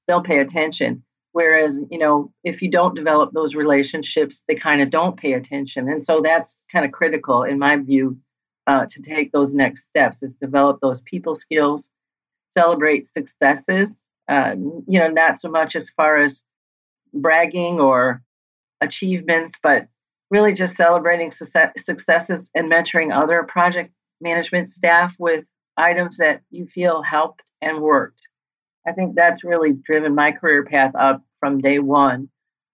They'll 0.09 0.23
pay 0.23 0.39
attention. 0.41 1.05
Whereas, 1.33 1.81
you 1.91 1.99
know, 1.99 2.31
if 2.45 2.61
you 2.61 2.71
don't 2.71 2.95
develop 2.95 3.33
those 3.33 3.55
relationships, 3.55 4.45
they 4.47 4.55
kind 4.55 4.83
of 4.83 4.91
don't 4.91 5.17
pay 5.17 5.33
attention. 5.33 5.89
And 5.89 6.05
so 6.05 6.21
that's 6.21 6.63
kind 6.71 6.85
of 6.85 6.93
critical, 6.93 7.43
in 7.43 7.59
my 7.59 7.77
view, 7.77 8.19
uh, 8.67 8.87
to 8.89 9.03
take 9.03 9.33
those 9.33 9.55
next 9.55 9.87
steps 9.87 10.23
is 10.23 10.37
develop 10.37 10.81
those 10.81 11.01
people 11.01 11.35
skills, 11.35 11.91
celebrate 12.51 13.07
successes, 13.07 14.09
uh, 14.29 14.55
you 14.87 15.01
know, 15.01 15.09
not 15.09 15.41
so 15.41 15.49
much 15.49 15.75
as 15.75 15.89
far 15.97 16.19
as 16.19 16.43
bragging 17.15 17.81
or 17.81 18.23
achievements, 18.81 19.53
but 19.63 19.89
really 20.31 20.55
just 20.55 20.77
celebrating 20.77 21.31
successes 21.31 22.51
and 22.55 22.71
mentoring 22.71 23.15
other 23.15 23.43
project 23.43 23.93
management 24.21 24.69
staff 24.69 25.15
with 25.19 25.45
items 25.77 26.19
that 26.19 26.43
you 26.51 26.67
feel 26.67 27.03
helped 27.03 27.43
and 27.61 27.81
worked. 27.81 28.23
I 28.87 28.93
think 28.93 29.15
that's 29.15 29.45
really 29.45 29.75
driven 29.75 30.15
my 30.15 30.33
career 30.33 30.65
path 30.65 30.95
up 30.95 31.23
from 31.41 31.61
day 31.61 31.79
one 31.79 32.29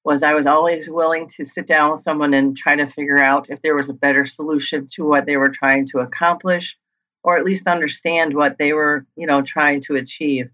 was 0.05 0.23
I 0.23 0.35
was 0.35 0.47
always 0.47 0.89
willing 0.89 1.29
to 1.37 1.45
sit 1.45 1.67
down 1.67 1.91
with 1.91 2.01
someone 2.01 2.33
and 2.33 2.57
try 2.57 2.77
to 2.77 2.87
figure 2.87 3.19
out 3.19 3.51
if 3.51 3.61
there 3.61 3.77
was 3.77 3.91
a 3.91 3.95
better 3.95 4.25
solution 4.25 4.87
to 4.95 5.05
what 5.05 5.27
they 5.27 5.37
were 5.37 5.51
trying 5.51 5.87
to 5.89 5.99
accomplish 5.99 6.77
or 7.23 7.37
at 7.37 7.45
least 7.45 7.67
understand 7.67 8.35
what 8.35 8.57
they 8.59 8.73
were, 8.73 9.07
you 9.17 9.27
know, 9.27 9.43
trying 9.43 9.83
to 9.83 9.97
achieve. 9.97 10.49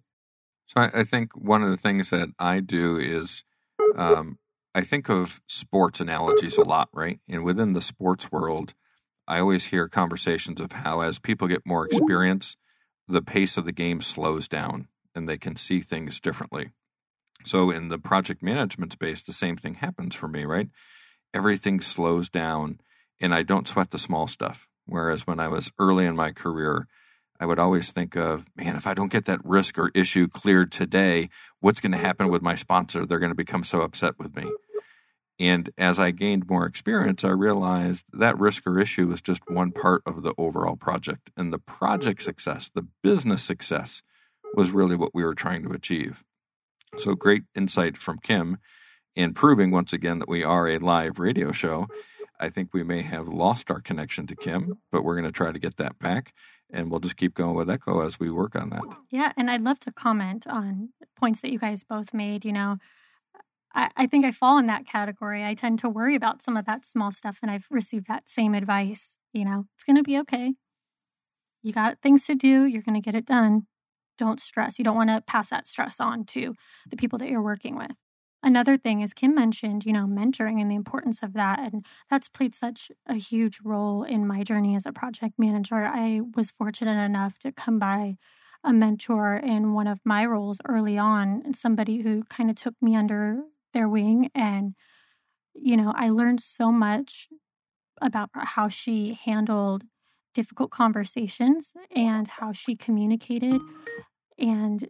So 0.67 0.81
I, 0.81 1.01
I 1.01 1.05
think 1.05 1.37
one 1.37 1.63
of 1.63 1.71
the 1.71 1.77
things 1.77 2.11
that 2.11 2.31
I 2.39 2.61
do 2.61 2.97
is 2.97 3.45
um, 3.97 4.39
I 4.75 4.81
think 4.81 5.09
of 5.09 5.41
sports 5.47 6.01
analogies 6.01 6.59
a 6.59 6.65
lot, 6.65 6.89
right? 6.93 7.21
And 7.29 7.45
within 7.45 7.75
the 7.75 7.83
sports 7.83 8.33
world, 8.33 8.75
I 9.29 9.39
always 9.39 9.67
hear 9.67 9.89
conversations 9.89 10.61
of 10.61 10.73
how 10.73 11.01
as 11.01 11.19
people 11.19 11.47
get 11.47 11.67
more 11.67 11.87
experience, 11.87 12.57
the 13.07 13.23
pace 13.23 13.57
of 13.57 13.67
the 13.67 13.73
game 13.73 14.01
slows 14.01 14.49
down 14.49 14.89
and 15.15 15.29
they 15.29 15.39
can 15.39 15.57
see 15.57 15.81
things 15.81 16.21
differently. 16.21 16.71
So 17.45 17.71
in 17.71 17.89
the 17.89 17.99
project 17.99 18.43
management 18.43 18.93
space, 18.93 19.23
the 19.23 19.33
same 19.33 19.57
thing 19.57 19.75
happens 19.75 20.15
for 20.15 20.29
me, 20.29 20.45
right? 20.45 20.69
Everything 21.33 21.81
slows 21.81 22.29
down 22.29 22.81
and 23.21 23.35
I 23.35 23.43
don't 23.43 23.69
sweat 23.69 23.91
the 23.91 23.99
small 23.99 24.27
stuff. 24.27 24.69
Whereas 24.87 25.27
when 25.27 25.41
I 25.41 25.49
was 25.49 25.71
early 25.79 26.07
in 26.07 26.17
my 26.17 26.31
career, 26.31 26.87
I 27.41 27.47
would 27.47 27.59
always 27.59 27.91
think 27.91 28.17
of, 28.17 28.47
man, 28.57 28.77
if 28.77 28.87
I 28.87 28.95
don't 28.95 29.13
get 29.13 29.25
that 29.27 29.45
risk 29.45 29.79
or 29.79 29.91
issue 29.95 30.29
cleared 30.29 30.71
today, 30.71 31.29
what's 31.61 31.81
going 31.81 31.93
to 31.93 31.99
happen 31.99 32.29
with 32.29 32.43
my 32.43 32.55
sponsor? 32.55 33.05
They're 33.05 33.19
going 33.19 33.31
to 33.31 33.37
become 33.37 33.65
so 33.65 33.83
upset 33.83 34.19
with 34.19 34.37
me. 34.37 34.51
And 35.41 35.71
as 35.77 35.99
I 35.99 36.13
gained 36.13 36.49
more 36.49 36.65
experience, 36.65 37.25
I 37.25 37.31
realized 37.31 38.05
that 38.13 38.39
risk 38.39 38.67
or 38.67 38.79
issue 38.79 39.09
was 39.09 39.21
just 39.21 39.43
one 39.51 39.73
part 39.73 40.03
of 40.07 40.23
the 40.23 40.33
overall 40.39 40.77
project. 40.77 41.31
And 41.37 41.53
the 41.53 41.59
project 41.59 42.23
success, 42.23 42.71
the 42.73 42.87
business 43.03 43.43
success, 43.43 44.03
was 44.55 44.71
really 44.71 44.97
what 44.97 45.15
we 45.15 45.25
were 45.25 45.35
trying 45.35 45.63
to 45.65 45.73
achieve. 45.73 46.25
So 46.99 47.15
great 47.15 47.45
insight 47.55 47.97
from 47.97 48.19
Kim 48.19 48.59
in 49.15 49.35
proving 49.35 49.71
once 49.71 49.93
again 49.93 50.19
that 50.21 50.29
we 50.29 50.45
are 50.45 50.69
a 50.69 50.79
live 50.79 51.19
radio 51.19 51.53
show. 51.53 51.89
I 52.39 52.49
think 52.49 52.71
we 52.73 52.83
may 52.83 53.03
have 53.03 53.29
lost 53.29 53.71
our 53.71 53.81
connection 53.81 54.27
to 54.27 54.37
Kim, 54.37 54.79
but 54.91 55.05
we're 55.05 55.15
going 55.15 55.25
to 55.25 55.33
try 55.33 55.53
to 55.53 55.59
get 55.59 55.77
that 55.77 55.99
back. 55.99 56.33
And 56.73 56.91
we'll 56.91 57.01
just 57.01 57.17
keep 57.17 57.35
going 57.35 57.55
with 57.55 57.71
Echo 57.71 58.05
as 58.05 58.19
we 58.19 58.31
work 58.31 58.57
on 58.57 58.71
that. 58.71 58.83
Yeah. 59.11 59.33
And 59.37 59.51
I'd 59.51 59.63
love 59.63 59.79
to 59.81 59.93
comment 59.93 60.47
on 60.47 60.91
points 61.17 61.41
that 61.41 61.53
you 61.53 61.59
guys 61.59 61.85
both 61.85 62.13
made. 62.13 62.45
You 62.45 62.53
know, 62.53 62.79
I, 63.75 63.91
I 63.97 64.07
think 64.07 64.25
I 64.25 64.33
fall 64.33 64.59
in 64.59 64.67
that 64.67 64.87
category. 64.87 65.45
I 65.45 65.55
tend 65.55 65.79
to 65.81 65.89
worry 65.89 66.15
about 66.15 66.43
some 66.43 66.57
of 66.57 66.65
that 66.67 66.85
small 66.85 67.13
stuff, 67.13 67.39
and 67.43 67.51
I've 67.51 67.67
received 67.71 68.07
that 68.09 68.29
same 68.29 68.55
advice. 68.55 69.19
You 69.33 69.45
know, 69.45 69.67
it's 69.75 69.85
going 69.85 69.97
to 69.97 70.03
be 70.03 70.19
okay. 70.19 70.55
You 71.63 71.73
got 71.73 72.01
things 72.03 72.27
to 72.27 72.35
do, 72.35 72.67
you're 72.67 72.83
going 72.83 73.01
to 73.01 73.05
get 73.05 73.15
it 73.15 73.27
done. 73.27 73.67
Don't 74.19 74.41
stress. 74.41 74.79
You 74.79 74.85
don't 74.85 74.97
want 74.97 75.11
to 75.11 75.21
pass 75.21 75.51
that 75.51 75.67
stress 75.67 76.01
on 76.01 76.25
to 76.27 76.55
the 76.89 76.97
people 76.97 77.19
that 77.19 77.29
you're 77.29 77.43
working 77.43 77.77
with. 77.77 77.93
Another 78.43 78.77
thing, 78.77 79.03
as 79.03 79.15
Kim 79.15 79.35
mentioned, 79.35 79.87
you 79.87 79.93
know, 79.93 80.05
mentoring 80.05 80.61
and 80.61 80.71
the 80.71 80.75
importance 80.75 81.21
of 81.23 81.33
that. 81.33 81.59
And 81.61 81.85
that's 82.11 82.29
played 82.29 82.55
such 82.55 82.93
a 83.07 83.15
huge 83.15 83.61
role 83.65 84.03
in 84.03 84.27
my 84.27 84.43
journey 84.43 84.77
as 84.77 84.85
a 84.85 84.93
project 84.93 85.35
manager. 85.39 85.87
I 85.87 86.21
was 86.37 86.51
fortunate 86.51 87.03
enough 87.03 87.39
to 87.39 87.53
come 87.53 87.79
by 87.79 88.17
a 88.63 88.73
mentor 88.73 89.37
in 89.37 89.73
one 89.73 89.87
of 89.87 90.01
my 90.05 90.27
roles 90.27 90.59
early 90.67 90.99
on, 90.99 91.43
and 91.45 91.57
somebody 91.57 92.03
who 92.03 92.25
kind 92.25 92.51
of 92.51 92.57
took 92.57 92.75
me 92.83 92.95
under 92.95 93.43
their 93.73 93.89
wing. 93.89 94.31
And, 94.35 94.75
you 95.55 95.77
know, 95.77 95.93
I 95.97 96.11
learned 96.11 96.41
so 96.41 96.71
much 96.71 97.29
about 98.01 98.31
how 98.35 98.69
she 98.69 99.19
handled 99.25 99.85
difficult 100.35 100.71
conversations 100.71 101.73
and 101.95 102.29
how 102.29 102.53
she 102.53 102.77
communicated. 102.77 103.61
And 104.39 104.89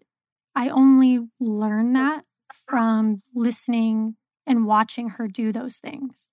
I 0.54 0.68
only 0.68 1.20
learned 1.38 1.94
that 1.96 2.24
from 2.66 3.22
listening 3.34 4.16
and 4.46 4.66
watching 4.66 5.10
her 5.10 5.28
do 5.28 5.52
those 5.52 5.76
things. 5.76 6.30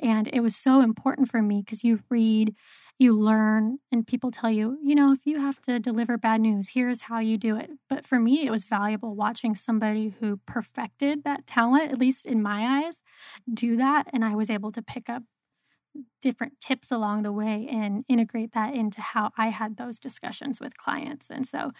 And 0.00 0.28
it 0.32 0.40
was 0.40 0.56
so 0.56 0.80
important 0.80 1.30
for 1.30 1.42
me 1.42 1.62
because 1.64 1.84
you 1.84 2.00
read 2.10 2.54
you 2.98 3.12
learn 3.12 3.78
and 3.90 4.06
people 4.06 4.30
tell 4.30 4.50
you, 4.50 4.78
you 4.82 4.94
know, 4.94 5.12
if 5.12 5.26
you 5.26 5.40
have 5.40 5.60
to 5.62 5.78
deliver 5.78 6.16
bad 6.16 6.40
news, 6.40 6.70
here's 6.74 7.02
how 7.02 7.18
you 7.18 7.36
do 7.36 7.56
it. 7.56 7.70
But 7.88 8.06
for 8.06 8.20
me, 8.20 8.46
it 8.46 8.50
was 8.50 8.64
valuable 8.64 9.16
watching 9.16 9.54
somebody 9.54 10.14
who 10.20 10.40
perfected 10.46 11.24
that 11.24 11.46
talent, 11.46 11.90
at 11.90 11.98
least 11.98 12.24
in 12.24 12.40
my 12.40 12.84
eyes, 12.84 13.02
do 13.52 13.76
that. 13.76 14.08
And 14.12 14.24
I 14.24 14.36
was 14.36 14.48
able 14.48 14.70
to 14.72 14.82
pick 14.82 15.08
up 15.08 15.24
different 16.20 16.60
tips 16.60 16.90
along 16.90 17.22
the 17.22 17.32
way 17.32 17.68
and 17.70 18.04
integrate 18.08 18.52
that 18.52 18.74
into 18.74 19.00
how 19.00 19.30
I 19.36 19.48
had 19.48 19.76
those 19.76 19.98
discussions 19.98 20.60
with 20.60 20.76
clients. 20.76 21.30
And 21.30 21.46
so 21.46 21.70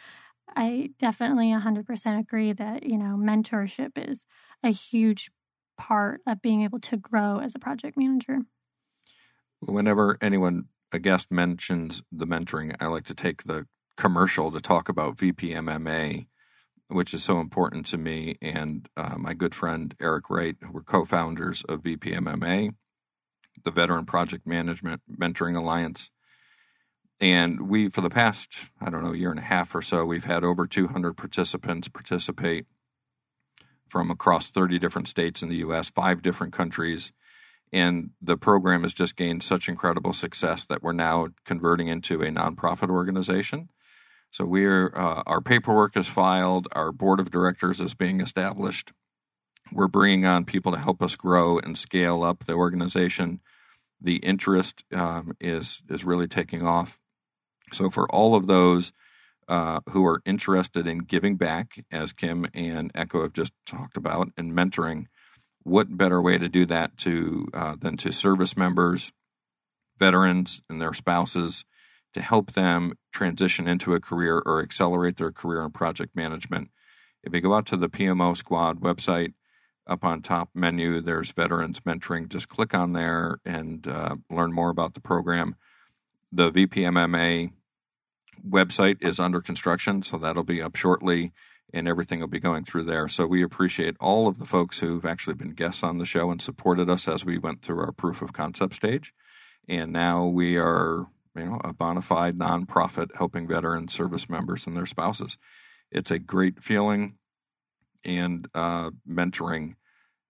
I 0.56 0.90
definitely 0.98 1.46
100% 1.46 2.18
agree 2.18 2.52
that, 2.52 2.84
you 2.84 2.98
know, 2.98 3.16
mentorship 3.18 3.92
is 3.96 4.24
a 4.62 4.70
huge 4.70 5.30
part 5.76 6.20
of 6.26 6.42
being 6.42 6.62
able 6.62 6.80
to 6.80 6.96
grow 6.96 7.38
as 7.38 7.54
a 7.54 7.58
project 7.58 7.96
manager. 7.96 8.40
Whenever 9.60 10.18
anyone 10.20 10.66
a 10.92 10.98
guest 10.98 11.30
mentions 11.30 12.02
the 12.12 12.26
mentoring, 12.26 12.76
I 12.80 12.86
like 12.86 13.04
to 13.06 13.14
take 13.14 13.44
the 13.44 13.66
commercial 13.96 14.50
to 14.52 14.60
talk 14.60 14.88
about 14.88 15.16
VPMMA, 15.16 16.26
which 16.88 17.14
is 17.14 17.24
so 17.24 17.40
important 17.40 17.86
to 17.86 17.98
me 17.98 18.36
and 18.40 18.88
uh, 18.96 19.16
my 19.16 19.34
good 19.34 19.54
friend 19.54 19.94
Eric 20.00 20.30
Wright, 20.30 20.56
who 20.60 20.72
were 20.72 20.82
co-founders 20.82 21.62
of 21.68 21.82
VPMMA, 21.82 22.74
the 23.64 23.70
Veteran 23.70 24.06
Project 24.06 24.46
Management 24.46 25.02
Mentoring 25.10 25.56
Alliance. 25.56 26.10
And 27.20 27.68
we, 27.68 27.88
for 27.88 28.00
the 28.00 28.10
past, 28.10 28.66
I 28.80 28.90
don't 28.90 29.02
know, 29.02 29.12
year 29.12 29.30
and 29.30 29.38
a 29.38 29.42
half 29.42 29.74
or 29.74 29.82
so, 29.82 30.04
we've 30.04 30.24
had 30.24 30.44
over 30.44 30.66
200 30.66 31.16
participants 31.16 31.88
participate 31.88 32.66
from 33.88 34.10
across 34.10 34.50
30 34.50 34.78
different 34.78 35.08
states 35.08 35.42
in 35.42 35.48
the 35.48 35.56
U.S., 35.56 35.90
five 35.90 36.22
different 36.22 36.52
countries 36.52 37.12
and 37.74 38.10
the 38.22 38.36
program 38.36 38.84
has 38.84 38.92
just 38.92 39.16
gained 39.16 39.42
such 39.42 39.68
incredible 39.68 40.12
success 40.12 40.64
that 40.64 40.80
we're 40.80 40.92
now 40.92 41.30
converting 41.44 41.88
into 41.88 42.22
a 42.22 42.28
nonprofit 42.28 42.88
organization. 42.88 43.68
So 44.30 44.44
we're 44.44 44.96
uh, 44.96 45.24
our 45.26 45.40
paperwork 45.40 45.96
is 45.96 46.06
filed, 46.06 46.68
our 46.70 46.92
board 46.92 47.18
of 47.18 47.32
directors 47.32 47.80
is 47.80 47.94
being 47.94 48.20
established. 48.20 48.92
We're 49.72 49.88
bringing 49.88 50.24
on 50.24 50.44
people 50.44 50.70
to 50.70 50.78
help 50.78 51.02
us 51.02 51.16
grow 51.16 51.58
and 51.58 51.76
scale 51.76 52.22
up 52.22 52.44
the 52.44 52.52
organization. 52.52 53.40
The 54.04 54.16
interest 54.16 54.84
um, 54.94 55.34
is 55.40 55.82
is 55.88 56.04
really 56.04 56.28
taking 56.28 56.64
off. 56.64 57.00
So 57.72 57.88
for 57.88 58.06
all 58.10 58.34
of 58.34 58.46
those 58.46 58.92
uh, 59.48 59.80
who 59.90 60.06
are 60.06 60.20
interested 60.26 60.86
in 60.86 60.98
giving 60.98 61.36
back, 61.36 61.82
as 61.90 62.12
Kim 62.12 62.46
and 62.52 62.90
Echo 62.94 63.22
have 63.22 63.32
just 63.32 63.54
talked 63.64 63.96
about, 63.96 64.28
and 64.36 64.52
mentoring, 64.52 65.06
what 65.62 65.96
better 65.96 66.20
way 66.20 66.36
to 66.36 66.50
do 66.50 66.66
that 66.66 66.98
to 66.98 67.48
uh, 67.54 67.76
than 67.80 67.96
to 67.96 68.12
service 68.12 68.58
members, 68.58 69.10
veterans, 69.98 70.62
and 70.68 70.82
their 70.82 70.92
spouses 70.92 71.64
to 72.12 72.20
help 72.20 72.52
them 72.52 72.92
transition 73.10 73.66
into 73.66 73.94
a 73.94 74.00
career 74.00 74.42
or 74.44 74.62
accelerate 74.62 75.16
their 75.16 75.32
career 75.32 75.62
in 75.64 75.70
project 75.70 76.14
management. 76.14 76.70
If 77.22 77.34
you 77.34 77.40
go 77.40 77.54
out 77.54 77.66
to 77.66 77.78
the 77.78 77.88
PMO 77.88 78.36
Squad 78.36 78.80
website, 78.80 79.32
up 79.86 80.04
on 80.04 80.22
top 80.22 80.50
menu, 80.54 81.00
there's 81.00 81.32
Veterans 81.32 81.80
Mentoring. 81.80 82.28
Just 82.28 82.48
click 82.48 82.74
on 82.74 82.92
there 82.92 83.40
and 83.44 83.86
uh, 83.86 84.16
learn 84.30 84.52
more 84.52 84.70
about 84.70 84.94
the 84.94 85.00
program. 85.00 85.56
The 86.32 86.50
VPMMA 86.50 87.52
website 88.46 89.02
is 89.02 89.20
under 89.20 89.40
construction, 89.40 90.02
so 90.02 90.18
that'll 90.18 90.44
be 90.44 90.62
up 90.62 90.76
shortly 90.76 91.32
and 91.74 91.88
everything 91.88 92.20
will 92.20 92.28
be 92.28 92.38
going 92.38 92.64
through 92.64 92.84
there. 92.84 93.08
So 93.08 93.26
we 93.26 93.42
appreciate 93.42 93.96
all 93.98 94.28
of 94.28 94.38
the 94.38 94.44
folks 94.44 94.78
who've 94.78 95.04
actually 95.04 95.34
been 95.34 95.50
guests 95.50 95.82
on 95.82 95.98
the 95.98 96.06
show 96.06 96.30
and 96.30 96.40
supported 96.40 96.88
us 96.88 97.08
as 97.08 97.24
we 97.24 97.36
went 97.36 97.62
through 97.62 97.80
our 97.80 97.90
proof 97.90 98.22
of 98.22 98.32
concept 98.32 98.76
stage. 98.76 99.12
And 99.68 99.92
now 99.92 100.24
we 100.24 100.56
are, 100.56 101.08
you 101.34 101.46
know, 101.46 101.60
a 101.64 101.72
bona 101.72 102.00
fide 102.00 102.38
nonprofit 102.38 103.16
helping 103.16 103.48
veteran 103.48 103.88
service 103.88 104.28
members 104.28 104.68
and 104.68 104.76
their 104.76 104.86
spouses. 104.86 105.36
It's 105.90 106.12
a 106.12 106.20
great 106.20 106.62
feeling, 106.62 107.16
and 108.04 108.48
uh, 108.54 108.90
mentoring 109.08 109.74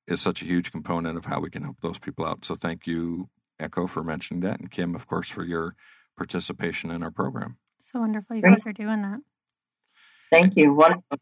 is 0.07 0.21
such 0.21 0.43
a 0.43 0.45
huge 0.45 0.71
component 0.71 1.17
of 1.19 1.27
how 1.27 1.41
we 1.41 1.51
can 1.51 1.63
help 1.63 1.77
those 1.81 1.99
people 1.99 2.25
out. 2.27 2.45
So 2.45 2.55
thank 2.55 2.87
you, 2.87 3.29
Echo, 3.59 3.87
for 3.87 4.03
mentioning 4.03 4.41
that, 4.43 4.61
and 4.61 4.71
Kim, 4.71 4.95
of 4.95 5.07
course, 5.07 5.29
for 5.29 5.45
your 5.45 5.75
participation 6.17 6.91
in 6.91 7.03
our 7.03 7.11
program. 7.11 7.57
So 7.81 8.01
wonderful. 8.01 8.37
You 8.37 8.43
guys 8.43 8.67
are 8.67 8.73
doing 8.73 9.03
that. 9.03 9.21
Thank 10.31 10.57
you. 10.57 10.73
Wonderful. 10.75 11.19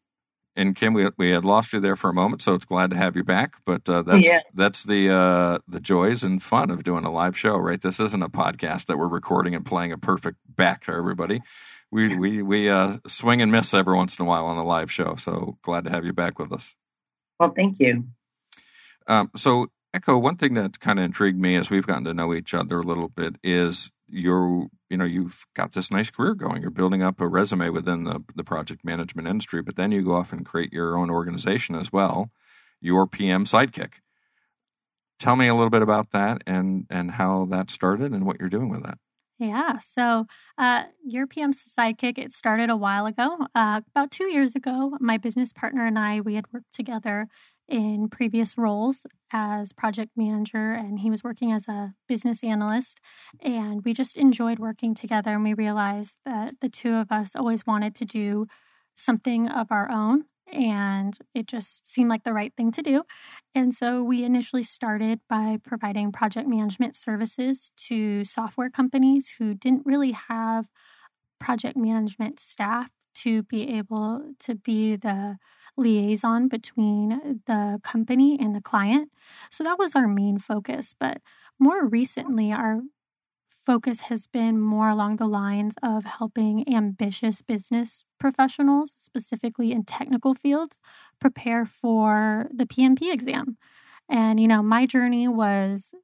and 0.56 0.76
Kim, 0.76 0.92
we 0.94 1.08
we 1.16 1.30
had 1.30 1.44
lost 1.44 1.72
you 1.72 1.80
there 1.80 1.96
for 1.96 2.10
a 2.10 2.14
moment, 2.14 2.42
so 2.42 2.54
it's 2.54 2.64
glad 2.64 2.90
to 2.90 2.96
have 2.96 3.16
you 3.16 3.24
back. 3.24 3.56
But 3.64 3.88
uh, 3.88 4.02
that's 4.02 4.24
Yeah. 4.26 4.40
that's 4.54 4.82
the 4.84 5.10
uh, 5.10 5.58
the 5.68 5.80
joys 5.80 6.22
and 6.22 6.42
fun 6.42 6.70
of 6.70 6.84
doing 6.84 7.04
a 7.04 7.10
live 7.10 7.36
show, 7.36 7.56
right? 7.56 7.80
This 7.80 7.98
isn't 8.00 8.22
a 8.22 8.28
podcast 8.28 8.86
that 8.86 8.98
we're 8.98 9.08
recording 9.08 9.54
and 9.54 9.64
playing 9.64 9.92
a 9.92 9.98
perfect 9.98 10.38
back 10.46 10.84
to 10.84 10.92
everybody. 10.92 11.40
We 11.92 12.16
we 12.16 12.42
we 12.42 12.70
uh, 12.70 12.98
swing 13.06 13.42
and 13.42 13.52
miss 13.52 13.74
every 13.74 13.94
once 13.94 14.18
in 14.18 14.24
a 14.24 14.28
while 14.28 14.46
on 14.46 14.56
a 14.56 14.64
live 14.64 14.90
show. 14.90 15.14
So 15.16 15.58
glad 15.62 15.84
to 15.84 15.90
have 15.90 16.06
you 16.06 16.14
back 16.14 16.38
with 16.38 16.52
us. 16.52 16.74
Well, 17.38 17.52
thank 17.54 17.78
you. 17.80 18.04
Um, 19.06 19.30
so, 19.36 19.66
Echo, 19.92 20.16
one 20.16 20.36
thing 20.36 20.54
that 20.54 20.80
kind 20.80 20.98
of 20.98 21.04
intrigued 21.04 21.38
me 21.38 21.56
as 21.56 21.68
we've 21.70 21.86
gotten 21.86 22.04
to 22.04 22.14
know 22.14 22.32
each 22.32 22.54
other 22.54 22.78
a 22.78 22.82
little 22.82 23.08
bit 23.08 23.36
is 23.42 23.90
you're, 24.08 24.68
you 24.88 24.96
know, 24.96 25.04
you've 25.04 25.44
got 25.54 25.72
this 25.72 25.90
nice 25.90 26.10
career 26.10 26.34
going. 26.34 26.62
You're 26.62 26.70
building 26.70 27.02
up 27.02 27.20
a 27.20 27.28
resume 27.28 27.68
within 27.68 28.04
the, 28.04 28.22
the 28.34 28.44
project 28.44 28.84
management 28.84 29.28
industry, 29.28 29.60
but 29.60 29.76
then 29.76 29.90
you 29.90 30.02
go 30.02 30.14
off 30.14 30.32
and 30.32 30.46
create 30.46 30.72
your 30.72 30.96
own 30.96 31.10
organization 31.10 31.74
as 31.74 31.92
well, 31.92 32.30
your 32.80 33.06
PM 33.06 33.44
Sidekick. 33.44 33.94
Tell 35.18 35.36
me 35.36 35.46
a 35.46 35.54
little 35.54 35.70
bit 35.70 35.82
about 35.82 36.10
that 36.10 36.42
and 36.46 36.86
and 36.90 37.12
how 37.12 37.44
that 37.46 37.70
started 37.70 38.12
and 38.12 38.26
what 38.26 38.40
you're 38.40 38.48
doing 38.48 38.68
with 38.68 38.82
that. 38.82 38.98
Yeah. 39.42 39.78
So, 39.80 40.26
uh, 40.56 40.84
your 41.04 41.26
PM 41.26 41.52
Sidekick, 41.52 42.16
it 42.16 42.30
started 42.32 42.70
a 42.70 42.76
while 42.76 43.06
ago. 43.06 43.38
Uh, 43.56 43.80
about 43.90 44.12
two 44.12 44.30
years 44.30 44.54
ago, 44.54 44.96
my 45.00 45.18
business 45.18 45.52
partner 45.52 45.84
and 45.84 45.98
I, 45.98 46.20
we 46.20 46.34
had 46.36 46.44
worked 46.52 46.72
together 46.72 47.26
in 47.68 48.08
previous 48.08 48.56
roles 48.56 49.04
as 49.32 49.72
project 49.72 50.12
manager, 50.16 50.72
and 50.72 51.00
he 51.00 51.10
was 51.10 51.24
working 51.24 51.50
as 51.50 51.66
a 51.66 51.92
business 52.06 52.44
analyst. 52.44 53.00
And 53.40 53.84
we 53.84 53.92
just 53.94 54.16
enjoyed 54.16 54.60
working 54.60 54.94
together. 54.94 55.32
And 55.32 55.42
we 55.42 55.54
realized 55.54 56.16
that 56.24 56.60
the 56.60 56.68
two 56.68 56.94
of 56.94 57.10
us 57.10 57.34
always 57.34 57.66
wanted 57.66 57.96
to 57.96 58.04
do 58.04 58.46
something 58.94 59.48
of 59.48 59.72
our 59.72 59.90
own. 59.90 60.24
And 60.52 61.16
it 61.34 61.46
just 61.46 61.86
seemed 61.86 62.10
like 62.10 62.24
the 62.24 62.32
right 62.32 62.52
thing 62.56 62.70
to 62.72 62.82
do. 62.82 63.02
And 63.54 63.74
so 63.74 64.02
we 64.02 64.24
initially 64.24 64.62
started 64.62 65.20
by 65.28 65.58
providing 65.62 66.12
project 66.12 66.48
management 66.48 66.96
services 66.96 67.70
to 67.88 68.24
software 68.24 68.70
companies 68.70 69.34
who 69.38 69.54
didn't 69.54 69.86
really 69.86 70.12
have 70.12 70.66
project 71.40 71.76
management 71.76 72.38
staff 72.40 72.90
to 73.14 73.42
be 73.44 73.68
able 73.76 74.22
to 74.40 74.54
be 74.54 74.96
the 74.96 75.36
liaison 75.76 76.48
between 76.48 77.40
the 77.46 77.80
company 77.82 78.38
and 78.40 78.54
the 78.54 78.60
client. 78.60 79.10
So 79.50 79.64
that 79.64 79.78
was 79.78 79.94
our 79.94 80.08
main 80.08 80.38
focus. 80.38 80.94
But 80.98 81.18
more 81.58 81.86
recently, 81.86 82.52
our 82.52 82.80
focus 83.64 84.00
has 84.02 84.26
been 84.26 84.60
more 84.60 84.88
along 84.88 85.16
the 85.16 85.26
lines 85.26 85.74
of 85.82 86.04
helping 86.04 86.68
ambitious 86.72 87.42
business 87.42 88.04
professionals, 88.18 88.92
specifically 88.96 89.72
in 89.72 89.84
technical 89.84 90.34
fields, 90.34 90.78
prepare 91.20 91.64
for 91.64 92.48
the 92.52 92.66
PMP 92.66 93.12
exam. 93.12 93.56
And, 94.08 94.40
you 94.40 94.48
know, 94.48 94.62
my 94.62 94.86
journey 94.86 95.28
was 95.28 95.94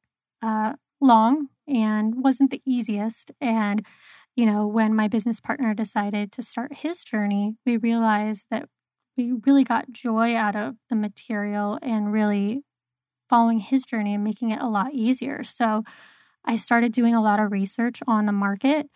uh, 0.43 0.75
long 1.01 1.49
and 1.67 2.23
wasn't 2.23 2.51
the 2.51 2.63
easiest. 2.67 3.33
And, 3.41 3.85
you 4.37 4.47
know, 4.47 4.67
when 4.67 4.95
my 4.95 5.09
business 5.09 5.41
partner 5.41 5.75
decided 5.75 6.33
to 6.33 6.43
start 6.43 6.79
his 6.79 7.05
journey, 7.05 7.57
we 7.67 7.77
realized 7.77 8.47
that 8.51 8.69
we 9.17 9.33
really 9.47 9.65
got 9.65 9.93
joy 9.93 10.37
out 10.37 10.55
of 10.57 10.77
the 10.89 10.97
material 10.97 11.79
and 11.83 12.13
really 12.13 12.63
following 13.29 13.61
his 13.61 13.85
journey 13.85 14.15
and 14.15 14.25
making 14.25 14.51
it 14.51 14.61
a 14.61 14.69
lot 14.69 14.95
easier. 14.95 15.43
So, 15.45 15.85
I 16.49 16.57
started 16.57 16.93
doing 16.93 17.15
a 17.15 17.23
lot 17.23 17.39
of 17.39 17.53
research 17.53 18.01
on 18.07 18.27
the 18.27 18.33
market 18.33 18.89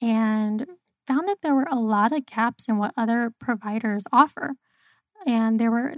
and 0.00 0.66
found 1.06 1.26
that 1.28 1.38
there 1.42 1.54
were 1.54 1.68
a 1.70 1.80
lot 1.80 2.12
of 2.12 2.26
gaps 2.26 2.68
in 2.68 2.76
what 2.76 2.92
other 2.96 3.32
providers 3.40 4.04
offer. 4.12 4.52
And 5.26 5.58
there 5.58 5.70
were, 5.70 5.94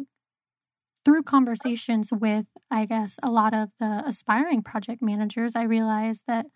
through 1.05 1.25
conversations 1.25 2.11
with, 2.13 2.47
I 2.71 2.87
guess, 2.87 3.19
a 3.23 3.31
lot 3.31 3.53
of 3.53 3.71
the 3.81 4.03
aspiring 4.07 4.63
project 4.63 5.03
managers, 5.03 5.57
I 5.57 5.65
realized 5.65 6.23
that 6.29 6.47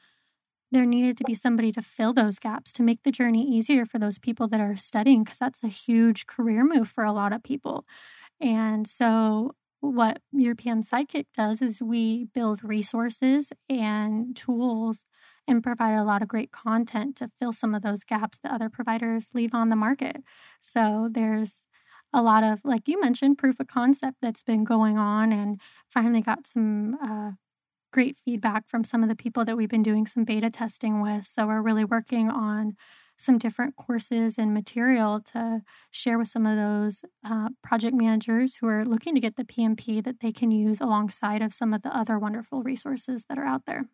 there 0.72 0.86
needed 0.86 1.16
to 1.18 1.24
be 1.24 1.34
somebody 1.34 1.72
to 1.72 1.82
fill 1.82 2.12
those 2.12 2.38
gaps 2.38 2.72
to 2.74 2.82
make 2.82 3.02
the 3.02 3.12
journey 3.12 3.44
easier 3.44 3.84
for 3.84 3.98
those 3.98 4.18
people 4.18 4.48
that 4.48 4.60
are 4.60 4.76
studying, 4.76 5.24
because 5.24 5.38
that's 5.38 5.62
a 5.62 5.68
huge 5.68 6.26
career 6.26 6.64
move 6.64 6.88
for 6.88 7.04
a 7.04 7.12
lot 7.12 7.32
of 7.32 7.42
people. 7.42 7.84
And 8.40 8.86
so 8.86 9.54
what 9.80 10.20
your 10.32 10.54
PM 10.54 10.82
Sidekick 10.82 11.26
does 11.36 11.62
is 11.62 11.82
we 11.82 12.26
build 12.34 12.64
resources 12.64 13.52
and 13.68 14.34
tools 14.34 15.04
and 15.48 15.62
provide 15.62 15.94
a 15.94 16.04
lot 16.04 16.22
of 16.22 16.28
great 16.28 16.50
content 16.50 17.16
to 17.16 17.30
fill 17.38 17.52
some 17.52 17.74
of 17.74 17.82
those 17.82 18.04
gaps 18.04 18.38
that 18.42 18.52
other 18.52 18.68
providers 18.68 19.30
leave 19.34 19.54
on 19.54 19.68
the 19.68 19.76
market. 19.76 20.22
So 20.60 21.08
there's 21.10 21.66
a 22.12 22.22
lot 22.22 22.42
of, 22.42 22.60
like 22.64 22.88
you 22.88 23.00
mentioned, 23.00 23.38
proof 23.38 23.60
of 23.60 23.66
concept 23.66 24.18
that's 24.22 24.42
been 24.42 24.64
going 24.64 24.98
on 24.98 25.32
and 25.32 25.60
finally 25.88 26.20
got 26.20 26.46
some 26.46 26.96
uh, 27.02 27.32
great 27.92 28.16
feedback 28.16 28.68
from 28.68 28.84
some 28.84 29.02
of 29.02 29.08
the 29.08 29.14
people 29.14 29.44
that 29.44 29.56
we've 29.56 29.68
been 29.68 29.82
doing 29.82 30.06
some 30.06 30.24
beta 30.24 30.50
testing 30.50 31.00
with. 31.00 31.26
So 31.26 31.46
we're 31.46 31.62
really 31.62 31.84
working 31.84 32.30
on 32.30 32.76
some 33.16 33.38
different 33.38 33.76
courses 33.76 34.36
and 34.38 34.52
material 34.52 35.20
to 35.20 35.62
share 35.90 36.18
with 36.18 36.28
some 36.28 36.46
of 36.46 36.56
those 36.56 37.04
uh, 37.24 37.48
project 37.62 37.94
managers 37.94 38.56
who 38.56 38.68
are 38.68 38.84
looking 38.84 39.14
to 39.14 39.20
get 39.20 39.36
the 39.36 39.44
PMP 39.44 40.02
that 40.04 40.20
they 40.20 40.32
can 40.32 40.50
use 40.50 40.80
alongside 40.80 41.42
of 41.42 41.52
some 41.52 41.72
of 41.72 41.82
the 41.82 41.96
other 41.96 42.18
wonderful 42.18 42.62
resources 42.62 43.24
that 43.28 43.38
are 43.38 43.46
out 43.46 43.62
there. 43.66 43.86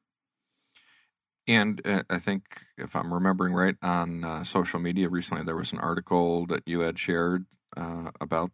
And 1.47 1.85
uh, 1.85 2.05
I 2.09 2.19
think, 2.19 2.63
if 2.79 2.95
I'm 2.95 3.13
remembering 3.13 3.53
right, 3.53 3.75
on 3.83 4.23
uh, 4.23 4.45
social 4.45 4.79
media 4.79 5.09
recently, 5.09 5.45
there 5.45 5.57
was 5.57 5.73
an 5.73 5.81
article 5.81 6.47
that 6.47 6.63
you 6.67 6.81
had 6.81 6.99
shared 6.99 7.47
uh, 7.77 8.11
about 8.21 8.53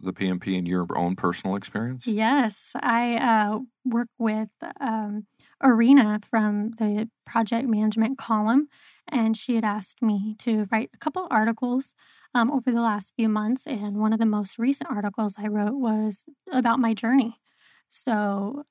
the 0.00 0.12
PMP 0.12 0.56
and 0.56 0.66
your 0.66 0.86
own 0.96 1.16
personal 1.16 1.56
experience. 1.56 2.06
Yes, 2.06 2.72
I 2.76 3.16
uh, 3.16 3.60
work 3.84 4.08
with 4.18 4.48
um, 4.80 5.26
Arena 5.62 6.20
from 6.28 6.70
the 6.72 7.08
project 7.26 7.68
management 7.68 8.18
column, 8.18 8.68
and 9.10 9.36
she 9.36 9.54
had 9.54 9.64
asked 9.64 10.02
me 10.02 10.34
to 10.40 10.66
write 10.70 10.90
a 10.94 10.98
couple 10.98 11.26
articles 11.30 11.92
um, 12.34 12.50
over 12.50 12.70
the 12.70 12.80
last 12.80 13.14
few 13.16 13.28
months. 13.28 13.66
And 13.66 13.98
one 13.98 14.12
of 14.12 14.18
the 14.18 14.26
most 14.26 14.58
recent 14.58 14.90
articles 14.90 15.34
I 15.38 15.48
wrote 15.48 15.74
was 15.74 16.24
about 16.52 16.78
my 16.78 16.94
journey. 16.94 17.40
So, 17.88 18.64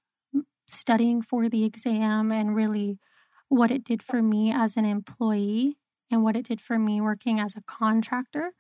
studying 0.68 1.22
for 1.22 1.50
the 1.50 1.66
exam 1.66 2.32
and 2.32 2.56
really 2.56 3.00
what 3.50 3.72
it 3.72 3.84
did 3.84 4.04
for 4.04 4.22
me 4.22 4.54
as 4.54 4.78
an 4.78 4.86
employee 4.86 5.78
and 6.12 6.24
what 6.24 6.36
it 6.36 6.46
did 6.46 6.62
for 6.62 6.78
me 6.78 7.02
working 7.02 7.40
as 7.40 7.56
a 7.56 7.62
contractor. 7.62 8.52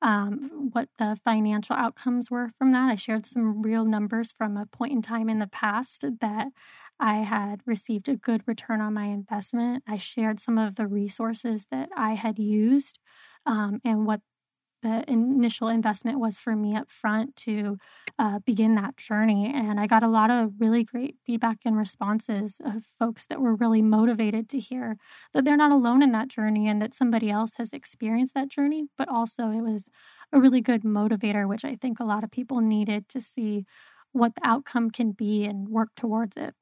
Um, 0.00 0.70
what 0.72 0.88
the 1.00 1.18
financial 1.24 1.74
outcomes 1.74 2.30
were 2.30 2.50
from 2.56 2.70
that. 2.70 2.88
I 2.88 2.94
shared 2.94 3.26
some 3.26 3.62
real 3.62 3.84
numbers 3.84 4.30
from 4.30 4.56
a 4.56 4.64
point 4.64 4.92
in 4.92 5.02
time 5.02 5.28
in 5.28 5.40
the 5.40 5.48
past 5.48 6.04
that 6.20 6.48
I 7.00 7.18
had 7.18 7.60
received 7.66 8.08
a 8.08 8.16
good 8.16 8.42
return 8.46 8.80
on 8.80 8.94
my 8.94 9.06
investment. 9.06 9.84
I 9.86 9.96
shared 9.98 10.40
some 10.40 10.58
of 10.58 10.74
the 10.76 10.86
resources 10.86 11.66
that 11.70 11.88
I 11.96 12.14
had 12.14 12.38
used 12.38 12.98
um, 13.46 13.80
and 13.84 14.06
what 14.06 14.20
the 14.82 15.04
initial 15.10 15.66
investment 15.68 16.20
was 16.20 16.38
for 16.38 16.54
me 16.54 16.76
up 16.76 16.88
front 16.88 17.34
to 17.34 17.78
uh, 18.18 18.38
begin 18.46 18.76
that 18.76 18.96
journey. 18.96 19.52
And 19.52 19.80
I 19.80 19.88
got 19.88 20.04
a 20.04 20.08
lot 20.08 20.30
of 20.30 20.52
really 20.60 20.84
great 20.84 21.16
feedback 21.26 21.58
and 21.64 21.76
responses 21.76 22.58
of 22.64 22.84
folks 22.96 23.26
that 23.26 23.40
were 23.40 23.56
really 23.56 23.82
motivated 23.82 24.48
to 24.50 24.58
hear 24.60 24.96
that 25.32 25.44
they're 25.44 25.56
not 25.56 25.72
alone 25.72 26.00
in 26.00 26.12
that 26.12 26.28
journey 26.28 26.68
and 26.68 26.80
that 26.80 26.94
somebody 26.94 27.28
else 27.28 27.54
has 27.56 27.72
experienced 27.72 28.34
that 28.34 28.50
journey. 28.50 28.86
But 28.96 29.08
also, 29.08 29.50
it 29.50 29.62
was 29.62 29.88
a 30.32 30.38
really 30.40 30.60
good 30.60 30.82
motivator, 30.82 31.48
which 31.48 31.64
I 31.64 31.74
think 31.74 31.98
a 31.98 32.04
lot 32.04 32.22
of 32.22 32.30
people 32.30 32.60
needed 32.60 33.08
to 33.08 33.20
see 33.20 33.64
what 34.12 34.36
the 34.36 34.46
outcome 34.46 34.90
can 34.90 35.10
be 35.12 35.44
and 35.44 35.68
work 35.68 35.90
towards 35.96 36.36
it. 36.36 36.54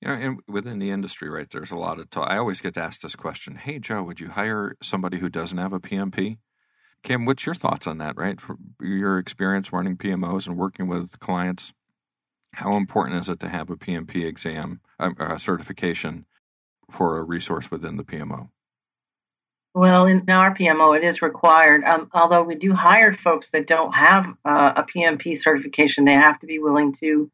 You 0.00 0.08
know, 0.08 0.14
and 0.14 0.40
within 0.48 0.78
the 0.78 0.90
industry, 0.90 1.28
right, 1.28 1.48
there's 1.50 1.70
a 1.70 1.76
lot 1.76 1.98
of 1.98 2.08
talk. 2.08 2.30
I 2.30 2.38
always 2.38 2.60
get 2.60 2.76
asked 2.76 3.02
this 3.02 3.16
question 3.16 3.56
Hey, 3.56 3.78
Joe, 3.78 4.02
would 4.02 4.20
you 4.20 4.30
hire 4.30 4.76
somebody 4.82 5.18
who 5.18 5.28
doesn't 5.28 5.58
have 5.58 5.72
a 5.72 5.80
PMP? 5.80 6.38
Kim, 7.02 7.24
what's 7.24 7.46
your 7.46 7.54
thoughts 7.54 7.86
on 7.86 7.98
that, 7.98 8.16
right? 8.16 8.40
From 8.40 8.74
your 8.80 9.18
experience 9.18 9.72
running 9.72 9.96
PMOs 9.96 10.46
and 10.46 10.56
working 10.56 10.86
with 10.86 11.18
clients, 11.18 11.72
how 12.54 12.76
important 12.76 13.20
is 13.20 13.28
it 13.28 13.40
to 13.40 13.48
have 13.48 13.70
a 13.70 13.76
PMP 13.76 14.26
exam, 14.26 14.80
uh, 14.98 15.38
certification 15.38 16.26
for 16.90 17.18
a 17.18 17.22
resource 17.22 17.70
within 17.70 17.96
the 17.96 18.04
PMO? 18.04 18.50
Well, 19.72 20.06
in 20.06 20.28
our 20.28 20.54
PMO, 20.54 20.96
it 20.96 21.04
is 21.04 21.22
required. 21.22 21.84
Um, 21.84 22.10
although 22.12 22.42
we 22.42 22.56
do 22.56 22.72
hire 22.72 23.14
folks 23.14 23.50
that 23.50 23.68
don't 23.68 23.94
have 23.94 24.26
uh, 24.44 24.72
a 24.76 24.82
PMP 24.82 25.38
certification, 25.38 26.04
they 26.04 26.14
have 26.14 26.40
to 26.40 26.46
be 26.46 26.58
willing 26.58 26.92
to 26.94 27.30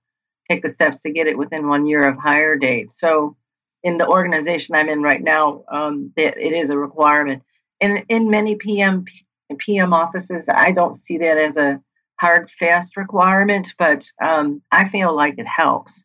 take 0.49 0.63
the 0.63 0.69
steps 0.69 1.01
to 1.03 1.11
get 1.11 1.27
it 1.27 1.39
within 1.39 1.69
one 1.69 1.87
year 1.87 2.09
of 2.09 2.17
hire 2.17 2.57
date. 2.57 2.93
So, 2.93 3.37
in 3.83 3.99
the 3.99 4.09
organization 4.09 4.75
I'm 4.75 4.89
in 4.89 5.03
right 5.03 5.23
now, 5.23 5.65
um, 5.71 6.13
it, 6.17 6.37
it 6.37 6.53
is 6.53 6.71
a 6.71 6.79
requirement. 6.79 7.43
In 7.81 8.05
in 8.09 8.31
many 8.31 8.57
PM 8.57 9.05
PM 9.59 9.93
offices, 9.93 10.49
I 10.49 10.73
don't 10.73 10.95
see 10.95 11.19
that 11.19 11.39
as 11.39 11.57
a 11.57 11.81
hard 12.21 12.51
fast 12.51 12.97
requirement, 12.97 13.75
but 13.79 14.09
um, 14.21 14.63
I 14.73 14.89
feel 14.89 15.15
like 15.15 15.39
it 15.39 15.47
helps. 15.47 16.05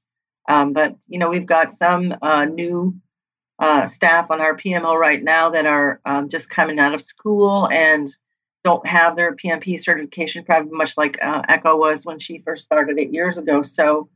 Um, 0.49 0.73
but 0.73 0.95
you 1.07 1.19
know, 1.19 1.29
we've 1.29 1.45
got 1.45 1.71
some 1.71 2.15
uh, 2.21 2.45
new 2.45 2.95
uh, 3.59 3.87
staff 3.87 4.31
on 4.31 4.41
our 4.41 4.57
PMO 4.57 4.95
right 4.95 5.21
now 5.21 5.51
that 5.51 5.65
are 5.65 6.01
um, 6.05 6.29
just 6.29 6.49
coming 6.49 6.79
out 6.79 6.93
of 6.93 7.01
school, 7.01 7.69
and 7.69 8.09
don't 8.63 8.85
have 8.85 9.15
their 9.15 9.35
PMP 9.35 9.79
certification, 9.79 10.43
probably 10.43 10.71
much 10.71 10.97
like 10.97 11.17
uh, 11.23 11.41
Echo 11.47 11.77
was 11.77 12.05
when 12.05 12.19
she 12.19 12.39
first 12.39 12.63
started 12.63 12.99
eight 12.99 13.13
years 13.13 13.37
ago. 13.37 13.61
So, 13.61 14.09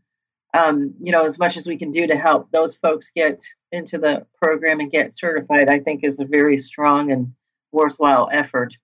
um, 0.56 0.94
you 1.02 1.12
know, 1.12 1.26
as 1.26 1.38
much 1.38 1.58
as 1.58 1.68
we 1.68 1.78
can 1.78 1.92
do 1.92 2.08
to 2.08 2.16
help 2.18 2.50
those 2.52 2.78
folks 2.78 3.12
get 3.14 3.44
into 3.72 3.98
the 3.98 4.26
program 4.42 4.80
and 4.80 4.92
get 4.92 5.16
certified, 5.16 5.68
I 5.68 5.80
think 5.80 6.04
is 6.04 6.22
a 6.22 6.26
very 6.26 6.58
strong 6.58 7.12
and 7.12 7.34
worthwhile 7.72 8.30
effort. 8.32 8.78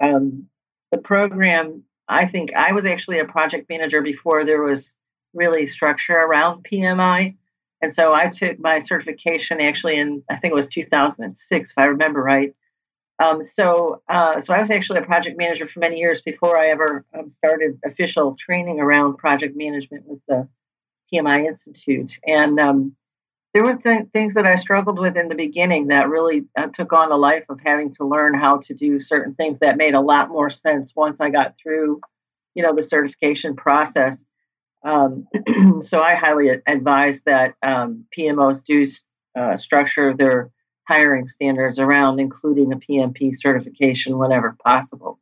Um, 0.00 0.46
the 0.90 0.98
program, 0.98 1.84
I 2.08 2.26
think 2.26 2.54
I 2.54 2.72
was 2.72 2.86
actually 2.86 3.18
a 3.18 3.26
project 3.26 3.68
manager 3.68 4.00
before 4.00 4.46
there 4.46 4.62
was 4.62 4.96
really 5.34 5.66
structure 5.66 6.16
around 6.16 6.64
PMI. 6.64 7.36
And 7.82 7.92
so 7.92 8.14
I 8.14 8.28
took 8.28 8.58
my 8.58 8.78
certification 8.78 9.60
actually 9.60 9.98
in, 9.98 10.22
I 10.30 10.36
think 10.36 10.52
it 10.52 10.56
was 10.56 10.68
2006, 10.68 11.70
if 11.70 11.78
I 11.78 11.86
remember 11.86 12.22
right. 12.22 12.54
Um, 13.22 13.42
so, 13.42 14.02
uh, 14.08 14.40
so 14.40 14.54
I 14.54 14.60
was 14.60 14.70
actually 14.70 15.00
a 15.00 15.04
project 15.04 15.36
manager 15.36 15.66
for 15.66 15.80
many 15.80 15.98
years 15.98 16.22
before 16.22 16.58
I 16.58 16.68
ever 16.68 17.04
um, 17.16 17.28
started 17.28 17.80
official 17.84 18.36
training 18.38 18.80
around 18.80 19.18
project 19.18 19.56
management 19.56 20.04
with 20.06 20.20
the 20.26 20.48
PMI 21.12 21.46
Institute. 21.46 22.18
And 22.26 22.58
um, 22.58 22.96
there 23.54 23.64
were 23.64 23.76
th- 23.76 24.08
things 24.12 24.34
that 24.34 24.46
I 24.46 24.56
struggled 24.56 24.98
with 24.98 25.16
in 25.16 25.28
the 25.28 25.34
beginning 25.34 25.88
that 25.88 26.08
really 26.08 26.46
uh, 26.56 26.68
took 26.68 26.92
on 26.92 27.10
a 27.10 27.16
life 27.16 27.44
of 27.48 27.60
having 27.64 27.92
to 27.94 28.06
learn 28.06 28.34
how 28.34 28.60
to 28.64 28.74
do 28.74 28.98
certain 28.98 29.34
things 29.34 29.60
that 29.60 29.76
made 29.76 29.94
a 29.94 30.00
lot 30.00 30.28
more 30.28 30.50
sense 30.50 30.92
once 30.94 31.20
I 31.20 31.30
got 31.30 31.56
through, 31.60 32.00
you 32.54 32.62
know, 32.62 32.74
the 32.74 32.82
certification 32.82 33.56
process. 33.56 34.22
Um, 34.84 35.26
so 35.80 36.00
I 36.00 36.14
highly 36.14 36.50
advise 36.66 37.22
that 37.22 37.54
um, 37.62 38.04
PMOs 38.16 38.62
do 38.64 38.86
uh, 39.36 39.56
structure 39.56 40.14
their 40.14 40.50
hiring 40.86 41.26
standards 41.26 41.78
around 41.78 42.18
including 42.18 42.72
a 42.72 42.76
PMP 42.76 43.34
certification 43.34 44.18
whenever 44.18 44.56
possible. 44.64 45.18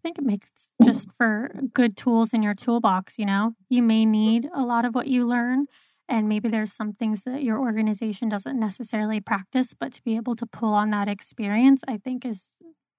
I 0.00 0.08
think 0.08 0.18
it 0.18 0.24
makes 0.24 0.72
just 0.82 1.12
for 1.12 1.50
good 1.74 1.94
tools 1.94 2.32
in 2.32 2.42
your 2.42 2.54
toolbox, 2.54 3.18
you 3.18 3.26
know. 3.26 3.52
You 3.68 3.82
may 3.82 4.06
need 4.06 4.48
a 4.54 4.62
lot 4.62 4.86
of 4.86 4.94
what 4.94 5.08
you 5.08 5.26
learn 5.26 5.66
and 6.08 6.28
maybe 6.28 6.48
there's 6.48 6.72
some 6.72 6.92
things 6.92 7.22
that 7.22 7.44
your 7.44 7.60
organization 7.60 8.28
doesn't 8.28 8.58
necessarily 8.58 9.20
practice, 9.20 9.74
but 9.78 9.92
to 9.92 10.02
be 10.02 10.16
able 10.16 10.34
to 10.36 10.46
pull 10.46 10.74
on 10.74 10.90
that 10.90 11.06
experience, 11.06 11.82
I 11.86 11.98
think 11.98 12.24
is 12.24 12.46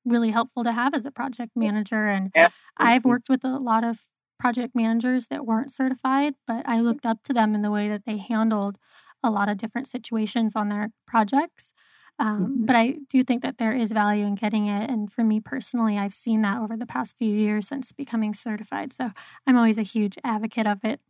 really 0.06 0.32
helpful 0.32 0.64
to 0.64 0.72
have 0.72 0.94
as 0.94 1.06
a 1.06 1.12
project 1.12 1.52
manager 1.56 2.08
and 2.08 2.32
Absolutely. 2.34 2.54
I've 2.78 3.06
worked 3.06 3.30
with 3.30 3.44
a 3.44 3.58
lot 3.58 3.84
of 3.84 4.00
project 4.40 4.74
managers 4.76 5.28
that 5.28 5.46
weren't 5.46 5.72
certified, 5.72 6.36
but 6.48 6.68
I 6.68 6.80
looked 6.80 7.06
up 7.06 7.18
to 7.26 7.34
them 7.34 7.54
in 7.54 7.62
the 7.62 7.70
way 7.70 7.90
that 7.90 8.06
they 8.06 8.18
handled 8.18 8.78
a 9.24 9.30
lot 9.30 9.50
of 9.50 9.58
different 9.58 9.88
situations 9.88 10.56
on 10.56 10.70
their 10.70 10.90
projects. 11.06 11.74
Um, 12.22 12.46
mm-hmm. 12.46 12.66
But 12.66 12.76
I 12.76 12.96
do 13.10 13.24
think 13.24 13.42
that 13.42 13.58
there 13.58 13.76
is 13.76 13.92
value 13.92 14.28
in 14.28 14.36
getting 14.36 14.68
it. 14.68 14.90
And 14.90 15.12
for 15.12 15.24
me 15.24 15.40
personally, 15.40 15.98
I've 15.98 16.14
seen 16.14 16.44
that 16.44 16.62
over 16.62 16.78
the 16.78 16.86
past 16.86 17.18
few 17.18 17.34
years 17.34 17.68
since 17.68 17.92
becoming 17.92 18.36
certified. 18.36 18.94
So 18.94 19.10
I'm 19.48 19.58
always 19.58 19.80
a 19.80 19.84
huge 19.84 20.20
advocate 20.24 20.68
of 20.68 20.86
it. 20.86 21.02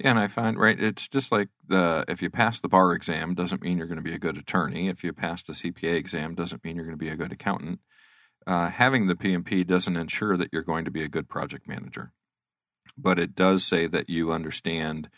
Yeah, 0.00 0.10
and 0.10 0.18
I 0.18 0.28
find 0.28 0.58
right, 0.58 0.80
it's 0.80 1.06
just 1.06 1.30
like 1.30 1.50
the 1.68 2.04
if 2.08 2.20
you 2.20 2.30
pass 2.30 2.60
the 2.60 2.68
bar 2.68 2.92
exam 2.94 3.34
doesn't 3.34 3.62
mean 3.62 3.78
you're 3.78 3.86
going 3.86 3.96
to 3.96 4.02
be 4.02 4.14
a 4.14 4.18
good 4.18 4.38
attorney. 4.38 4.88
If 4.88 5.04
you 5.04 5.12
pass 5.12 5.42
the 5.42 5.52
CPA 5.52 5.94
exam 5.94 6.34
doesn't 6.34 6.64
mean 6.64 6.74
you're 6.74 6.86
going 6.86 6.98
to 6.98 7.04
be 7.04 7.10
a 7.10 7.16
good 7.16 7.32
accountant. 7.32 7.80
Uh, 8.46 8.70
having 8.70 9.06
the 9.06 9.14
PMP 9.14 9.64
doesn't 9.64 9.96
ensure 9.96 10.36
that 10.36 10.48
you're 10.52 10.62
going 10.62 10.86
to 10.86 10.90
be 10.90 11.02
a 11.02 11.08
good 11.08 11.28
project 11.28 11.68
manager, 11.68 12.12
but 12.96 13.18
it 13.18 13.36
does 13.36 13.62
say 13.62 13.86
that 13.86 14.08
you 14.08 14.32
understand 14.32 15.10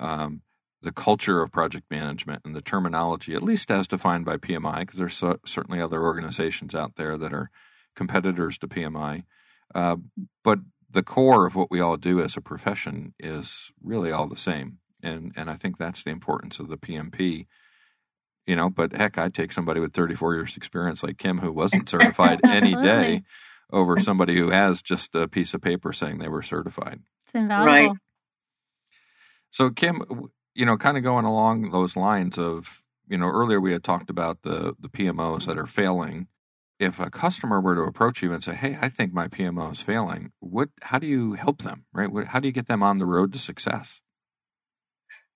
um, 0.00 0.42
the 0.82 0.92
culture 0.92 1.42
of 1.42 1.50
project 1.50 1.90
management 1.90 2.42
and 2.44 2.54
the 2.54 2.62
terminology, 2.62 3.34
at 3.34 3.42
least 3.42 3.70
as 3.70 3.86
defined 3.86 4.24
by 4.24 4.36
PMI, 4.36 4.80
because 4.80 4.98
there's 4.98 5.16
so, 5.16 5.38
certainly 5.44 5.80
other 5.80 6.02
organizations 6.02 6.74
out 6.74 6.96
there 6.96 7.16
that 7.16 7.32
are 7.32 7.50
competitors 7.94 8.58
to 8.58 8.68
PMI. 8.68 9.24
Uh, 9.74 9.96
but 10.44 10.60
the 10.90 11.02
core 11.02 11.46
of 11.46 11.54
what 11.54 11.70
we 11.70 11.80
all 11.80 11.96
do 11.96 12.20
as 12.20 12.36
a 12.36 12.40
profession 12.40 13.14
is 13.18 13.72
really 13.82 14.12
all 14.12 14.28
the 14.28 14.36
same, 14.36 14.78
and 15.02 15.32
and 15.36 15.50
I 15.50 15.54
think 15.54 15.76
that's 15.76 16.02
the 16.02 16.10
importance 16.10 16.60
of 16.60 16.68
the 16.68 16.78
PMP. 16.78 17.46
You 18.46 18.54
know, 18.54 18.70
but 18.70 18.92
heck, 18.92 19.18
I'd 19.18 19.34
take 19.34 19.50
somebody 19.50 19.80
with 19.80 19.92
34 19.92 20.34
years 20.34 20.56
experience 20.56 21.02
like 21.02 21.18
Kim 21.18 21.38
who 21.38 21.52
wasn't 21.52 21.88
certified 21.88 22.40
any 22.46 22.74
day 22.80 23.22
over 23.72 23.98
somebody 23.98 24.36
who 24.36 24.50
has 24.50 24.82
just 24.82 25.14
a 25.16 25.26
piece 25.26 25.52
of 25.52 25.60
paper 25.60 25.92
saying 25.92 26.18
they 26.18 26.28
were 26.28 26.42
certified. 26.42 27.00
It's 27.24 27.34
invaluable. 27.34 27.72
Right. 27.72 27.92
So, 29.50 29.70
Kim, 29.70 30.02
you 30.56 30.64
know, 30.64 30.76
kind 30.76 30.96
of 30.96 31.02
going 31.02 31.26
along 31.26 31.70
those 31.70 31.96
lines 31.96 32.38
of, 32.38 32.82
you 33.08 33.18
know, 33.18 33.26
earlier 33.26 33.60
we 33.60 33.72
had 33.72 33.84
talked 33.84 34.10
about 34.10 34.42
the 34.42 34.74
the 34.80 34.88
PMOs 34.88 35.46
that 35.46 35.58
are 35.58 35.66
failing. 35.66 36.28
If 36.78 37.00
a 37.00 37.10
customer 37.10 37.60
were 37.60 37.74
to 37.74 37.82
approach 37.82 38.22
you 38.22 38.32
and 38.32 38.42
say, 38.42 38.54
"Hey, 38.54 38.76
I 38.80 38.88
think 38.88 39.12
my 39.12 39.28
PMO 39.28 39.72
is 39.72 39.82
failing," 39.82 40.32
what? 40.40 40.70
How 40.82 40.98
do 40.98 41.06
you 41.06 41.34
help 41.34 41.62
them? 41.62 41.84
Right? 41.92 42.10
What, 42.10 42.28
how 42.28 42.40
do 42.40 42.48
you 42.48 42.52
get 42.52 42.68
them 42.68 42.82
on 42.82 42.98
the 42.98 43.06
road 43.06 43.32
to 43.34 43.38
success? 43.38 44.00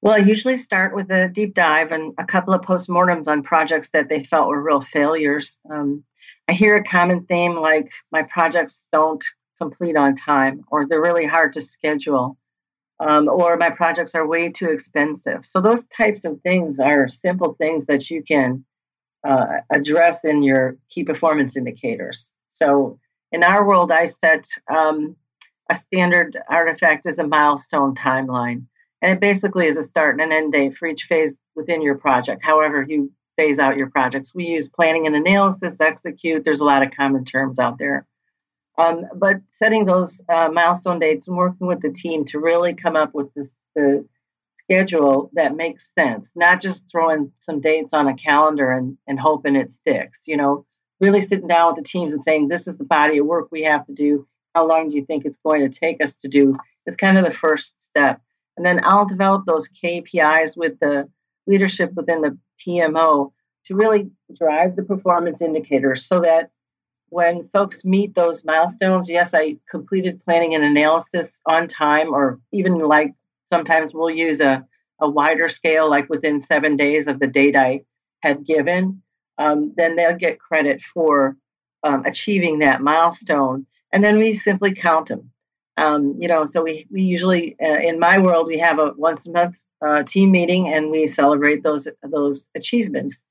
Well, 0.02 0.14
I 0.14 0.18
usually 0.18 0.56
start 0.56 0.94
with 0.94 1.10
a 1.10 1.28
deep 1.28 1.54
dive 1.54 1.92
and 1.92 2.14
a 2.18 2.24
couple 2.24 2.54
of 2.54 2.62
postmortems 2.62 3.28
on 3.28 3.42
projects 3.42 3.90
that 3.90 4.08
they 4.08 4.24
felt 4.24 4.48
were 4.48 4.62
real 4.62 4.80
failures. 4.80 5.58
Um, 5.70 6.04
I 6.48 6.54
hear 6.54 6.76
a 6.76 6.84
common 6.84 7.26
theme 7.26 7.54
like 7.54 7.90
my 8.10 8.22
projects 8.22 8.86
don't 8.92 9.22
complete 9.58 9.96
on 9.96 10.16
time 10.16 10.64
or 10.70 10.86
they're 10.86 11.02
really 11.02 11.26
hard 11.26 11.52
to 11.52 11.60
schedule 11.60 12.38
um, 13.00 13.28
or 13.28 13.56
my 13.56 13.70
projects 13.70 14.14
are 14.14 14.26
way 14.26 14.50
too 14.50 14.68
expensive. 14.68 15.44
So 15.44 15.60
those 15.60 15.86
types 15.86 16.24
of 16.24 16.40
things 16.42 16.78
are 16.78 17.08
simple 17.08 17.54
things 17.54 17.86
that 17.86 18.10
you 18.10 18.22
can 18.22 18.64
uh, 19.26 19.60
address 19.72 20.24
in 20.24 20.42
your 20.42 20.76
key 20.90 21.04
performance 21.04 21.56
indicators. 21.56 22.30
So 22.48 22.98
in 23.32 23.42
our 23.42 23.66
world, 23.66 23.90
I 23.90 24.06
set 24.06 24.46
um, 24.70 25.16
a 25.70 25.74
standard 25.74 26.38
artifact 26.48 27.06
as 27.06 27.18
a 27.18 27.26
milestone 27.26 27.94
timeline, 27.94 28.66
and 29.00 29.12
it 29.12 29.20
basically 29.20 29.66
is 29.66 29.78
a 29.78 29.82
start 29.82 30.20
and 30.20 30.32
an 30.32 30.36
end 30.36 30.52
date 30.52 30.76
for 30.76 30.86
each 30.86 31.04
phase 31.04 31.38
within 31.56 31.80
your 31.80 31.96
project. 31.96 32.42
However, 32.44 32.84
you 32.86 33.12
phase 33.38 33.58
out 33.58 33.78
your 33.78 33.88
projects. 33.88 34.34
We 34.34 34.46
use 34.46 34.68
planning 34.68 35.06
and 35.06 35.16
analysis, 35.16 35.80
execute. 35.80 36.44
There's 36.44 36.60
a 36.60 36.64
lot 36.64 36.84
of 36.84 36.90
common 36.90 37.24
terms 37.24 37.58
out 37.58 37.78
there. 37.78 38.06
Um, 38.80 39.06
but 39.14 39.36
setting 39.50 39.84
those 39.84 40.22
uh, 40.28 40.48
milestone 40.48 40.98
dates 40.98 41.28
and 41.28 41.36
working 41.36 41.66
with 41.66 41.82
the 41.82 41.92
team 41.92 42.24
to 42.26 42.40
really 42.40 42.74
come 42.74 42.96
up 42.96 43.14
with 43.14 43.32
this, 43.34 43.52
the 43.74 44.06
schedule 44.64 45.30
that 45.34 45.54
makes 45.54 45.90
sense, 45.98 46.30
not 46.34 46.62
just 46.62 46.84
throwing 46.90 47.32
some 47.40 47.60
dates 47.60 47.92
on 47.92 48.08
a 48.08 48.16
calendar 48.16 48.70
and, 48.70 48.96
and 49.06 49.18
hoping 49.20 49.56
it 49.56 49.72
sticks. 49.72 50.20
You 50.26 50.36
know, 50.36 50.66
really 51.00 51.20
sitting 51.20 51.48
down 51.48 51.74
with 51.74 51.84
the 51.84 51.88
teams 51.88 52.12
and 52.12 52.22
saying, 52.24 52.48
this 52.48 52.66
is 52.66 52.76
the 52.76 52.84
body 52.84 53.18
of 53.18 53.26
work 53.26 53.48
we 53.50 53.64
have 53.64 53.86
to 53.86 53.92
do. 53.92 54.26
How 54.54 54.66
long 54.66 54.90
do 54.90 54.96
you 54.96 55.04
think 55.04 55.24
it's 55.24 55.38
going 55.44 55.68
to 55.68 55.78
take 55.78 56.02
us 56.02 56.16
to 56.18 56.28
do? 56.28 56.56
Is 56.86 56.96
kind 56.96 57.18
of 57.18 57.24
the 57.24 57.30
first 57.30 57.84
step. 57.84 58.20
And 58.56 58.64
then 58.64 58.80
I'll 58.84 59.06
develop 59.06 59.44
those 59.44 59.68
KPIs 59.68 60.56
with 60.56 60.78
the 60.80 61.08
leadership 61.46 61.92
within 61.94 62.22
the 62.22 62.38
PMO 62.66 63.32
to 63.66 63.74
really 63.74 64.10
drive 64.36 64.76
the 64.76 64.82
performance 64.82 65.40
indicators 65.40 66.06
so 66.06 66.20
that 66.20 66.50
when 67.10 67.48
folks 67.52 67.84
meet 67.84 68.14
those 68.14 68.44
milestones, 68.44 69.10
yes, 69.10 69.34
I 69.34 69.58
completed 69.68 70.22
planning 70.24 70.54
and 70.54 70.64
analysis 70.64 71.40
on 71.44 71.68
time, 71.68 72.14
or 72.14 72.40
even 72.52 72.78
like 72.78 73.12
sometimes 73.52 73.92
we'll 73.92 74.10
use 74.10 74.40
a, 74.40 74.64
a 75.00 75.10
wider 75.10 75.48
scale, 75.48 75.90
like 75.90 76.08
within 76.08 76.40
seven 76.40 76.76
days 76.76 77.08
of 77.08 77.18
the 77.18 77.26
date 77.26 77.56
I 77.56 77.82
had 78.22 78.46
given, 78.46 79.02
um, 79.38 79.74
then 79.76 79.96
they'll 79.96 80.16
get 80.16 80.38
credit 80.38 80.82
for 80.82 81.36
um, 81.82 82.04
achieving 82.06 82.60
that 82.60 82.80
milestone. 82.80 83.66
And 83.92 84.04
then 84.04 84.18
we 84.18 84.34
simply 84.34 84.74
count 84.74 85.08
them. 85.08 85.32
Um, 85.76 86.16
you 86.18 86.28
know, 86.28 86.44
so 86.44 86.62
we, 86.62 86.86
we 86.90 87.02
usually, 87.02 87.56
uh, 87.60 87.78
in 87.80 87.98
my 87.98 88.18
world, 88.18 88.46
we 88.46 88.58
have 88.58 88.78
a 88.78 88.92
once 88.96 89.26
a 89.26 89.32
month 89.32 89.64
uh, 89.84 90.02
team 90.04 90.30
meeting 90.30 90.68
and 90.68 90.90
we 90.90 91.06
celebrate 91.06 91.62
those 91.62 91.88
those 92.02 92.48
achievements. 92.54 93.22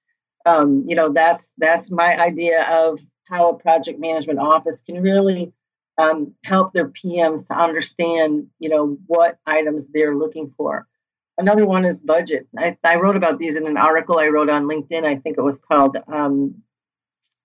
Um, 0.45 0.83
you 0.87 0.95
know, 0.95 1.13
that's 1.13 1.53
that's 1.59 1.91
my 1.91 2.17
idea 2.17 2.63
of 2.63 2.99
how 3.29 3.49
a 3.49 3.57
project 3.57 3.99
management 3.99 4.39
office 4.39 4.81
can 4.81 5.01
really 5.01 5.53
um, 5.99 6.33
help 6.43 6.73
their 6.73 6.87
PMs 6.89 7.47
to 7.47 7.53
understand, 7.53 8.47
you 8.59 8.69
know, 8.69 8.97
what 9.07 9.37
items 9.45 9.85
they're 9.93 10.15
looking 10.15 10.53
for. 10.55 10.87
Another 11.37 11.65
one 11.65 11.85
is 11.85 11.99
budget. 11.99 12.47
I, 12.57 12.77
I 12.83 12.95
wrote 12.95 13.15
about 13.15 13.37
these 13.37 13.55
in 13.55 13.67
an 13.67 13.77
article 13.77 14.19
I 14.19 14.27
wrote 14.27 14.49
on 14.49 14.65
LinkedIn. 14.65 15.05
I 15.05 15.17
think 15.17 15.37
it 15.37 15.43
was 15.43 15.59
called 15.59 15.97
um, 16.07 16.63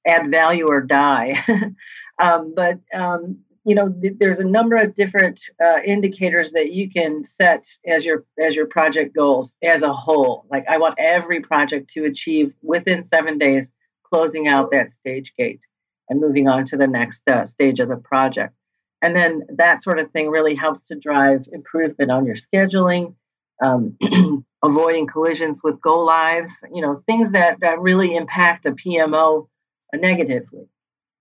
"Add 0.06 0.30
Value 0.30 0.66
or 0.66 0.80
Die." 0.80 1.36
um, 2.20 2.54
but 2.56 2.80
um, 2.92 3.38
you 3.64 3.74
know, 3.74 3.88
th- 3.88 4.14
there's 4.18 4.40
a 4.40 4.48
number 4.48 4.76
of 4.76 4.94
different 4.94 5.40
uh, 5.62 5.78
indicators 5.84 6.52
that 6.52 6.72
you 6.72 6.90
can 6.90 7.24
set 7.24 7.66
as 7.86 8.04
your 8.04 8.24
as 8.38 8.56
your 8.56 8.66
project 8.66 9.14
goals 9.14 9.54
as 9.62 9.82
a 9.82 9.92
whole. 9.92 10.44
Like 10.50 10.66
I 10.68 10.78
want 10.78 10.96
every 10.98 11.40
project 11.40 11.90
to 11.90 12.04
achieve 12.04 12.52
within 12.62 13.04
seven 13.04 13.38
days 13.38 13.70
closing 14.02 14.48
out 14.48 14.70
that 14.72 14.90
stage 14.90 15.32
gate 15.36 15.60
and 16.08 16.20
moving 16.20 16.48
on 16.48 16.64
to 16.66 16.76
the 16.76 16.86
next 16.86 17.28
uh, 17.28 17.44
stage 17.46 17.80
of 17.80 17.88
the 17.88 17.96
project. 17.96 18.54
And 19.02 19.14
then 19.14 19.42
that 19.56 19.82
sort 19.82 19.98
of 19.98 20.10
thing 20.12 20.30
really 20.30 20.54
helps 20.54 20.88
to 20.88 20.94
drive 20.94 21.46
improvement 21.52 22.10
on 22.10 22.26
your 22.26 22.36
scheduling, 22.36 23.14
um, 23.62 23.98
avoiding 24.62 25.06
collisions 25.06 25.60
with 25.62 25.80
go 25.80 26.00
lives, 26.00 26.52
you 26.72 26.80
know, 26.80 27.02
things 27.06 27.32
that, 27.32 27.60
that 27.60 27.80
really 27.80 28.16
impact 28.16 28.66
a 28.66 28.72
PMO 28.72 29.48
negatively. 29.94 30.68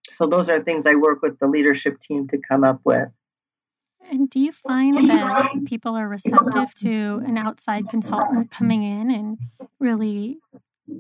So 0.08 0.28
those 0.28 0.50
are 0.50 0.62
things 0.62 0.86
I 0.86 0.96
work 0.96 1.22
with 1.22 1.40
the 1.40 1.48
leadership 1.48 2.00
team 2.00 2.28
to 2.30 2.38
come 2.38 2.64
up 2.64 2.82
with. 2.84 3.10
And 4.10 4.30
do 4.30 4.40
you 4.40 4.52
find 4.52 5.10
that 5.10 5.66
people 5.66 5.96
are 5.96 6.08
receptive 6.08 6.74
to 6.76 7.22
an 7.26 7.38
outside 7.38 7.90
consultant 7.90 8.52
coming 8.52 8.84
in 8.84 9.10
and 9.10 9.38
really 9.80 10.40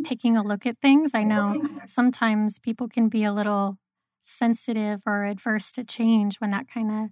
taking 0.04 0.38
a 0.38 0.44
look 0.44 0.66
at 0.66 0.80
things? 0.82 1.12
I 1.14 1.24
know 1.24 1.62
sometimes 1.86 2.60
people 2.60 2.88
can 2.88 3.10
be 3.10 3.24
a 3.24 3.34
little 3.34 3.78
sensitive 4.22 5.02
or 5.06 5.26
adverse 5.26 5.72
to 5.74 5.84
change 5.84 6.38
when 6.38 6.52
that 6.52 6.68
kind 6.68 6.92
of 6.92 7.10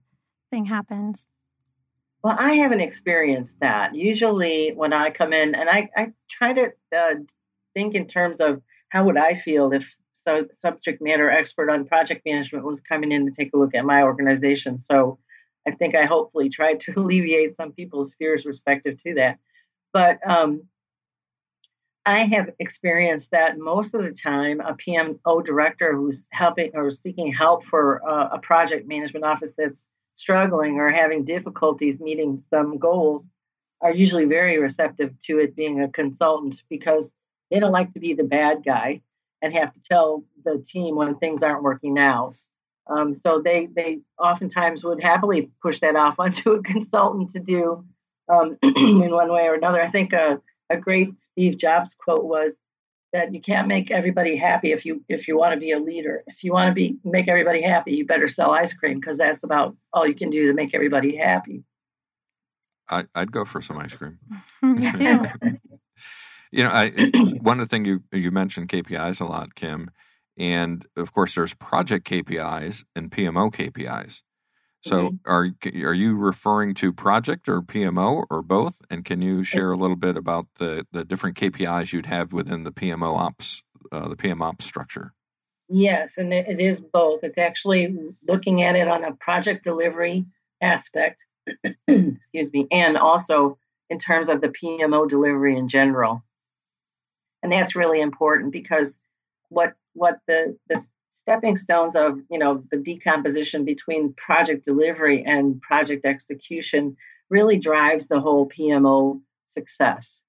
thing 0.50 0.66
happens. 0.66 1.28
Well, 2.24 2.36
I 2.38 2.54
haven't 2.54 2.82
experienced 2.82 3.60
that. 3.62 3.96
Usually, 3.96 4.74
when 4.76 4.94
I 4.94 5.10
come 5.10 5.34
in, 5.34 5.56
and 5.56 5.70
I, 5.70 5.90
I 5.96 6.14
try 6.30 6.54
to 6.54 6.72
uh, 6.96 7.16
think 7.74 7.96
in 7.96 8.08
terms 8.08 8.40
of 8.40 8.62
how 8.90 9.06
would 9.06 9.18
I 9.18 9.36
feel 9.36 9.72
if 9.72 9.96
so 10.14 10.46
subject 10.52 11.02
matter 11.02 11.32
expert 11.32 11.70
on 11.70 11.86
project 11.86 12.22
management 12.26 12.64
was 12.64 12.80
coming 12.80 13.12
in 13.12 13.26
to 13.26 13.32
take 13.32 13.54
a 13.54 13.58
look 13.58 13.74
at 13.74 13.86
my 13.86 14.04
organization. 14.04 14.78
So 14.78 15.18
I 15.68 15.72
think 15.72 15.96
I 15.96 16.06
hopefully 16.06 16.50
tried 16.50 16.82
to 16.82 16.94
alleviate 16.98 17.56
some 17.56 17.72
people's 17.72 18.14
fears 18.20 18.46
respective 18.46 18.98
to 19.04 19.16
that. 19.16 19.40
But 19.94 20.20
um, 20.28 20.64
I 22.06 22.24
have 22.26 22.50
experienced 22.58 23.32
that 23.32 23.60
most 23.60 23.94
of 23.94 24.02
the 24.04 24.12
time, 24.12 24.60
a 24.60 24.74
PMO 24.74 25.46
director 25.46 25.96
who's 25.96 26.28
helping 26.32 26.72
or 26.74 26.90
seeking 26.90 27.32
help 27.32 27.64
for 27.64 28.02
uh, 28.08 28.30
a 28.34 28.40
project 28.40 28.88
management 28.88 29.26
office 29.26 29.54
that's 29.56 29.88
struggling 30.16 30.80
or 30.80 30.90
having 30.90 31.26
difficulties 31.26 32.02
meeting 32.02 32.38
some 32.38 32.78
goals 32.78 33.28
are 33.82 33.94
usually 33.94 34.26
very 34.26 34.60
receptive 34.60 35.14
to 35.26 35.40
it 35.40 35.56
being 35.56 35.82
a 35.82 35.90
consultant 35.90 36.62
because 36.70 37.16
they 37.50 37.60
don't 37.60 37.72
like 37.72 37.94
to 37.94 38.00
be 38.00 38.14
the 38.14 38.24
bad 38.24 38.64
guy 38.64 39.02
and 39.42 39.54
have 39.54 39.74
to 39.74 39.82
tell 39.82 40.24
the 40.44 40.64
team 40.66 40.96
when 40.96 41.16
things 41.16 41.42
aren't 41.44 41.64
working 41.64 41.98
out. 41.98 42.38
Um, 42.88 43.14
so 43.14 43.42
they 43.44 43.68
they 43.68 44.00
oftentimes 44.20 44.84
would 44.84 45.02
happily 45.02 45.52
push 45.62 45.80
that 45.80 45.96
off 45.96 46.16
onto 46.20 46.52
a 46.52 46.64
consultant 46.64 47.32
to 47.32 47.40
do 47.40 47.86
um, 48.28 48.58
in 48.64 49.12
one 49.12 49.32
way 49.32 49.48
or 49.48 49.54
another. 49.54 49.82
I 49.82 49.90
think 49.90 50.14
a, 50.14 50.42
a 50.72 50.78
great 50.78 51.20
Steve 51.20 51.58
Jobs 51.58 51.96
quote 52.00 52.24
was 52.24 52.60
that 53.14 53.34
you 53.34 53.42
can't 53.42 53.68
make 53.68 53.92
everybody 53.92 54.38
happy 54.38 54.72
if 54.72 54.86
you 54.86 55.04
if 55.10 55.28
you 55.28 55.38
want 55.38 55.54
to 55.54 55.60
be 55.60 55.72
a 55.72 55.80
leader. 55.80 56.24
If 56.28 56.44
you 56.44 56.54
want 56.54 56.70
to 56.70 56.74
be 56.74 56.98
make 57.04 57.28
everybody 57.28 57.62
happy, 57.62 57.94
you 57.94 58.06
better 58.06 58.28
sell 58.28 58.52
ice 58.52 58.74
cream 58.74 59.00
because 59.00 59.18
that's 59.18 59.44
about 59.44 59.76
all 59.92 60.08
you 60.08 60.16
can 60.16 60.30
do 60.30 60.48
to 60.48 60.54
make 60.54 60.74
everybody 60.74 61.16
happy. 61.18 61.64
I, 62.90 63.06
I'd 63.16 63.32
go 63.32 63.46
for 63.46 63.62
some 63.62 63.78
ice 63.78 63.94
cream. 63.94 64.20
Me 64.62 64.92
too. 64.92 65.26
You 66.54 66.66
know, 66.66 66.70
I 66.70 66.90
one 67.42 67.60
of 67.60 67.70
the 67.70 67.70
things 67.70 67.88
you 67.88 68.04
you 68.12 68.30
mentioned 68.30 68.68
KPIs 68.68 69.22
a 69.22 69.26
lot, 69.26 69.56
Kim, 69.56 69.90
and 70.38 70.86
of 70.98 71.14
course 71.14 71.36
there's 71.36 71.54
project 71.54 72.06
KPIs 72.08 72.84
and 72.94 73.10
PMO 73.10 73.54
KPIs. 73.54 74.22
So 74.84 75.14
Mm-hmm. 75.14 75.32
are 75.32 75.50
are 75.88 75.94
you 75.94 76.16
referring 76.16 76.74
to 76.76 76.92
project 76.92 77.48
or 77.48 77.62
PMO 77.62 78.26
or 78.30 78.42
both? 78.42 78.82
And 78.90 79.06
can 79.06 79.22
you 79.22 79.44
share 79.44 79.72
a 79.72 79.78
little 79.78 79.96
bit 79.96 80.18
about 80.18 80.48
the 80.58 80.86
the 80.92 81.06
different 81.06 81.38
KPIs 81.38 81.94
you'd 81.94 82.08
have 82.08 82.34
within 82.34 82.64
the 82.64 82.72
PMO 82.72 83.18
ops 83.18 83.62
uh, 83.92 84.08
the 84.08 84.16
PM 84.16 84.42
ops 84.42 84.66
structure? 84.66 85.14
Yes, 85.70 86.18
and 86.18 86.34
it, 86.34 86.48
it 86.48 86.60
is 86.60 86.82
both. 86.82 87.24
It's 87.24 87.38
actually 87.38 87.96
looking 88.28 88.62
at 88.64 88.76
it 88.76 88.88
on 88.88 89.04
a 89.04 89.14
project 89.14 89.64
delivery 89.64 90.26
aspect, 90.62 91.26
excuse 91.88 92.52
me, 92.52 92.68
and 92.72 92.98
also 92.98 93.58
in 93.90 94.00
terms 94.00 94.30
of 94.30 94.42
the 94.42 94.50
PMO 94.50 95.08
delivery 95.08 95.58
in 95.58 95.68
general. 95.68 96.24
And 97.44 97.52
that's 97.52 97.76
really 97.76 98.02
important 98.02 98.52
because 98.52 99.00
what 99.50 99.74
what 99.94 100.20
the 100.28 100.58
the 100.68 100.82
stepping 101.12 101.58
stones 101.58 101.96
of 101.96 102.20
you 102.30 102.40
know 102.40 102.64
the 102.72 102.78
decomposition 102.78 103.66
between 103.66 104.14
project 104.14 104.66
delivery 104.66 105.24
and 105.24 105.62
project 105.62 106.06
execution 106.06 106.96
really 107.30 107.60
drives 107.60 108.08
the 108.08 108.20
whole 108.20 108.50
PMO 108.50 109.22
success. 109.48 110.24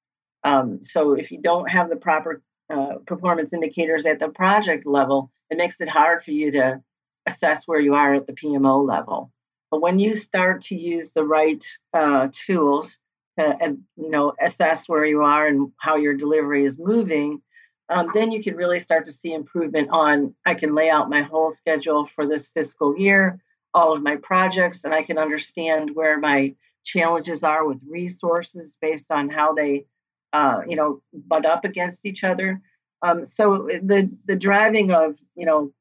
Um, 0.45 0.83
so 0.83 1.13
if 1.13 1.31
you 1.31 1.41
don't 1.41 1.71
have 1.71 1.89
the 1.89 1.97
proper 1.97 2.43
uh, 2.69 2.97
performance 3.07 3.53
indicators 3.53 4.07
at 4.07 4.19
the 4.19 4.29
project 4.29 4.85
level, 4.85 5.31
it 5.51 5.57
makes 5.57 5.81
it 5.81 5.89
hard 5.89 6.25
for 6.25 6.33
you 6.33 6.51
to 6.53 6.83
assess 7.27 7.67
where 7.67 7.81
you 7.81 7.95
are 7.95 8.15
at 8.15 8.27
the 8.27 8.33
PMO 8.33 8.87
level. 8.87 9.31
But 9.71 9.81
when 9.81 10.01
you 10.01 10.17
start 10.17 10.63
to 10.63 10.77
use 10.77 11.13
the 11.13 11.25
right 11.25 11.65
uh, 11.95 12.29
tools 12.33 12.99
to, 13.39 13.57
and 13.61 13.83
you 13.97 14.11
know 14.11 14.33
assess 14.41 14.89
where 14.89 15.05
you 15.05 15.23
are 15.23 15.47
and 15.47 15.71
how 15.79 15.95
your 15.97 16.15
delivery 16.15 16.65
is 16.65 16.77
moving, 16.77 17.41
um, 17.89 18.11
then 18.15 18.33
you 18.33 18.43
can 18.43 18.57
really 18.57 18.81
start 18.81 19.07
to 19.07 19.13
see 19.13 19.33
improvement 19.33 19.89
on. 19.91 20.35
I 20.47 20.55
can 20.55 20.75
lay 20.75 20.91
out 20.91 21.11
my 21.11 21.23
whole 21.23 21.51
schedule 21.51 22.07
for 22.07 22.27
this 22.27 22.49
fiscal 22.49 22.97
year, 22.97 23.41
all 23.75 23.93
of 23.93 24.03
my 24.03 24.17
projects, 24.17 24.85
and 24.85 24.95
I 24.95 25.03
can 25.03 25.19
understand 25.19 25.95
where 25.95 26.19
my 26.19 26.55
challenges 26.85 27.43
are 27.45 27.67
with 27.67 27.83
resources 27.89 28.77
based 28.81 29.11
on 29.11 29.29
how 29.29 29.55
they 29.55 29.87
uh, 30.33 30.63
you 30.67 30.77
know, 30.77 31.03
butt 31.13 31.47
up 31.47 31.65
against 31.65 32.07
each 32.07 32.25
other. 32.25 32.61
Um, 33.03 33.27
so 33.27 33.69
the 33.83 34.11
the 34.25 34.37
driving 34.37 34.93
of 34.93 35.19
you 35.35 35.47
know 35.47 35.73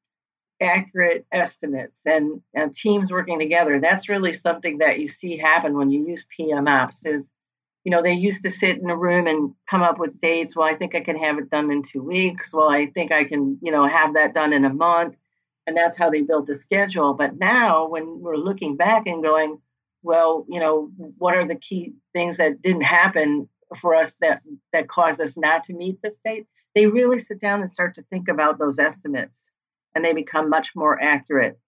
accurate 0.60 1.26
estimates 1.32 2.06
and, 2.06 2.40
and 2.54 2.72
teams 2.72 3.10
working 3.10 3.40
together 3.40 3.80
that's 3.80 4.08
really 4.08 4.32
something 4.32 4.78
that 4.78 5.00
you 5.00 5.08
see 5.08 5.36
happen 5.36 5.76
when 5.76 5.90
you 5.90 6.06
use 6.06 6.24
PM 6.36 6.68
ops 6.68 7.04
is 7.04 7.32
you 7.84 7.90
know 7.90 8.02
they 8.02 8.12
used 8.12 8.42
to 8.42 8.50
sit 8.50 8.78
in 8.78 8.90
a 8.90 8.96
room 8.96 9.26
and 9.26 9.54
come 9.68 9.82
up 9.82 9.98
with 9.98 10.20
dates 10.20 10.54
well 10.54 10.68
i 10.68 10.74
think 10.74 10.94
i 10.94 11.00
can 11.00 11.16
have 11.16 11.38
it 11.38 11.50
done 11.50 11.70
in 11.70 11.82
two 11.82 12.02
weeks. 12.02 12.52
Well 12.52 12.68
i 12.68 12.86
think 12.86 13.12
i 13.12 13.24
can 13.24 13.58
you 13.62 13.72
know 13.72 13.86
have 13.86 14.14
that 14.14 14.34
done 14.34 14.52
in 14.52 14.64
a 14.64 14.72
month. 14.72 15.16
And 15.64 15.76
that's 15.76 15.96
how 15.96 16.10
they 16.10 16.22
built 16.22 16.46
the 16.46 16.56
schedule. 16.56 17.14
But 17.14 17.38
now 17.38 17.86
when 17.86 18.18
we're 18.18 18.36
looking 18.36 18.76
back 18.76 19.06
and 19.06 19.22
going 19.22 19.60
well 20.02 20.44
you 20.48 20.60
know 20.60 20.90
what 21.18 21.36
are 21.36 21.46
the 21.46 21.56
key 21.56 21.94
things 22.12 22.38
that 22.38 22.60
didn't 22.62 22.82
happen 22.82 23.48
for 23.80 23.94
us 23.94 24.14
that 24.20 24.42
that 24.72 24.88
caused 24.88 25.20
us 25.20 25.38
not 25.38 25.64
to 25.64 25.72
meet 25.72 26.02
the 26.02 26.10
state 26.10 26.46
they 26.74 26.86
really 26.86 27.18
sit 27.18 27.40
down 27.40 27.60
and 27.60 27.72
start 27.72 27.94
to 27.94 28.02
think 28.02 28.28
about 28.28 28.58
those 28.58 28.78
estimates 28.78 29.52
and 29.94 30.04
they 30.04 30.14
become 30.14 30.48
much 30.48 30.70
more 30.74 31.00
accurate. 31.00 31.58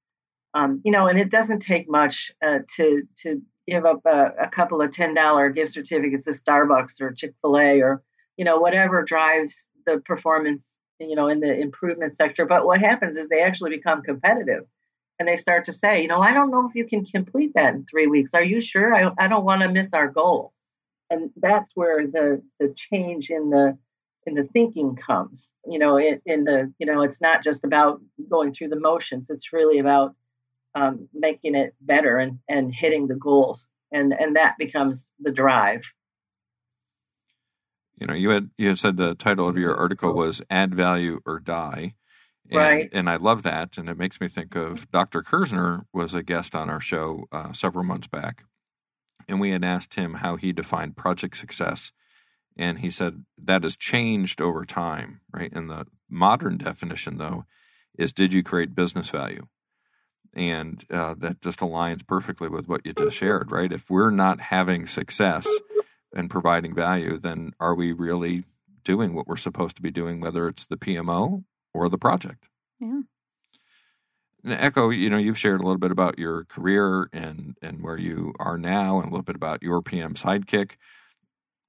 Um, 0.54 0.80
you 0.84 0.92
know 0.92 1.06
and 1.06 1.18
it 1.18 1.30
doesn't 1.30 1.60
take 1.60 1.90
much 1.90 2.32
uh, 2.42 2.60
to 2.76 3.02
to 3.22 3.42
give 3.66 3.84
up 3.84 4.00
a, 4.06 4.32
a 4.40 4.48
couple 4.48 4.80
of 4.80 4.90
ten 4.90 5.14
dollar 5.14 5.50
gift 5.50 5.72
certificates 5.72 6.24
to 6.24 6.30
starbucks 6.30 7.00
or 7.00 7.12
chick-fil-a 7.12 7.80
or 7.80 8.02
you 8.36 8.44
know 8.44 8.58
whatever 8.58 9.02
drives 9.02 9.68
the 9.86 9.98
performance 9.98 10.78
you 10.98 11.14
know 11.14 11.28
in 11.28 11.40
the 11.40 11.60
improvement 11.60 12.16
sector. 12.16 12.46
But 12.46 12.66
what 12.66 12.80
happens 12.80 13.16
is 13.16 13.28
they 13.28 13.42
actually 13.42 13.70
become 13.70 14.02
competitive 14.02 14.64
and 15.18 15.28
they 15.28 15.36
start 15.36 15.66
to 15.66 15.72
say 15.72 16.02
you 16.02 16.08
know 16.08 16.20
i 16.20 16.32
don't 16.32 16.50
know 16.50 16.68
if 16.68 16.74
you 16.74 16.86
can 16.86 17.04
complete 17.04 17.52
that 17.54 17.74
in 17.74 17.86
three 17.90 18.06
weeks. 18.06 18.34
Are 18.34 18.44
you 18.44 18.60
sure? 18.60 18.94
I, 18.94 19.10
I 19.18 19.28
don't 19.28 19.44
want 19.44 19.62
to 19.62 19.68
miss 19.68 19.92
our 19.92 20.08
goal. 20.08 20.52
And 21.10 21.30
that's 21.36 21.70
where 21.74 22.06
the 22.06 22.42
the 22.58 22.74
change 22.74 23.30
in 23.30 23.50
the 23.50 23.78
in 24.26 24.34
the 24.34 24.44
thinking 24.44 24.96
comes. 24.96 25.50
You 25.66 25.78
know 25.78 25.96
in, 25.96 26.20
in 26.26 26.44
the 26.44 26.72
you 26.78 26.86
know 26.86 27.02
it's 27.02 27.20
not 27.20 27.42
just 27.42 27.64
about 27.64 28.00
going 28.28 28.52
through 28.52 28.68
the 28.68 28.80
motions. 28.80 29.30
It's 29.30 29.52
really 29.52 29.78
about 29.78 30.14
um, 30.74 31.08
making 31.14 31.54
it 31.54 31.74
better 31.80 32.18
and 32.18 32.38
and 32.48 32.74
hitting 32.74 33.06
the 33.06 33.16
goals 33.16 33.68
and 33.92 34.12
and 34.12 34.36
that 34.36 34.56
becomes 34.58 35.12
the 35.20 35.32
drive 35.32 35.82
You 37.98 38.06
know, 38.08 38.14
you 38.14 38.30
had 38.30 38.50
you 38.56 38.68
had 38.68 38.78
said 38.78 38.96
the 38.96 39.14
title 39.14 39.48
of 39.48 39.56
your 39.56 39.76
article 39.76 40.12
was 40.12 40.42
"Add 40.50 40.74
Value 40.74 41.20
or 41.24 41.38
Die," 41.38 41.94
and, 42.50 42.58
Right. 42.58 42.88
And 42.92 43.08
I 43.08 43.16
love 43.16 43.42
that, 43.44 43.78
and 43.78 43.88
it 43.88 43.96
makes 43.96 44.20
me 44.20 44.28
think 44.28 44.56
of 44.56 44.90
Dr. 44.90 45.22
Kerzner 45.22 45.84
was 45.92 46.12
a 46.12 46.22
guest 46.22 46.54
on 46.54 46.68
our 46.68 46.80
show 46.80 47.26
uh, 47.30 47.52
several 47.52 47.84
months 47.84 48.08
back, 48.08 48.44
and 49.28 49.40
we 49.40 49.50
had 49.50 49.64
asked 49.64 49.94
him 49.94 50.14
how 50.14 50.36
he 50.36 50.52
defined 50.52 50.96
project 50.96 51.36
success, 51.36 51.92
and 52.56 52.80
he 52.80 52.90
said 52.90 53.24
that 53.40 53.62
has 53.62 53.76
changed 53.76 54.40
over 54.40 54.64
time, 54.64 55.20
right? 55.32 55.52
And 55.52 55.70
the 55.70 55.86
modern 56.10 56.58
definition, 56.58 57.18
though, 57.18 57.44
is 57.96 58.12
did 58.12 58.32
you 58.32 58.42
create 58.42 58.74
business 58.74 59.10
value? 59.10 59.46
And 60.34 60.84
uh, 60.90 61.14
that 61.18 61.40
just 61.40 61.60
aligns 61.60 62.06
perfectly 62.06 62.48
with 62.48 62.68
what 62.68 62.84
you 62.84 62.92
just 62.92 63.16
shared, 63.16 63.52
right? 63.52 63.72
If 63.72 63.88
we're 63.88 64.10
not 64.10 64.40
having 64.40 64.86
success 64.86 65.46
and 66.14 66.28
providing 66.28 66.74
value, 66.74 67.18
then 67.18 67.52
are 67.60 67.74
we 67.74 67.92
really 67.92 68.44
doing 68.82 69.14
what 69.14 69.26
we're 69.26 69.36
supposed 69.36 69.76
to 69.76 69.82
be 69.82 69.90
doing, 69.90 70.20
whether 70.20 70.48
it's 70.48 70.66
the 70.66 70.76
PMO 70.76 71.44
or 71.72 71.88
the 71.88 71.98
project? 71.98 72.48
Yeah. 72.80 73.02
And 74.42 74.52
Echo, 74.52 74.90
you 74.90 75.08
know, 75.08 75.16
you've 75.16 75.38
shared 75.38 75.60
a 75.60 75.64
little 75.64 75.78
bit 75.78 75.90
about 75.90 76.18
your 76.18 76.44
career 76.44 77.08
and 77.12 77.56
and 77.62 77.82
where 77.82 77.96
you 77.96 78.34
are 78.38 78.58
now, 78.58 78.98
and 78.98 79.06
a 79.06 79.10
little 79.10 79.24
bit 79.24 79.36
about 79.36 79.62
your 79.62 79.80
PM 79.80 80.14
sidekick. 80.14 80.72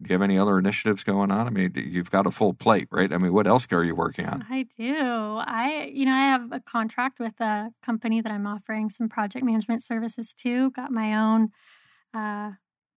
Do 0.02 0.10
you 0.10 0.14
have 0.14 0.22
any 0.22 0.38
other 0.38 0.60
initiatives 0.60 1.04
going 1.06 1.32
on? 1.32 1.48
I 1.48 1.50
mean, 1.50 1.72
you've 1.74 2.12
got 2.12 2.28
a 2.28 2.32
full 2.32 2.54
plate, 2.54 2.90
right? 2.92 3.14
I 3.14 3.18
mean, 3.18 3.32
what 3.32 3.48
else 3.48 3.66
are 3.72 3.84
you 3.84 3.96
working 3.96 4.26
on? 4.26 4.46
I 4.50 4.66
do. 4.78 4.94
I, 4.94 5.90
you 5.94 6.06
know, 6.06 6.12
I 6.12 6.26
have 6.26 6.52
a 6.52 6.60
contract 6.60 7.18
with 7.20 7.40
a 7.40 7.72
company 7.82 8.20
that 8.20 8.32
I'm 8.32 8.46
offering 8.46 8.90
some 8.90 9.08
project 9.08 9.46
management 9.46 9.84
services 9.84 10.34
to. 10.40 10.72
Got 10.72 10.92
my 10.92 11.16
own 11.16 11.52
uh, 12.14 12.52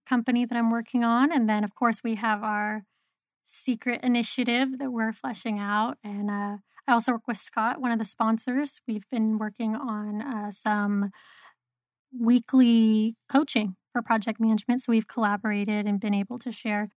company 0.09 0.45
that 0.45 0.57
I'm 0.57 0.73
working 0.73 1.05
on. 1.05 1.31
And 1.31 1.49
then, 1.49 1.63
of 1.63 1.75
course, 1.75 2.03
we 2.03 2.17
have 2.17 2.43
our 2.43 2.85
secret 3.45 4.01
initiative 4.03 4.79
that 4.79 4.91
we're 4.91 5.13
fleshing 5.13 5.61
out. 5.61 5.99
And 6.03 6.29
uh, 6.29 6.57
I 6.89 6.93
also 6.93 7.13
work 7.13 7.29
with 7.29 7.39
Scott, 7.39 7.81
one 7.81 7.93
of 7.93 8.01
the 8.01 8.05
sponsors. 8.05 8.81
We've 8.89 9.09
been 9.09 9.39
working 9.39 9.77
on 9.77 10.21
uh, 10.21 10.51
some 10.51 11.11
weekly 12.13 13.15
coaching 13.31 13.77
for 13.99 14.03
project 14.03 14.39
management. 14.39 14.81
So 14.81 14.93
we've 14.93 15.09
collaborated 15.09 15.87
and 15.87 15.99
been 15.99 16.15
able 16.15 16.39
to 16.39 16.53
share 16.53 16.91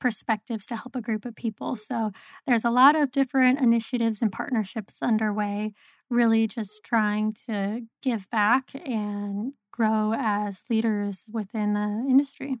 perspectives 0.00 0.66
to 0.66 0.76
help 0.76 0.96
a 0.96 1.00
group 1.00 1.24
of 1.24 1.36
people. 1.36 1.76
So 1.76 2.10
there's 2.46 2.64
a 2.64 2.70
lot 2.70 2.96
of 2.96 3.12
different 3.12 3.60
initiatives 3.60 4.20
and 4.20 4.32
partnerships 4.32 5.00
underway, 5.00 5.72
really 6.10 6.48
just 6.48 6.80
trying 6.84 7.32
to 7.46 7.82
give 8.02 8.28
back 8.30 8.70
and 8.74 9.52
grow 9.70 10.14
as 10.14 10.62
leaders 10.68 11.24
within 11.32 11.74
the 11.74 12.04
industry. 12.10 12.56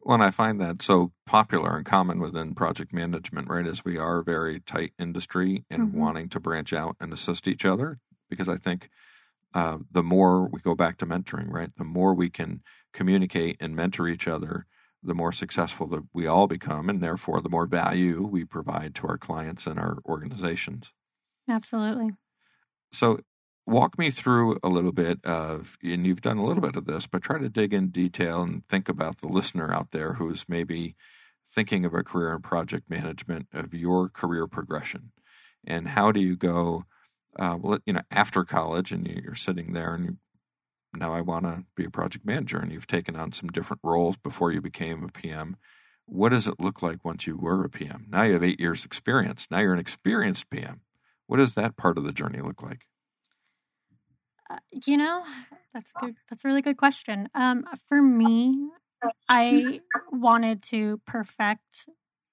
Well, 0.00 0.14
and 0.14 0.24
I 0.24 0.32
find 0.32 0.60
that 0.60 0.82
so 0.82 1.12
popular 1.26 1.76
and 1.76 1.86
common 1.86 2.18
within 2.18 2.56
project 2.56 2.92
management, 2.92 3.48
right? 3.48 3.66
As 3.66 3.84
we 3.84 3.96
are 3.96 4.18
a 4.18 4.24
very 4.24 4.58
tight 4.58 4.92
industry 4.98 5.64
and 5.70 5.88
mm-hmm. 5.88 5.98
wanting 5.98 6.28
to 6.30 6.40
branch 6.40 6.72
out 6.72 6.96
and 7.00 7.12
assist 7.12 7.46
each 7.46 7.64
other, 7.64 8.00
because 8.28 8.48
I 8.48 8.56
think 8.56 8.88
uh, 9.54 9.78
the 9.90 10.02
more 10.02 10.48
we 10.48 10.60
go 10.60 10.74
back 10.74 10.98
to 10.98 11.06
mentoring, 11.06 11.46
right? 11.48 11.70
The 11.76 11.84
more 11.84 12.12
we 12.12 12.28
can 12.28 12.62
communicate 12.96 13.56
and 13.60 13.76
mentor 13.76 14.08
each 14.08 14.26
other, 14.26 14.66
the 15.02 15.14
more 15.14 15.30
successful 15.30 15.86
that 15.88 16.04
we 16.12 16.26
all 16.26 16.46
become, 16.46 16.88
and 16.88 17.00
therefore 17.00 17.40
the 17.40 17.50
more 17.50 17.66
value 17.66 18.26
we 18.26 18.44
provide 18.44 18.94
to 18.96 19.06
our 19.06 19.18
clients 19.18 19.66
and 19.66 19.78
our 19.78 19.98
organizations. 20.06 20.90
Absolutely. 21.48 22.10
So, 22.92 23.20
walk 23.66 23.98
me 23.98 24.10
through 24.10 24.58
a 24.62 24.68
little 24.68 24.92
bit 24.92 25.24
of, 25.24 25.76
and 25.82 26.06
you've 26.06 26.22
done 26.22 26.38
a 26.38 26.44
little 26.44 26.62
bit 26.62 26.76
of 26.76 26.86
this, 26.86 27.06
but 27.06 27.22
try 27.22 27.38
to 27.38 27.48
dig 27.48 27.74
in 27.74 27.88
detail 27.88 28.42
and 28.42 28.66
think 28.68 28.88
about 28.88 29.18
the 29.18 29.28
listener 29.28 29.72
out 29.72 29.90
there 29.90 30.14
who's 30.14 30.44
maybe 30.48 30.96
thinking 31.44 31.84
of 31.84 31.92
a 31.92 32.02
career 32.02 32.32
in 32.32 32.42
project 32.42 32.88
management 32.88 33.46
of 33.52 33.74
your 33.74 34.08
career 34.08 34.46
progression. 34.46 35.12
And 35.64 35.88
how 35.88 36.12
do 36.12 36.20
you 36.20 36.36
go, 36.36 36.84
uh, 37.38 37.58
well, 37.60 37.78
you 37.84 37.92
know, 37.92 38.02
after 38.10 38.44
college 38.44 38.92
and 38.92 39.06
you're 39.06 39.34
sitting 39.34 39.72
there 39.72 39.94
and 39.94 40.04
you, 40.04 40.16
now 40.98 41.12
I 41.12 41.20
want 41.20 41.44
to 41.44 41.64
be 41.74 41.84
a 41.84 41.90
project 41.90 42.24
manager 42.24 42.58
and 42.58 42.72
you've 42.72 42.86
taken 42.86 43.16
on 43.16 43.32
some 43.32 43.48
different 43.48 43.80
roles 43.84 44.16
before 44.16 44.52
you 44.52 44.60
became 44.60 45.04
a 45.04 45.08
PM. 45.08 45.56
What 46.06 46.30
does 46.30 46.46
it 46.46 46.60
look 46.60 46.82
like 46.82 47.04
once 47.04 47.26
you 47.26 47.36
were 47.36 47.64
a 47.64 47.68
PM? 47.70 48.06
Now 48.08 48.22
you 48.22 48.34
have 48.34 48.44
eight 48.44 48.60
years 48.60 48.84
experience. 48.84 49.48
Now 49.50 49.58
you're 49.60 49.74
an 49.74 49.80
experienced 49.80 50.50
PM. 50.50 50.82
What 51.26 51.38
does 51.38 51.54
that 51.54 51.76
part 51.76 51.98
of 51.98 52.04
the 52.04 52.12
journey 52.12 52.40
look 52.40 52.62
like? 52.62 52.86
Uh, 54.48 54.58
you 54.86 54.96
know, 54.96 55.24
that's 55.74 55.90
good. 55.92 56.14
That's 56.28 56.44
a 56.44 56.48
really 56.48 56.62
good 56.62 56.76
question. 56.76 57.28
Um, 57.34 57.64
for 57.88 58.00
me, 58.00 58.70
I 59.28 59.80
wanted 60.12 60.62
to 60.64 61.00
perfect 61.06 61.88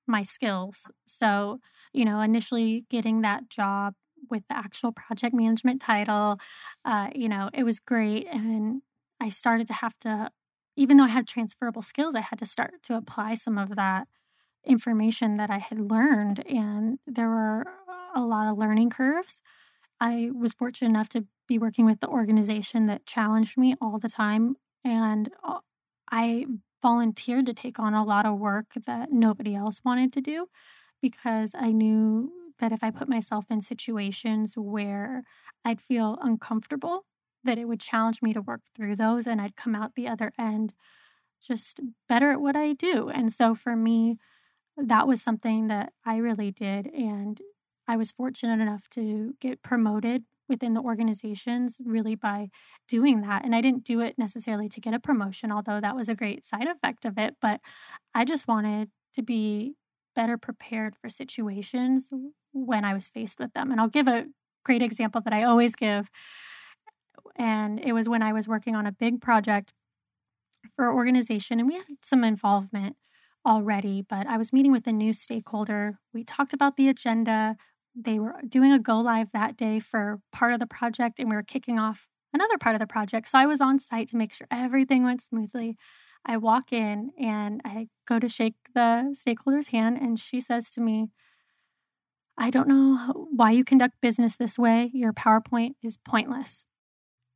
my 0.07 0.23
skills. 0.23 0.91
So, 1.07 1.59
you 1.93 2.05
know, 2.05 2.21
initially 2.21 2.85
getting 2.89 3.21
that 3.21 3.49
job 3.49 3.95
with 4.29 4.43
the 4.49 4.57
actual 4.57 4.91
project 4.91 5.33
management 5.33 5.81
title, 5.81 6.39
uh, 6.85 7.09
you 7.13 7.29
know, 7.29 7.49
it 7.53 7.63
was 7.63 7.79
great. 7.79 8.27
And 8.31 8.81
I 9.19 9.29
started 9.29 9.67
to 9.67 9.73
have 9.73 9.97
to, 9.99 10.29
even 10.75 10.97
though 10.97 11.05
I 11.05 11.09
had 11.09 11.27
transferable 11.27 11.81
skills, 11.81 12.15
I 12.15 12.21
had 12.21 12.39
to 12.39 12.45
start 12.45 12.83
to 12.83 12.95
apply 12.95 13.35
some 13.35 13.57
of 13.57 13.75
that 13.75 14.07
information 14.65 15.37
that 15.37 15.49
I 15.49 15.59
had 15.59 15.79
learned. 15.79 16.45
And 16.47 16.99
there 17.05 17.29
were 17.29 17.65
a 18.15 18.21
lot 18.21 18.49
of 18.49 18.57
learning 18.57 18.89
curves. 18.89 19.41
I 19.99 20.29
was 20.33 20.53
fortunate 20.53 20.89
enough 20.89 21.09
to 21.09 21.25
be 21.47 21.57
working 21.57 21.85
with 21.85 21.99
the 21.99 22.07
organization 22.07 22.87
that 22.87 23.05
challenged 23.05 23.57
me 23.57 23.75
all 23.81 23.99
the 23.99 24.09
time. 24.09 24.55
And 24.83 25.29
I 26.11 26.45
volunteered 26.81 27.45
to 27.45 27.53
take 27.53 27.79
on 27.79 27.93
a 27.93 28.03
lot 28.03 28.25
of 28.25 28.37
work 28.37 28.67
that 28.85 29.11
nobody 29.11 29.55
else 29.55 29.79
wanted 29.83 30.11
to 30.13 30.21
do 30.21 30.47
because 31.01 31.51
I 31.55 31.71
knew 31.71 32.31
that 32.63 32.71
if 32.71 32.81
I 32.81 32.91
put 32.91 33.09
myself 33.09 33.51
in 33.51 33.61
situations 33.61 34.53
where 34.55 35.23
I'd 35.65 35.81
feel 35.81 36.17
uncomfortable, 36.21 37.03
that 37.43 37.57
it 37.57 37.65
would 37.65 37.81
challenge 37.81 38.21
me 38.21 38.31
to 38.31 38.41
work 38.41 38.61
through 38.73 38.95
those 38.95 39.27
and 39.27 39.41
I'd 39.41 39.57
come 39.57 39.75
out 39.75 39.95
the 39.95 40.07
other 40.07 40.31
end 40.39 40.73
just 41.45 41.81
better 42.07 42.31
at 42.31 42.39
what 42.39 42.55
I 42.55 42.71
do. 42.71 43.09
And 43.09 43.33
so 43.33 43.53
for 43.53 43.75
me, 43.75 44.15
that 44.77 45.09
was 45.09 45.21
something 45.21 45.67
that 45.67 45.91
I 46.05 46.15
really 46.15 46.51
did. 46.51 46.87
And 46.87 47.41
I 47.85 47.97
was 47.97 48.13
fortunate 48.13 48.61
enough 48.61 48.87
to 48.91 49.33
get 49.41 49.61
promoted 49.61 50.23
within 50.47 50.73
the 50.73 50.79
organizations 50.79 51.81
really 51.83 52.15
by 52.15 52.47
doing 52.87 53.19
that. 53.23 53.43
And 53.43 53.53
I 53.53 53.59
didn't 53.59 53.83
do 53.83 53.99
it 53.99 54.17
necessarily 54.17 54.69
to 54.69 54.79
get 54.79 54.93
a 54.93 55.01
promotion, 55.01 55.51
although 55.51 55.81
that 55.81 55.97
was 55.97 56.07
a 56.07 56.15
great 56.15 56.45
side 56.45 56.67
effect 56.67 57.03
of 57.03 57.17
it. 57.17 57.35
But 57.41 57.59
I 58.15 58.23
just 58.23 58.47
wanted 58.47 58.89
to 59.15 59.21
be 59.21 59.75
better 60.15 60.37
prepared 60.37 60.95
for 60.95 61.09
situations 61.09 62.09
when 62.53 62.85
I 62.85 62.93
was 62.93 63.07
faced 63.07 63.39
with 63.39 63.53
them. 63.53 63.71
And 63.71 63.81
I'll 63.81 63.89
give 63.89 64.07
a 64.07 64.27
great 64.63 64.81
example 64.81 65.21
that 65.21 65.33
I 65.33 65.43
always 65.43 65.75
give. 65.75 66.09
And 67.35 67.79
it 67.79 67.93
was 67.93 68.07
when 68.07 68.21
I 68.21 68.31
was 68.31 68.47
working 68.47 68.75
on 68.75 68.87
a 68.87 68.91
big 68.91 69.19
project 69.19 69.73
for 70.75 70.89
an 70.89 70.95
organization, 70.95 71.59
and 71.59 71.67
we 71.67 71.75
had 71.75 71.85
some 72.01 72.23
involvement 72.23 72.95
already, 73.45 74.01
but 74.01 74.25
I 74.27 74.37
was 74.37 74.53
meeting 74.53 74.71
with 74.71 74.87
a 74.87 74.93
new 74.93 75.11
stakeholder. 75.11 75.99
We 76.13 76.23
talked 76.23 76.53
about 76.53 76.77
the 76.77 76.87
agenda. 76.87 77.57
They 77.93 78.17
were 78.17 78.35
doing 78.47 78.71
a 78.71 78.79
go 78.79 78.99
live 78.99 79.31
that 79.33 79.57
day 79.57 79.79
for 79.79 80.21
part 80.31 80.53
of 80.53 80.59
the 80.59 80.67
project, 80.67 81.19
and 81.19 81.29
we 81.29 81.35
were 81.35 81.43
kicking 81.43 81.77
off 81.77 82.07
another 82.33 82.57
part 82.57 82.75
of 82.75 82.79
the 82.79 82.87
project. 82.87 83.27
So 83.27 83.37
I 83.37 83.45
was 83.45 83.61
on 83.61 83.79
site 83.79 84.07
to 84.09 84.17
make 84.17 84.33
sure 84.33 84.47
everything 84.49 85.03
went 85.03 85.21
smoothly. 85.21 85.77
I 86.25 86.37
walk 86.37 86.71
in 86.71 87.11
and 87.19 87.61
I 87.65 87.89
go 88.07 88.17
to 88.17 88.29
shake 88.29 88.55
the 88.73 89.13
stakeholder's 89.13 89.67
hand, 89.67 89.97
and 90.01 90.17
she 90.19 90.39
says 90.39 90.69
to 90.71 90.81
me, 90.81 91.09
I 92.37 92.49
don't 92.49 92.67
know 92.67 93.27
why 93.31 93.51
you 93.51 93.63
conduct 93.63 94.01
business 94.01 94.35
this 94.35 94.57
way. 94.57 94.89
Your 94.93 95.13
PowerPoint 95.13 95.75
is 95.83 95.97
pointless. 95.97 96.65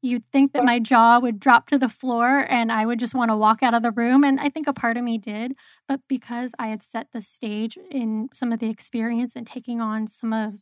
You'd 0.02 0.26
think 0.26 0.54
that 0.54 0.64
my 0.64 0.80
jaw 0.80 1.20
would 1.20 1.40
drop 1.40 1.68
to 1.68 1.78
the 1.78 1.90
floor 1.90 2.46
and 2.50 2.72
I 2.72 2.86
would 2.86 3.00
just 3.00 3.16
want 3.16 3.30
to 3.30 3.38
walk 3.38 3.64
out 3.64 3.74
of 3.74 3.82
the 3.82 3.92
room. 3.92 4.24
And 4.24 4.40
I 4.40 4.50
think 4.50 4.68
a 4.68 4.74
part 4.74 4.96
of 4.96 5.04
me 5.04 5.18
did. 5.18 5.54
But 5.88 6.02
because 6.08 6.54
I 6.60 6.68
had 6.68 6.84
set 6.84 7.08
the 7.14 7.22
stage 7.22 7.78
in 7.90 8.30
some 8.32 8.52
of 8.52 8.60
the 8.60 8.70
experience 8.70 9.36
and 9.36 9.46
taking 9.46 9.82
on 9.82 10.08
some 10.08 10.34
of 10.34 10.56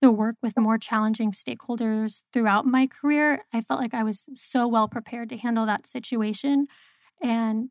the 0.00 0.12
work 0.12 0.36
with 0.42 0.56
more 0.56 0.78
challenging 0.78 1.32
stakeholders 1.32 2.22
throughout 2.32 2.66
my 2.66 2.86
career, 2.86 3.44
I 3.52 3.60
felt 3.60 3.80
like 3.80 3.94
I 3.94 4.04
was 4.04 4.26
so 4.34 4.68
well 4.68 4.86
prepared 4.86 5.28
to 5.30 5.36
handle 5.36 5.66
that 5.66 5.86
situation. 5.86 6.68
And 7.20 7.70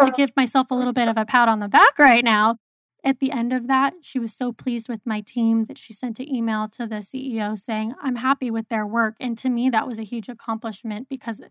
to 0.00 0.12
give 0.12 0.32
myself 0.36 0.70
a 0.70 0.74
little 0.74 0.92
bit 0.92 1.08
of 1.08 1.16
a 1.16 1.24
pat 1.24 1.48
on 1.48 1.58
the 1.60 1.68
back 1.68 1.98
right 1.98 2.24
now, 2.24 2.56
at 3.04 3.20
the 3.20 3.30
end 3.30 3.52
of 3.52 3.66
that, 3.68 3.94
she 4.00 4.18
was 4.18 4.32
so 4.32 4.50
pleased 4.50 4.88
with 4.88 5.00
my 5.04 5.20
team 5.20 5.64
that 5.64 5.76
she 5.76 5.92
sent 5.92 6.18
an 6.18 6.34
email 6.34 6.68
to 6.70 6.86
the 6.86 6.96
CEO 6.96 7.58
saying, 7.58 7.92
I'm 8.02 8.16
happy 8.16 8.50
with 8.50 8.68
their 8.70 8.86
work. 8.86 9.16
And 9.20 9.36
to 9.38 9.50
me, 9.50 9.68
that 9.68 9.86
was 9.86 9.98
a 9.98 10.04
huge 10.04 10.28
accomplishment 10.28 11.08
because 11.10 11.42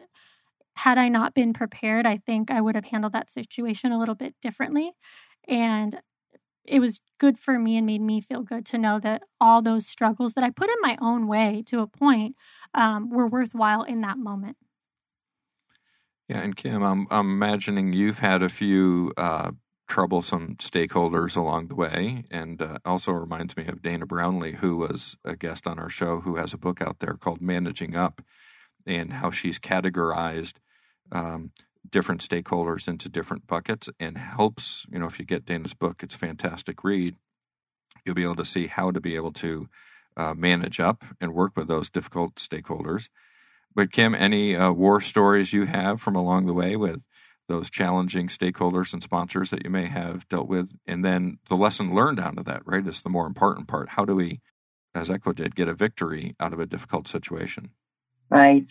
had 0.77 0.97
I 0.97 1.09
not 1.09 1.35
been 1.35 1.53
prepared, 1.53 2.07
I 2.07 2.17
think 2.17 2.49
I 2.49 2.59
would 2.59 2.73
have 2.73 2.85
handled 2.85 3.13
that 3.13 3.29
situation 3.29 3.91
a 3.91 3.99
little 3.99 4.15
bit 4.15 4.33
differently. 4.41 4.93
And 5.47 6.01
it 6.65 6.79
was 6.79 7.01
good 7.19 7.37
for 7.37 7.59
me 7.59 7.77
and 7.77 7.85
made 7.85 8.01
me 8.01 8.19
feel 8.19 8.41
good 8.41 8.65
to 8.67 8.77
know 8.79 8.99
that 8.99 9.21
all 9.39 9.61
those 9.61 9.85
struggles 9.85 10.33
that 10.33 10.43
I 10.43 10.49
put 10.49 10.69
in 10.69 10.77
my 10.81 10.97
own 10.99 11.27
way 11.27 11.63
to 11.67 11.81
a 11.81 11.87
point 11.87 12.35
um, 12.73 13.11
were 13.11 13.27
worthwhile 13.27 13.83
in 13.83 14.01
that 14.01 14.17
moment. 14.17 14.57
Yeah, 16.27 16.39
and 16.39 16.55
Kim, 16.55 16.81
I'm, 16.81 17.05
I'm 17.11 17.29
imagining 17.29 17.93
you've 17.93 18.19
had 18.19 18.41
a 18.41 18.49
few 18.49 19.11
uh, 19.17 19.51
troublesome 19.93 20.55
stakeholders 20.55 21.37
along 21.37 21.67
the 21.67 21.75
way. 21.75 22.23
And 22.31 22.59
uh, 22.59 22.79
also 22.83 23.11
reminds 23.11 23.55
me 23.55 23.67
of 23.67 23.83
Dana 23.83 24.07
Brownlee, 24.07 24.53
who 24.53 24.75
was 24.75 25.17
a 25.23 25.35
guest 25.35 25.67
on 25.67 25.77
our 25.77 25.87
show, 25.87 26.21
who 26.21 26.37
has 26.37 26.51
a 26.51 26.57
book 26.57 26.81
out 26.81 26.97
there 26.97 27.13
called 27.13 27.41
Managing 27.41 27.95
Up, 27.95 28.23
and 28.87 29.13
how 29.13 29.29
she's 29.29 29.59
categorized 29.59 30.53
um, 31.11 31.51
different 31.87 32.27
stakeholders 32.27 32.87
into 32.87 33.07
different 33.07 33.45
buckets 33.45 33.87
and 33.99 34.17
helps, 34.17 34.87
you 34.91 34.97
know, 34.97 35.05
if 35.05 35.19
you 35.19 35.25
get 35.25 35.45
Dana's 35.45 35.75
book, 35.75 36.01
it's 36.01 36.15
a 36.15 36.17
fantastic 36.17 36.83
read. 36.83 37.15
You'll 38.03 38.15
be 38.15 38.23
able 38.23 38.37
to 38.37 38.45
see 38.45 38.65
how 38.65 38.89
to 38.89 38.99
be 38.99 39.15
able 39.15 39.33
to 39.33 39.69
uh, 40.17 40.33
manage 40.33 40.79
up 40.79 41.03
and 41.21 41.35
work 41.35 41.55
with 41.55 41.67
those 41.67 41.91
difficult 41.91 42.37
stakeholders. 42.37 43.09
But 43.75 43.91
Kim, 43.91 44.15
any 44.15 44.55
uh, 44.55 44.71
war 44.71 45.01
stories 45.01 45.53
you 45.53 45.65
have 45.67 46.01
from 46.01 46.15
along 46.15 46.47
the 46.47 46.53
way 46.53 46.75
with 46.75 47.05
those 47.47 47.69
challenging 47.69 48.27
stakeholders 48.27 48.93
and 48.93 49.03
sponsors 49.03 49.49
that 49.49 49.63
you 49.63 49.69
may 49.69 49.87
have 49.87 50.27
dealt 50.29 50.47
with. 50.47 50.73
And 50.87 51.03
then 51.03 51.39
the 51.49 51.55
lesson 51.55 51.93
learned 51.93 52.19
out 52.19 52.37
of 52.37 52.45
that, 52.45 52.61
right, 52.65 52.85
is 52.87 53.01
the 53.01 53.09
more 53.09 53.27
important 53.27 53.67
part. 53.67 53.89
How 53.89 54.05
do 54.05 54.15
we, 54.15 54.39
as 54.95 55.11
Echo 55.11 55.33
did, 55.33 55.55
get 55.55 55.67
a 55.67 55.73
victory 55.73 56.35
out 56.39 56.53
of 56.53 56.59
a 56.59 56.65
difficult 56.65 57.07
situation? 57.07 57.71
Right. 58.29 58.69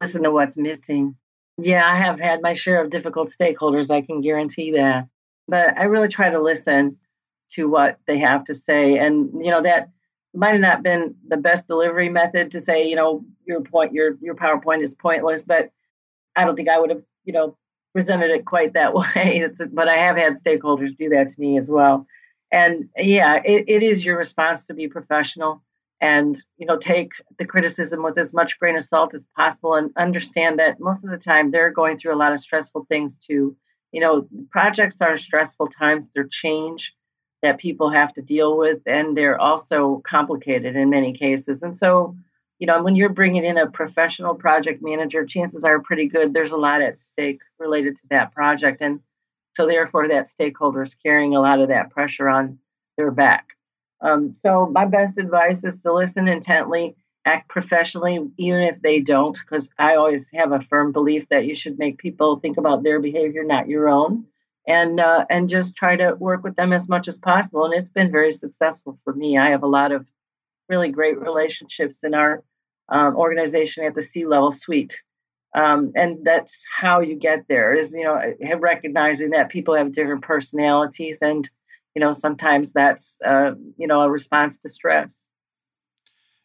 Listen 0.00 0.22
to 0.24 0.30
what's 0.30 0.56
missing. 0.56 1.16
Yeah, 1.58 1.84
I 1.84 1.96
have 1.96 2.20
had 2.20 2.42
my 2.42 2.54
share 2.54 2.82
of 2.82 2.90
difficult 2.90 3.30
stakeholders. 3.30 3.90
I 3.90 4.02
can 4.02 4.20
guarantee 4.20 4.72
that. 4.72 5.08
But 5.48 5.78
I 5.78 5.84
really 5.84 6.08
try 6.08 6.30
to 6.30 6.40
listen 6.40 6.98
to 7.52 7.68
what 7.68 7.98
they 8.06 8.18
have 8.18 8.44
to 8.44 8.54
say. 8.54 8.98
And, 8.98 9.44
you 9.44 9.50
know, 9.50 9.62
that 9.62 9.90
might 10.34 10.52
have 10.52 10.60
not 10.60 10.82
been 10.82 11.16
the 11.26 11.36
best 11.36 11.66
delivery 11.66 12.08
method 12.08 12.52
to 12.52 12.60
say, 12.60 12.86
you 12.86 12.96
know, 12.96 13.24
your 13.44 13.60
point, 13.60 13.92
your 13.92 14.16
your 14.20 14.34
PowerPoint 14.34 14.82
is 14.82 14.94
pointless, 14.94 15.42
but 15.42 15.70
I 16.34 16.44
don't 16.44 16.56
think 16.56 16.68
I 16.68 16.78
would 16.78 16.90
have, 16.90 17.02
you 17.24 17.32
know, 17.32 17.56
presented 17.92 18.30
it 18.30 18.44
quite 18.44 18.74
that 18.74 18.94
way. 18.94 19.04
It's, 19.14 19.60
but 19.72 19.88
I 19.88 19.96
have 19.96 20.16
had 20.16 20.34
stakeholders 20.34 20.96
do 20.96 21.10
that 21.10 21.30
to 21.30 21.40
me 21.40 21.56
as 21.56 21.68
well. 21.68 22.06
And 22.50 22.90
yeah, 22.96 23.40
it, 23.44 23.64
it 23.68 23.82
is 23.82 24.04
your 24.04 24.18
response 24.18 24.66
to 24.66 24.74
be 24.74 24.88
professional 24.88 25.62
and 26.02 26.42
you 26.58 26.66
know 26.66 26.76
take 26.76 27.12
the 27.38 27.46
criticism 27.46 28.02
with 28.02 28.18
as 28.18 28.34
much 28.34 28.58
grain 28.58 28.76
of 28.76 28.82
salt 28.82 29.14
as 29.14 29.24
possible 29.36 29.74
and 29.74 29.92
understand 29.96 30.58
that 30.58 30.80
most 30.80 31.04
of 31.04 31.10
the 31.10 31.16
time 31.16 31.50
they're 31.50 31.70
going 31.70 31.96
through 31.96 32.12
a 32.12 32.18
lot 32.18 32.32
of 32.32 32.40
stressful 32.40 32.84
things 32.88 33.16
too 33.16 33.56
you 33.92 34.00
know 34.00 34.26
projects 34.50 35.00
are 35.00 35.16
stressful 35.16 35.68
times 35.68 36.10
they're 36.12 36.24
change 36.24 36.94
that 37.40 37.58
people 37.58 37.88
have 37.88 38.12
to 38.12 38.20
deal 38.20 38.58
with 38.58 38.80
and 38.84 39.16
they're 39.16 39.40
also 39.40 40.02
complicated 40.04 40.76
in 40.76 40.90
many 40.90 41.12
cases 41.12 41.62
and 41.62 41.78
so 41.78 42.14
you 42.62 42.66
know 42.66 42.82
when 42.82 42.96
you're 42.96 43.08
bringing 43.08 43.44
in 43.44 43.58
a 43.58 43.70
professional 43.70 44.34
project 44.34 44.82
manager 44.82 45.26
chances 45.26 45.64
are 45.64 45.82
pretty 45.82 46.06
good 46.06 46.32
there's 46.32 46.52
a 46.52 46.56
lot 46.56 46.80
at 46.80 46.98
stake 46.98 47.40
related 47.58 47.96
to 47.96 48.02
that 48.10 48.32
project 48.32 48.80
and 48.80 49.00
so 49.54 49.66
therefore 49.66 50.08
that 50.08 50.28
stakeholder 50.28 50.82
is 50.82 50.94
carrying 50.94 51.34
a 51.34 51.40
lot 51.40 51.60
of 51.60 51.68
that 51.68 51.90
pressure 51.90 52.28
on 52.28 52.58
their 52.96 53.10
back 53.10 53.56
um, 54.02 54.32
so 54.32 54.66
my 54.66 54.84
best 54.84 55.16
advice 55.16 55.62
is 55.64 55.80
to 55.82 55.92
listen 55.92 56.26
intently, 56.26 56.96
act 57.24 57.48
professionally, 57.48 58.18
even 58.36 58.60
if 58.60 58.82
they 58.82 59.00
don't, 59.00 59.38
because 59.38 59.70
I 59.78 59.94
always 59.94 60.28
have 60.34 60.50
a 60.50 60.60
firm 60.60 60.90
belief 60.90 61.28
that 61.28 61.46
you 61.46 61.54
should 61.54 61.78
make 61.78 61.98
people 61.98 62.40
think 62.40 62.56
about 62.56 62.82
their 62.82 63.00
behavior, 63.00 63.44
not 63.44 63.68
your 63.68 63.88
own, 63.88 64.26
and 64.66 64.98
uh, 64.98 65.24
and 65.30 65.48
just 65.48 65.76
try 65.76 65.96
to 65.96 66.16
work 66.18 66.42
with 66.42 66.56
them 66.56 66.72
as 66.72 66.88
much 66.88 67.06
as 67.06 67.16
possible. 67.16 67.64
And 67.64 67.74
it's 67.74 67.88
been 67.88 68.10
very 68.10 68.32
successful 68.32 68.98
for 69.04 69.14
me. 69.14 69.38
I 69.38 69.50
have 69.50 69.62
a 69.62 69.68
lot 69.68 69.92
of 69.92 70.04
really 70.68 70.90
great 70.90 71.20
relationships 71.20 72.02
in 72.02 72.12
our 72.12 72.42
um, 72.88 73.16
organization 73.16 73.84
at 73.84 73.94
the 73.94 74.02
C-level 74.02 74.50
suite. 74.50 75.02
Um, 75.54 75.92
and 75.94 76.24
that's 76.24 76.64
how 76.74 77.00
you 77.00 77.16
get 77.16 77.46
there 77.46 77.74
is 77.74 77.92
you 77.92 78.04
know 78.04 78.18
recognizing 78.58 79.30
that 79.30 79.50
people 79.50 79.74
have 79.74 79.92
different 79.92 80.22
personalities 80.22 81.18
and 81.20 81.48
you 81.94 82.00
know 82.00 82.12
sometimes 82.12 82.72
that's 82.72 83.18
uh, 83.24 83.52
you 83.76 83.86
know 83.86 84.00
a 84.00 84.10
response 84.10 84.58
to 84.60 84.70
stress 84.70 85.28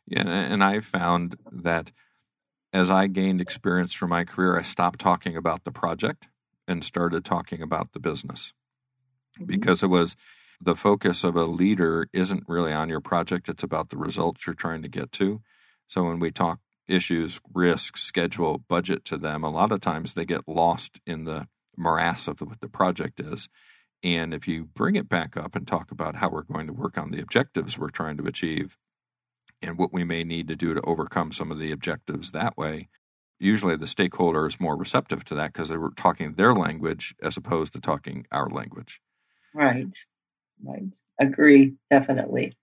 yeah 0.05 0.27
and 0.27 0.63
i 0.63 0.79
found 0.79 1.37
that 1.51 1.91
as 2.73 2.91
i 2.91 3.07
gained 3.07 3.39
experience 3.39 3.93
from 3.93 4.09
my 4.09 4.25
career 4.25 4.57
i 4.57 4.61
stopped 4.61 4.99
talking 4.99 5.37
about 5.37 5.63
the 5.63 5.71
project 5.71 6.27
and 6.67 6.83
started 6.83 7.23
talking 7.23 7.61
about 7.61 7.93
the 7.93 7.99
business 7.99 8.53
mm-hmm. 9.37 9.45
because 9.45 9.81
it 9.83 9.87
was 9.87 10.17
the 10.59 10.75
focus 10.75 11.23
of 11.23 11.35
a 11.35 11.45
leader 11.45 12.09
isn't 12.11 12.43
really 12.47 12.73
on 12.73 12.89
your 12.89 13.01
project 13.01 13.47
it's 13.47 13.63
about 13.63 13.89
the 13.89 13.97
results 13.97 14.45
you're 14.45 14.53
trying 14.53 14.81
to 14.81 14.89
get 14.89 15.13
to 15.13 15.41
so 15.87 16.03
when 16.03 16.19
we 16.19 16.31
talk 16.31 16.59
issues 16.87 17.41
risk 17.53 17.97
schedule 17.97 18.59
budget 18.69 19.05
to 19.05 19.17
them 19.17 19.43
a 19.43 19.51
lot 19.51 19.71
of 19.71 19.81
times 19.81 20.13
they 20.13 20.25
get 20.25 20.47
lost 20.47 20.99
in 21.07 21.25
the 21.25 21.47
morass 21.77 22.27
of 22.27 22.41
what 22.41 22.61
the 22.61 22.69
project 22.69 23.19
is 23.19 23.49
and 24.03 24.33
if 24.33 24.47
you 24.47 24.65
bring 24.65 24.95
it 24.95 25.09
back 25.09 25.37
up 25.37 25.55
and 25.55 25.67
talk 25.67 25.91
about 25.91 26.17
how 26.17 26.29
we're 26.29 26.43
going 26.43 26.67
to 26.67 26.73
work 26.73 26.97
on 26.97 27.11
the 27.11 27.21
objectives 27.21 27.77
we're 27.77 27.89
trying 27.89 28.17
to 28.17 28.25
achieve 28.27 28.67
and 29.63 29.77
what 29.79 29.93
we 29.93 30.05
may 30.05 30.23
need 30.25 30.49
to 30.49 30.57
do 30.57 30.75
to 30.75 30.81
overcome 30.83 31.33
some 31.33 31.51
of 31.51 31.59
the 31.59 31.71
objectives 31.71 32.31
that 32.31 32.57
way, 32.57 32.89
usually 33.39 33.77
the 33.77 33.87
stakeholder 33.87 34.47
is 34.47 34.59
more 34.61 34.77
receptive 34.77 35.25
to 35.25 35.35
that 35.35 35.53
because 35.53 35.69
they 35.69 35.77
were 35.77 35.91
talking 35.95 36.35
their 36.35 36.55
language 36.55 37.15
as 37.23 37.37
opposed 37.37 37.73
to 37.73 37.81
talking 37.81 38.27
our 38.31 38.49
language. 38.49 39.01
Right. 39.53 39.87
Right. 40.63 40.83
Agree. 41.19 41.75
Definitely. 41.91 42.57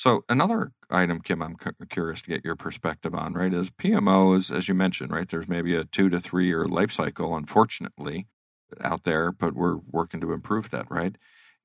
So 0.00 0.24
another 0.30 0.72
item, 0.88 1.20
Kim, 1.20 1.42
I'm 1.42 1.56
curious 1.90 2.22
to 2.22 2.30
get 2.30 2.42
your 2.42 2.56
perspective 2.56 3.14
on, 3.14 3.34
right, 3.34 3.52
is 3.52 3.68
PMOs, 3.68 4.50
as 4.50 4.66
you 4.66 4.72
mentioned, 4.72 5.12
right, 5.12 5.28
there's 5.28 5.46
maybe 5.46 5.74
a 5.74 5.84
two 5.84 6.08
to 6.08 6.18
three 6.18 6.46
year 6.46 6.64
life 6.64 6.90
cycle, 6.90 7.36
unfortunately 7.36 8.26
out 8.82 9.04
there, 9.04 9.30
but 9.30 9.52
we're 9.52 9.76
working 9.76 10.18
to 10.22 10.32
improve 10.32 10.70
that, 10.70 10.86
right? 10.88 11.18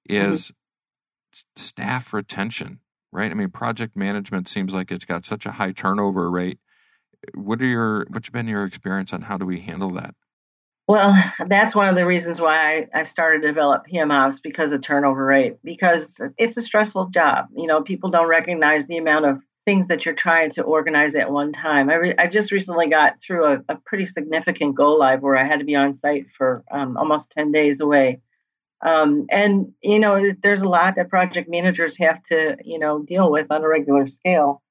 Mm-hmm. 0.09 0.33
Is 0.33 0.47
mm-hmm. 0.47 1.43
staff 1.55 2.11
retention, 2.11 2.81
right? 3.09 3.31
I 3.31 3.35
mean, 3.35 3.51
project 3.51 3.95
management 3.95 4.49
seems 4.49 4.73
like 4.73 4.91
it's 4.91 5.05
got 5.05 5.25
such 5.25 5.45
a 5.45 5.51
high 5.51 5.71
turnover 5.71 6.29
rate. 6.29 6.59
What 7.35 7.61
are 7.61 7.65
your 7.65 8.05
what's 8.09 8.29
been 8.29 8.49
your 8.49 8.65
experience 8.65 9.13
on 9.13 9.21
how 9.21 9.37
do 9.37 9.45
we 9.45 9.61
handle 9.61 9.91
that? 9.91 10.13
Well, 10.87 11.15
that's 11.47 11.75
one 11.75 11.87
of 11.87 11.95
the 11.95 12.05
reasons 12.05 12.39
why 12.39 12.87
I, 12.93 12.99
I 12.99 13.03
started 13.03 13.41
to 13.41 13.47
develop 13.47 13.87
PMOps 13.87 14.41
because 14.41 14.71
of 14.71 14.81
turnover 14.81 15.25
rate, 15.25 15.57
because 15.63 16.21
it's 16.37 16.57
a 16.57 16.61
stressful 16.61 17.09
job. 17.09 17.47
You 17.55 17.67
know, 17.67 17.81
people 17.81 18.09
don't 18.09 18.27
recognize 18.27 18.85
the 18.85 18.97
amount 18.97 19.25
of 19.25 19.41
things 19.65 19.87
that 19.87 20.05
you're 20.05 20.13
trying 20.13 20.51
to 20.51 20.61
organize 20.61 21.15
at 21.15 21.31
one 21.31 21.51
time. 21.51 21.89
I, 21.89 21.95
re- 21.95 22.15
I 22.17 22.27
just 22.27 22.51
recently 22.51 22.87
got 22.87 23.19
through 23.19 23.45
a, 23.45 23.63
a, 23.67 23.77
pretty 23.77 24.05
significant 24.05 24.75
go 24.75 24.93
live 24.93 25.23
where 25.23 25.35
I 25.35 25.43
had 25.43 25.57
to 25.57 25.65
be 25.65 25.75
on 25.75 25.93
site 25.93 26.27
for 26.37 26.63
um, 26.71 26.97
almost 26.97 27.31
10 27.31 27.51
days 27.51 27.81
away. 27.81 28.21
Um, 28.85 29.25
and, 29.31 29.73
you 29.81 29.99
know, 29.99 30.33
there's 30.43 30.61
a 30.61 30.69
lot 30.69 30.97
that 30.97 31.09
project 31.09 31.49
managers 31.49 31.97
have 31.97 32.21
to, 32.25 32.57
you 32.63 32.77
know, 32.77 33.01
deal 33.01 33.31
with 33.31 33.47
on 33.49 33.63
a 33.63 33.67
regular 33.67 34.05
scale. 34.05 34.61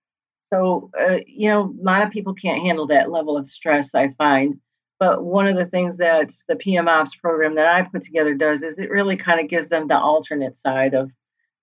So, 0.48 0.90
uh, 0.96 1.16
you 1.26 1.48
know, 1.48 1.62
a 1.62 1.82
lot 1.82 2.06
of 2.06 2.12
people 2.12 2.34
can't 2.34 2.62
handle 2.62 2.86
that 2.86 3.10
level 3.10 3.36
of 3.36 3.48
stress, 3.48 3.96
I 3.96 4.10
find. 4.10 4.60
But 4.98 5.24
one 5.24 5.46
of 5.46 5.56
the 5.56 5.66
things 5.66 5.96
that 5.96 6.32
the 6.48 6.56
PMOps 6.56 7.10
program 7.20 7.56
that 7.56 7.66
I 7.66 7.82
put 7.82 8.02
together 8.02 8.34
does 8.34 8.62
is 8.62 8.78
it 8.78 8.90
really 8.90 9.16
kind 9.16 9.40
of 9.40 9.48
gives 9.48 9.68
them 9.68 9.88
the 9.88 9.98
alternate 9.98 10.56
side 10.56 10.94
of 10.94 11.10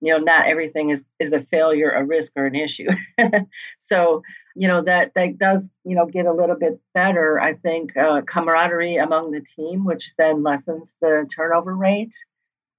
you 0.00 0.12
know 0.12 0.18
not 0.18 0.46
everything 0.46 0.90
is 0.90 1.04
is 1.18 1.32
a 1.32 1.40
failure 1.40 1.90
a 1.90 2.04
risk 2.04 2.32
or 2.36 2.46
an 2.46 2.54
issue. 2.54 2.88
So 3.78 4.22
you 4.54 4.68
know 4.68 4.82
that 4.82 5.14
that 5.14 5.38
does 5.38 5.70
you 5.84 5.96
know 5.96 6.06
get 6.06 6.26
a 6.26 6.32
little 6.32 6.56
bit 6.56 6.78
better 6.94 7.40
i 7.40 7.54
think 7.54 7.96
uh, 7.96 8.20
camaraderie 8.22 8.96
among 8.96 9.30
the 9.30 9.40
team 9.40 9.84
which 9.84 10.12
then 10.18 10.42
lessens 10.42 10.96
the 11.00 11.28
turnover 11.34 11.74
rate. 11.74 12.14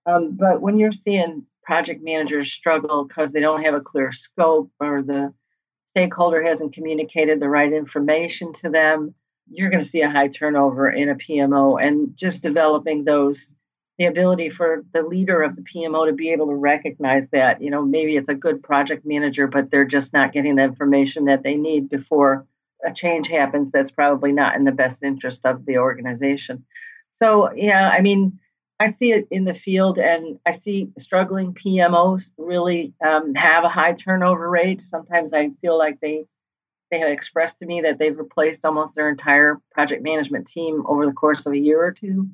Um, 0.05 0.35
but 0.35 0.61
when 0.61 0.77
you're 0.77 0.91
seeing 0.91 1.45
project 1.63 2.01
managers 2.03 2.51
struggle 2.51 3.05
because 3.05 3.31
they 3.31 3.39
don't 3.39 3.63
have 3.63 3.73
a 3.73 3.79
clear 3.79 4.11
scope 4.11 4.69
or 4.79 5.01
the 5.01 5.33
stakeholder 5.87 6.43
hasn't 6.43 6.73
communicated 6.73 7.39
the 7.39 7.49
right 7.49 7.71
information 7.71 8.51
to 8.53 8.69
them 8.69 9.15
you're 9.49 9.69
going 9.69 9.83
to 9.83 9.89
see 9.89 10.01
a 10.01 10.09
high 10.09 10.27
turnover 10.27 10.89
in 10.89 11.09
a 11.09 11.15
pmo 11.15 11.81
and 11.81 12.15
just 12.15 12.41
developing 12.41 13.03
those 13.03 13.53
the 13.99 14.05
ability 14.05 14.49
for 14.49 14.83
the 14.93 15.03
leader 15.03 15.43
of 15.43 15.55
the 15.55 15.61
PMO 15.61 16.07
to 16.07 16.13
be 16.13 16.31
able 16.31 16.47
to 16.47 16.55
recognize 16.55 17.27
that, 17.31 17.61
you 17.61 17.69
know, 17.69 17.83
maybe 17.83 18.17
it's 18.17 18.29
a 18.29 18.33
good 18.33 18.63
project 18.63 19.05
manager, 19.05 19.47
but 19.47 19.69
they're 19.69 19.85
just 19.85 20.13
not 20.13 20.33
getting 20.33 20.55
the 20.55 20.63
information 20.63 21.25
that 21.25 21.43
they 21.43 21.57
need 21.57 21.89
before 21.89 22.47
a 22.83 22.91
change 22.91 23.27
happens 23.27 23.71
that's 23.71 23.91
probably 23.91 24.31
not 24.31 24.55
in 24.55 24.63
the 24.63 24.71
best 24.71 25.03
interest 25.03 25.45
of 25.45 25.65
the 25.65 25.77
organization. 25.77 26.65
So, 27.11 27.53
yeah, 27.53 27.89
I 27.89 28.01
mean, 28.01 28.39
I 28.79 28.87
see 28.87 29.11
it 29.11 29.27
in 29.29 29.45
the 29.45 29.53
field 29.53 29.99
and 29.99 30.39
I 30.45 30.53
see 30.53 30.89
struggling 30.97 31.53
PMOs 31.53 32.31
really 32.37 32.93
um, 33.05 33.35
have 33.35 33.63
a 33.63 33.69
high 33.69 33.93
turnover 33.93 34.49
rate. 34.49 34.81
Sometimes 34.81 35.33
I 35.33 35.51
feel 35.61 35.77
like 35.77 35.99
they 36.01 36.25
they 36.93 36.99
have 36.99 37.09
expressed 37.09 37.57
to 37.57 37.65
me 37.65 37.81
that 37.81 37.97
they've 37.97 38.17
replaced 38.17 38.63
almost 38.63 38.93
their 38.93 39.09
entire 39.09 39.59
project 39.71 40.03
management 40.03 40.45
team 40.45 40.83
over 40.85 41.07
the 41.07 41.11
course 41.11 41.47
of 41.47 41.53
a 41.53 41.57
year 41.57 41.83
or 41.83 41.91
two. 41.91 42.29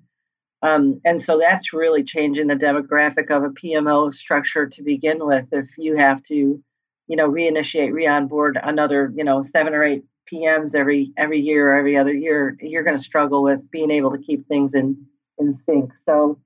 Um, 0.61 0.99
and 1.05 1.21
so 1.21 1.39
that's 1.39 1.71
really 1.71 2.03
changing 2.03 2.47
the 2.47 2.55
demographic 2.55 3.31
of 3.31 3.43
a 3.43 3.51
PMO 3.51 4.11
structure 4.11 4.67
to 4.67 4.83
begin 4.83 5.25
with. 5.25 5.45
If 5.53 5.69
you 5.77 5.95
have 5.95 6.21
to, 6.23 6.61
you 7.07 7.15
know, 7.15 7.29
reinitiate, 7.29 7.93
re-onboard 7.93 8.59
another, 8.61 9.13
you 9.15 9.23
know, 9.23 9.41
seven 9.41 9.73
or 9.73 9.81
eight 9.81 10.03
PMs 10.29 10.75
every 10.75 11.13
every 11.15 11.39
year 11.39 11.71
or 11.71 11.77
every 11.77 11.95
other 11.95 12.13
year, 12.13 12.57
you're 12.59 12.83
going 12.83 12.97
to 12.97 13.03
struggle 13.03 13.41
with 13.41 13.71
being 13.71 13.91
able 13.91 14.11
to 14.11 14.17
keep 14.17 14.45
things 14.49 14.73
in 14.73 15.05
in 15.37 15.53
sync. 15.53 15.93
So, 16.03 16.37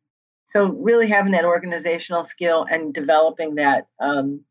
so 0.45 0.67
really 0.67 1.09
having 1.09 1.31
that 1.31 1.45
organizational 1.45 2.23
skill 2.23 2.67
and 2.69 2.93
developing 2.93 3.55
that 3.55 3.87
um, 3.99 4.41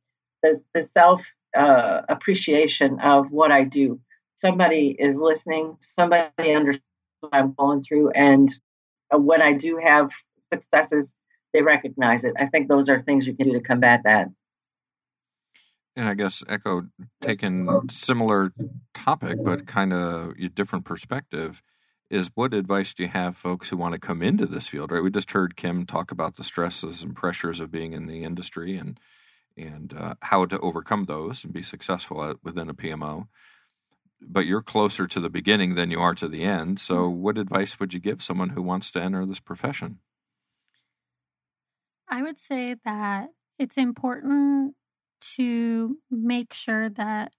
the 0.43 0.61
the 0.75 0.83
self 0.83 1.23
uh, 1.57 2.03
appreciation 2.09 3.01
of 3.01 3.31
what 3.31 3.51
I 3.53 3.65
do. 3.65 4.01
Somebody 4.35 4.97
is 4.99 5.17
listening. 5.17 5.77
Somebody 5.81 6.53
understands 6.53 6.83
what 7.21 7.35
I'm 7.35 7.55
going 7.55 7.83
through, 7.83 8.11
and 8.11 8.53
uh, 9.13 9.19
when 9.19 9.43
I 9.43 9.53
do 9.53 9.79
have 9.83 10.11
successes, 10.53 11.15
they 11.53 11.63
recognize 11.63 12.25
it. 12.25 12.35
I 12.39 12.47
think 12.47 12.69
those 12.69 12.89
are 12.89 12.99
things 12.99 13.27
you 13.27 13.35
can 13.35 13.49
do 13.49 13.53
to 13.53 13.61
combat 13.61 14.03
that. 14.05 14.29
And 15.95 16.09
I 16.09 16.15
guess 16.15 16.43
Echo 16.49 16.89
taking 17.21 17.69
similar 17.91 18.53
topic, 18.95 19.39
but 19.45 19.67
kind 19.67 19.93
of 19.93 20.35
a 20.39 20.49
different 20.49 20.87
perspective, 20.87 21.63
is 22.11 22.31
what 22.35 22.55
advice 22.55 22.95
do 22.95 23.03
you 23.03 23.09
have 23.11 23.37
folks 23.37 23.69
who 23.69 23.77
want 23.77 23.95
to 23.95 24.01
come 24.01 24.23
into 24.23 24.47
this 24.47 24.69
field? 24.69 24.91
Right, 24.91 25.03
we 25.03 25.11
just 25.11 25.33
heard 25.33 25.57
Kim 25.57 25.85
talk 25.85 26.11
about 26.11 26.37
the 26.37 26.45
stresses 26.45 27.03
and 27.03 27.15
pressures 27.15 27.61
of 27.61 27.71
being 27.71 27.93
in 27.93 28.07
the 28.07 28.25
industry 28.25 28.77
and 28.77 28.99
and 29.57 29.95
uh, 29.99 30.15
how 30.23 30.47
to 30.47 30.59
overcome 30.61 31.05
those 31.05 31.45
and 31.45 31.53
be 31.53 31.63
successful 31.63 32.25
at, 32.25 32.37
within 32.43 32.69
a 32.69 32.75
PMO 32.75 33.27
but 34.29 34.47
you're 34.47 34.63
closer 34.63 35.07
to 35.07 35.21
the 35.21 35.31
beginning 35.31 35.75
than 35.75 35.91
you 35.91 36.01
are 36.01 36.15
to 36.15 36.29
the 36.29 36.45
end. 36.45 36.81
So, 36.81 36.97
mm-hmm. 36.97 37.23
what 37.23 37.39
advice 37.39 37.79
would 37.81 37.93
you 37.93 38.01
give 38.01 38.23
someone 38.23 38.51
who 38.51 38.63
wants 38.63 38.91
to 38.93 39.03
enter 39.03 39.27
this 39.27 39.41
profession? 39.41 39.99
I 42.09 42.23
would 42.23 42.39
say 42.39 42.77
that 42.85 43.29
it's 43.59 43.77
important 43.77 44.75
to 45.37 45.99
make 46.11 46.53
sure 46.53 46.89
that 46.91 47.33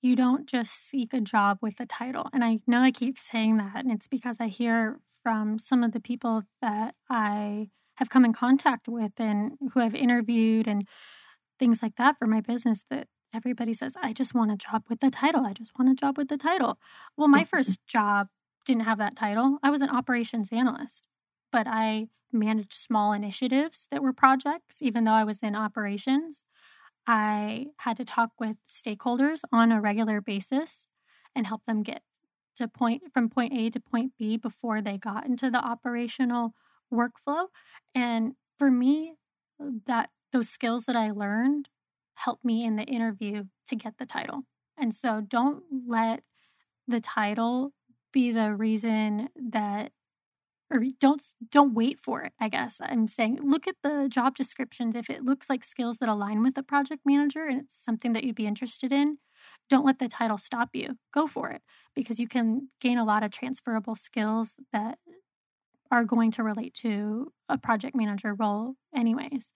you 0.00 0.16
don't 0.16 0.46
just 0.46 0.88
seek 0.88 1.12
a 1.14 1.20
job 1.20 1.58
with 1.62 1.80
a 1.80 1.86
title. 1.86 2.28
And 2.32 2.44
I 2.44 2.60
know 2.66 2.80
I 2.80 2.90
keep 2.90 3.18
saying 3.18 3.56
that, 3.58 3.84
and 3.84 3.92
it's 3.92 4.08
because 4.08 4.38
I 4.40 4.48
hear 4.48 5.00
from 5.22 5.58
some 5.58 5.82
of 5.82 5.92
the 5.92 6.00
people 6.00 6.42
that 6.60 6.94
I 7.08 7.70
have 8.02 8.10
come 8.10 8.24
in 8.24 8.32
contact 8.32 8.88
with 8.88 9.12
and 9.18 9.52
who 9.72 9.80
I've 9.80 9.94
interviewed 9.94 10.66
and 10.66 10.86
things 11.58 11.82
like 11.82 11.96
that 11.96 12.18
for 12.18 12.26
my 12.26 12.40
business 12.40 12.84
that 12.90 13.06
everybody 13.32 13.72
says, 13.72 13.96
I 14.02 14.12
just 14.12 14.34
want 14.34 14.50
a 14.50 14.56
job 14.56 14.84
with 14.90 15.00
the 15.00 15.10
title. 15.10 15.46
I 15.46 15.52
just 15.52 15.72
want 15.78 15.90
a 15.90 15.94
job 15.94 16.18
with 16.18 16.28
the 16.28 16.36
title. 16.36 16.78
Well, 17.16 17.28
my 17.28 17.42
mm-hmm. 17.42 17.56
first 17.56 17.78
job 17.86 18.28
didn't 18.66 18.84
have 18.84 18.98
that 18.98 19.16
title. 19.16 19.58
I 19.62 19.70
was 19.70 19.80
an 19.80 19.88
operations 19.88 20.50
analyst, 20.52 21.08
but 21.50 21.66
I 21.68 22.08
managed 22.32 22.74
small 22.74 23.12
initiatives 23.12 23.86
that 23.90 24.02
were 24.02 24.12
projects, 24.12 24.82
even 24.82 25.04
though 25.04 25.12
I 25.12 25.24
was 25.24 25.42
in 25.42 25.54
operations. 25.54 26.44
I 27.06 27.66
had 27.78 27.96
to 27.98 28.04
talk 28.04 28.30
with 28.38 28.56
stakeholders 28.68 29.42
on 29.52 29.72
a 29.72 29.80
regular 29.80 30.20
basis 30.20 30.88
and 31.34 31.46
help 31.46 31.64
them 31.64 31.82
get 31.82 32.02
to 32.56 32.68
point 32.68 33.02
from 33.14 33.28
point 33.28 33.52
A 33.54 33.70
to 33.70 33.80
point 33.80 34.12
B 34.18 34.36
before 34.36 34.80
they 34.80 34.98
got 34.98 35.26
into 35.26 35.50
the 35.50 35.58
operational 35.58 36.54
workflow. 36.92 37.46
And 37.94 38.34
for 38.58 38.70
me, 38.70 39.14
that 39.86 40.10
those 40.32 40.48
skills 40.48 40.84
that 40.84 40.96
I 40.96 41.10
learned 41.10 41.68
helped 42.16 42.44
me 42.44 42.64
in 42.64 42.76
the 42.76 42.84
interview 42.84 43.44
to 43.66 43.76
get 43.76 43.94
the 43.98 44.06
title. 44.06 44.42
And 44.78 44.94
so 44.94 45.20
don't 45.20 45.62
let 45.86 46.22
the 46.88 47.00
title 47.00 47.72
be 48.12 48.32
the 48.32 48.54
reason 48.54 49.28
that 49.36 49.92
or 50.70 50.82
don't 51.00 51.22
don't 51.50 51.74
wait 51.74 51.98
for 51.98 52.22
it 52.22 52.32
i 52.40 52.48
guess 52.48 52.80
i'm 52.82 53.06
saying 53.06 53.38
look 53.42 53.66
at 53.66 53.76
the 53.82 54.08
job 54.10 54.34
descriptions 54.34 54.96
if 54.96 55.10
it 55.10 55.24
looks 55.24 55.50
like 55.50 55.64
skills 55.64 55.98
that 55.98 56.08
align 56.08 56.42
with 56.42 56.56
a 56.56 56.62
project 56.62 57.02
manager 57.04 57.46
and 57.46 57.60
it's 57.60 57.82
something 57.82 58.12
that 58.12 58.24
you'd 58.24 58.34
be 58.34 58.46
interested 58.46 58.92
in 58.92 59.18
don't 59.68 59.84
let 59.84 59.98
the 59.98 60.08
title 60.08 60.38
stop 60.38 60.70
you 60.72 60.96
go 61.12 61.26
for 61.26 61.50
it 61.50 61.62
because 61.94 62.18
you 62.18 62.28
can 62.28 62.68
gain 62.80 62.98
a 62.98 63.04
lot 63.04 63.22
of 63.22 63.30
transferable 63.30 63.94
skills 63.94 64.56
that 64.72 64.98
are 65.92 66.04
going 66.04 66.32
to 66.32 66.42
relate 66.42 66.74
to 66.74 67.32
a 67.48 67.56
project 67.56 67.94
manager 67.94 68.34
role 68.34 68.74
anyways 68.96 69.52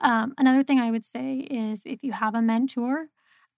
um, 0.00 0.34
another 0.38 0.64
thing 0.64 0.80
i 0.80 0.90
would 0.90 1.04
say 1.04 1.46
is 1.50 1.82
if 1.84 2.02
you 2.02 2.12
have 2.12 2.34
a 2.34 2.42
mentor 2.42 3.08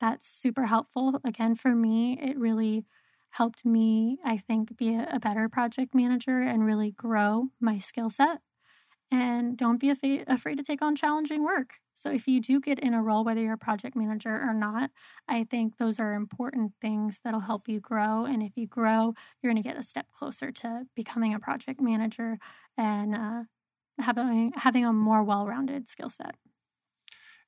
that's 0.00 0.26
super 0.26 0.66
helpful 0.66 1.20
again 1.24 1.54
for 1.54 1.74
me 1.74 2.18
it 2.22 2.38
really 2.38 2.84
helped 3.30 3.64
me, 3.64 4.18
I 4.24 4.36
think, 4.36 4.76
be 4.76 4.94
a, 4.94 5.18
better 5.20 5.48
project 5.48 5.94
manager 5.94 6.40
and 6.40 6.64
really 6.64 6.90
grow 6.92 7.48
my 7.60 7.78
skill 7.78 8.10
set. 8.10 8.40
And 9.10 9.56
don't 9.56 9.80
be 9.80 9.90
afraid, 9.90 10.24
afraid 10.26 10.56
to 10.58 10.64
take 10.64 10.82
on 10.82 10.96
challenging 10.96 11.44
work. 11.44 11.74
So, 11.98 12.12
if 12.12 12.28
you 12.28 12.40
do 12.40 12.60
get 12.60 12.78
in 12.78 12.94
a 12.94 13.02
role, 13.02 13.24
whether 13.24 13.40
you're 13.40 13.54
a 13.54 13.58
project 13.58 13.96
manager 13.96 14.30
or 14.30 14.54
not, 14.54 14.90
I 15.26 15.42
think 15.42 15.78
those 15.78 15.98
are 15.98 16.14
important 16.14 16.74
things 16.80 17.18
that'll 17.24 17.40
help 17.40 17.68
you 17.68 17.80
grow. 17.80 18.24
And 18.24 18.40
if 18.40 18.56
you 18.56 18.68
grow, 18.68 19.14
you're 19.42 19.52
going 19.52 19.60
to 19.60 19.68
get 19.68 19.76
a 19.76 19.82
step 19.82 20.06
closer 20.16 20.52
to 20.52 20.84
becoming 20.94 21.34
a 21.34 21.40
project 21.40 21.80
manager 21.80 22.38
and 22.76 23.16
uh, 23.16 23.42
having 23.98 24.52
having 24.54 24.84
a 24.84 24.92
more 24.92 25.24
well-rounded 25.24 25.88
skill 25.88 26.08
set. 26.08 26.36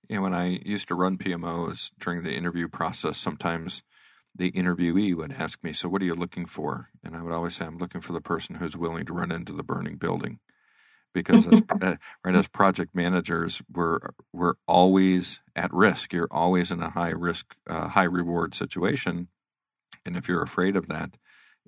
Yeah, 0.08 0.18
when 0.18 0.34
I 0.34 0.58
used 0.64 0.88
to 0.88 0.96
run 0.96 1.16
PMOs 1.16 1.92
during 2.00 2.24
the 2.24 2.34
interview 2.34 2.66
process, 2.66 3.18
sometimes 3.18 3.84
the 4.34 4.50
interviewee 4.50 5.14
would 5.14 5.32
ask 5.32 5.62
me, 5.62 5.72
So, 5.72 5.88
what 5.88 6.02
are 6.02 6.06
you 6.06 6.16
looking 6.16 6.46
for? 6.46 6.88
And 7.04 7.16
I 7.16 7.22
would 7.22 7.32
always 7.32 7.54
say, 7.54 7.66
I'm 7.66 7.78
looking 7.78 8.00
for 8.00 8.12
the 8.12 8.20
person 8.20 8.56
who's 8.56 8.76
willing 8.76 9.06
to 9.06 9.12
run 9.12 9.30
into 9.30 9.52
the 9.52 9.62
burning 9.62 9.96
building. 9.96 10.40
Because 11.12 11.46
as, 11.48 11.62
uh, 11.82 11.96
right 12.24 12.34
as 12.34 12.48
project 12.48 12.94
managers, 12.94 13.62
we're 13.72 13.98
we're 14.32 14.54
always 14.68 15.40
at 15.56 15.72
risk. 15.72 16.12
You're 16.12 16.28
always 16.30 16.70
in 16.70 16.80
a 16.80 16.90
high 16.90 17.10
risk, 17.10 17.56
uh, 17.68 17.88
high 17.88 18.04
reward 18.04 18.54
situation, 18.54 19.28
and 20.06 20.16
if 20.16 20.28
you're 20.28 20.42
afraid 20.42 20.76
of 20.76 20.88
that, 20.88 21.16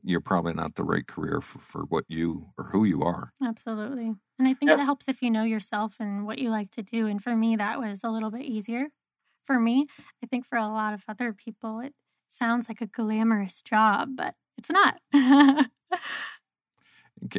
you're 0.03 0.20
probably 0.20 0.55
not 0.55 0.74
the 0.74 0.84
right 0.84 1.07
career 1.07 1.40
for, 1.40 1.59
for 1.59 1.82
what 1.82 2.05
you 2.09 2.51
or 2.57 2.66
who 2.66 2.84
you 2.84 3.03
are. 3.03 3.32
Absolutely, 3.45 4.14
and 4.38 4.49
I 4.49 4.55
think 4.55 4.70
yep. 4.70 4.78
it 4.78 4.84
helps 4.84 5.09
if 5.09 5.22
you 5.22 5.30
know 5.30 5.45
yourself 5.45 5.97
and 5.99 6.26
what 6.26 6.38
you 6.38 6.51
like 6.51 6.70
to 6.72 6.82
do. 6.82 7.07
And 7.07 7.22
for 7.22 7.36
me, 7.36 7.57
that 7.57 7.80
was 7.80 8.03
a 8.05 8.11
little 8.11 8.30
bit 8.30 8.43
easier. 8.43 8.86
For 9.45 9.59
me, 9.59 9.86
I 10.22 10.26
think 10.26 10.47
for 10.47 10.57
a 10.57 10.68
lot 10.68 10.95
of 10.95 11.03
other 11.09 11.32
people, 11.32 11.80
it 11.80 11.95
sounds 12.28 12.68
like 12.68 12.80
a 12.80 12.86
glamorous 12.86 13.61
job, 13.61 14.11
but 14.14 14.34
it's 14.57 14.70
not. 14.70 14.99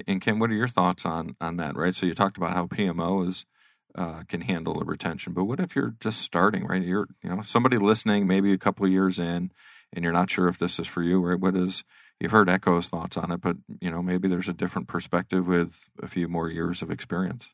and 0.08 0.22
Kim, 0.22 0.40
what 0.40 0.50
are 0.50 0.56
your 0.56 0.68
thoughts 0.68 1.06
on 1.06 1.36
on 1.42 1.58
that? 1.58 1.76
Right. 1.76 1.96
So 1.96 2.06
you 2.06 2.14
talked 2.14 2.38
about 2.38 2.54
how 2.54 2.68
PMOs 2.68 3.46
uh, 3.96 4.24
can 4.28 4.42
handle 4.42 4.80
the 4.80 4.86
retention, 4.86 5.34
but 5.34 5.46
what 5.46 5.60
if 5.60 5.76
you're 5.76 5.96
just 6.00 6.22
starting? 6.22 6.66
Right. 6.66 6.82
You're 6.82 7.08
you 7.24 7.30
know 7.30 7.42
somebody 7.42 7.78
listening, 7.78 8.28
maybe 8.28 8.54
a 8.54 8.58
couple 8.58 8.88
years 8.88 9.20
in, 9.20 9.52
and 9.92 10.04
you're 10.04 10.14
not 10.14 10.30
sure 10.30 10.48
if 10.48 10.58
this 10.58 10.80
is 10.80 10.88
for 10.88 11.04
you. 11.04 11.20
Right. 11.22 11.40
What 11.40 11.56
is 11.56 11.84
you've 12.20 12.32
heard 12.32 12.50
Echo's 12.50 12.90
thoughts 12.90 13.18
on 13.18 13.32
it, 13.32 13.42
but 13.42 13.58
you 13.80 13.92
know 13.92 14.02
maybe 14.02 14.28
there's 14.28 14.50
a 14.50 14.54
different 14.54 14.88
perspective 14.88 15.48
with 15.48 15.90
a 16.02 16.08
few 16.08 16.28
more 16.28 16.50
years 16.50 16.82
of 16.82 16.92
experience. 16.92 17.50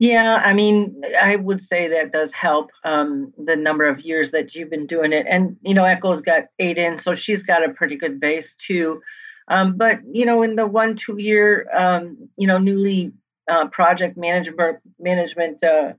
Yeah, 0.00 0.40
I 0.42 0.54
mean, 0.54 1.02
I 1.20 1.36
would 1.36 1.60
say 1.60 1.88
that 1.88 2.10
does 2.10 2.32
help 2.32 2.70
um, 2.82 3.34
the 3.36 3.54
number 3.54 3.84
of 3.84 4.00
years 4.00 4.30
that 4.30 4.54
you've 4.54 4.70
been 4.70 4.86
doing 4.86 5.12
it. 5.12 5.26
And, 5.28 5.58
you 5.60 5.74
know, 5.74 5.84
Echo's 5.84 6.22
got 6.22 6.44
eight 6.58 6.78
in, 6.78 6.98
so 6.98 7.14
she's 7.14 7.42
got 7.42 7.68
a 7.68 7.74
pretty 7.74 7.96
good 7.96 8.18
base 8.18 8.56
too. 8.56 9.02
Um, 9.50 9.76
but, 9.76 9.98
you 10.10 10.26
know, 10.26 10.42
in 10.42 10.54
the 10.54 10.66
one, 10.66 10.94
two 10.94 11.20
year, 11.20 11.68
um, 11.74 12.28
you 12.36 12.46
know, 12.46 12.58
newly 12.58 13.12
uh, 13.50 13.66
project 13.66 14.16
management, 14.16 14.78
management 14.98 15.64
uh, 15.64 15.94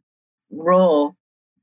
role, 0.50 1.18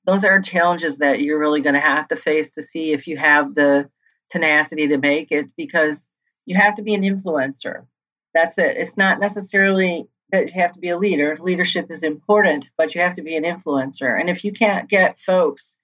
those 0.05 0.23
are 0.23 0.41
challenges 0.43 0.99
that 0.99 1.23
you're 1.23 1.39
really 1.39 1.63
going 1.63 1.75
to 1.75 1.81
have 1.81 2.07
to 2.09 2.17
face 2.17 2.53
to 2.53 2.63
see 2.63 2.93
if 2.93 3.07
you 3.07 3.17
have 3.17 3.55
the 3.55 3.89
tenacity 4.31 4.89
to 4.89 4.99
make 4.99 5.33
it 5.33 5.47
because 5.57 6.11
you 6.45 6.57
have 6.57 6.75
to 6.75 6.83
be 6.83 6.95
an 6.95 7.03
influencer. 7.03 7.87
That's 8.35 8.59
it. 8.59 8.77
It's 8.77 8.99
not 8.99 9.19
necessarily 9.19 10.09
that 10.31 10.55
you 10.55 10.61
have 10.61 10.73
to 10.73 10.81
be 10.81 10.91
a 10.91 10.99
leader. 10.99 11.39
Leadership 11.41 11.87
is 11.91 12.03
important, 12.03 12.71
but 12.77 12.95
you 12.95 13.01
have 13.01 13.15
to 13.15 13.23
be 13.23 13.37
an 13.37 13.45
influencer. 13.45 14.21
And 14.21 14.29
if 14.29 14.45
you 14.45 14.53
can't 14.53 14.91
get 14.91 15.19
folks, 15.19 15.77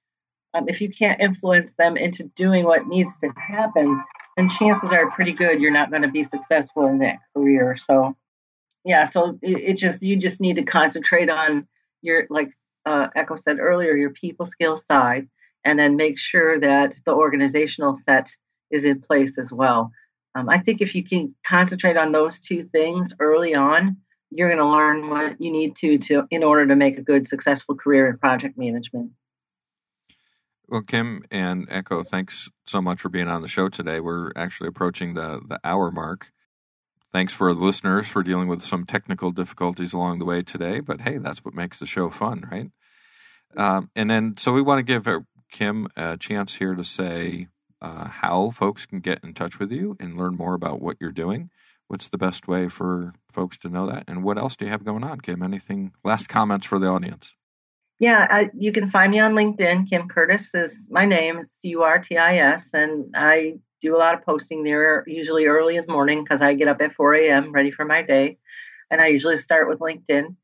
um, 0.52 0.68
if 0.68 0.82
you 0.82 0.90
can't 0.90 1.20
influence 1.20 1.72
them 1.74 1.96
into 1.96 2.24
doing 2.36 2.64
what 2.64 2.86
needs 2.86 3.16
to 3.18 3.30
happen, 3.36 4.02
then 4.36 4.48
chances 4.48 4.92
are 4.92 5.10
pretty 5.10 5.32
good 5.32 5.60
you're 5.60 5.70
not 5.70 5.90
going 5.90 6.02
to 6.02 6.08
be 6.08 6.22
successful 6.22 6.86
in 6.86 6.98
that 6.98 7.18
career. 7.34 7.76
So, 7.76 8.16
yeah, 8.84 9.04
so 9.04 9.38
it, 9.42 9.70
it 9.70 9.78
just 9.78 10.02
you 10.02 10.16
just 10.16 10.40
need 10.40 10.56
to 10.56 10.64
concentrate 10.64 11.30
on 11.30 11.66
your 12.02 12.26
like 12.30 12.50
uh, 12.86 13.08
Echo 13.14 13.34
said 13.36 13.58
earlier, 13.60 13.96
your 13.96 14.10
people 14.10 14.46
skills 14.46 14.84
side, 14.84 15.28
and 15.64 15.78
then 15.78 15.96
make 15.96 16.18
sure 16.18 16.58
that 16.60 16.94
the 17.06 17.14
organizational 17.14 17.96
set 17.96 18.30
is 18.70 18.84
in 18.84 19.00
place 19.00 19.38
as 19.38 19.52
well. 19.52 19.90
Um, 20.34 20.48
I 20.48 20.58
think 20.58 20.82
if 20.82 20.94
you 20.94 21.04
can 21.04 21.34
concentrate 21.46 21.96
on 21.96 22.12
those 22.12 22.40
two 22.40 22.64
things 22.64 23.12
early 23.20 23.54
on, 23.54 23.98
you're 24.30 24.48
going 24.48 24.58
to 24.58 24.68
learn 24.68 25.08
what 25.08 25.40
you 25.40 25.50
need 25.50 25.76
to 25.76 25.98
to 25.98 26.26
in 26.30 26.42
order 26.42 26.66
to 26.66 26.76
make 26.76 26.98
a 26.98 27.02
good 27.02 27.28
successful 27.28 27.76
career 27.76 28.08
in 28.08 28.18
project 28.18 28.58
management 28.58 29.12
well 30.68 30.82
kim 30.82 31.22
and 31.30 31.66
echo 31.70 32.02
thanks 32.02 32.48
so 32.66 32.80
much 32.80 33.00
for 33.00 33.08
being 33.08 33.28
on 33.28 33.42
the 33.42 33.48
show 33.48 33.68
today 33.68 34.00
we're 34.00 34.32
actually 34.36 34.68
approaching 34.68 35.14
the 35.14 35.40
the 35.46 35.58
hour 35.64 35.90
mark 35.90 36.32
thanks 37.12 37.32
for 37.32 37.52
the 37.54 37.60
listeners 37.60 38.06
for 38.06 38.22
dealing 38.22 38.48
with 38.48 38.62
some 38.62 38.84
technical 38.84 39.30
difficulties 39.30 39.92
along 39.92 40.18
the 40.18 40.24
way 40.24 40.42
today 40.42 40.80
but 40.80 41.02
hey 41.02 41.18
that's 41.18 41.44
what 41.44 41.54
makes 41.54 41.78
the 41.78 41.86
show 41.86 42.10
fun 42.10 42.44
right 42.50 42.70
um, 43.56 43.90
and 43.94 44.10
then 44.10 44.36
so 44.36 44.52
we 44.52 44.62
want 44.62 44.78
to 44.78 44.82
give 44.82 45.06
kim 45.50 45.86
a 45.96 46.16
chance 46.16 46.56
here 46.56 46.74
to 46.74 46.84
say 46.84 47.48
uh, 47.80 48.08
how 48.08 48.50
folks 48.50 48.86
can 48.86 49.00
get 49.00 49.22
in 49.22 49.34
touch 49.34 49.58
with 49.58 49.70
you 49.70 49.96
and 50.00 50.16
learn 50.16 50.34
more 50.34 50.54
about 50.54 50.80
what 50.80 50.96
you're 51.00 51.12
doing 51.12 51.50
what's 51.88 52.08
the 52.08 52.18
best 52.18 52.48
way 52.48 52.68
for 52.68 53.14
folks 53.32 53.56
to 53.58 53.68
know 53.68 53.86
that? 53.86 54.04
And 54.08 54.22
what 54.24 54.38
else 54.38 54.56
do 54.56 54.64
you 54.64 54.70
have 54.70 54.84
going 54.84 55.04
on, 55.04 55.20
Kim? 55.20 55.42
Anything 55.42 55.92
last 56.02 56.28
comments 56.28 56.66
for 56.66 56.78
the 56.78 56.88
audience? 56.88 57.34
Yeah, 58.00 58.26
I, 58.28 58.50
you 58.58 58.72
can 58.72 58.88
find 58.88 59.12
me 59.12 59.20
on 59.20 59.34
LinkedIn. 59.34 59.88
Kim 59.88 60.08
Curtis 60.08 60.54
is 60.54 60.88
my 60.90 61.04
name, 61.04 61.42
C 61.44 61.68
U 61.70 61.82
R 61.82 61.98
T 61.98 62.16
I 62.16 62.38
S, 62.38 62.74
and 62.74 63.14
I 63.16 63.54
do 63.80 63.96
a 63.96 63.98
lot 63.98 64.14
of 64.14 64.24
posting 64.24 64.64
there, 64.64 65.04
usually 65.06 65.46
early 65.46 65.76
in 65.76 65.86
the 65.86 65.92
morning 65.92 66.24
because 66.24 66.42
I 66.42 66.54
get 66.54 66.68
up 66.68 66.80
at 66.80 66.94
4 66.94 67.14
a.m. 67.14 67.52
ready 67.52 67.70
for 67.70 67.84
my 67.84 68.02
day, 68.02 68.38
and 68.90 69.00
I 69.00 69.08
usually 69.08 69.36
start 69.36 69.68
with 69.68 69.78
LinkedIn. 69.78 70.34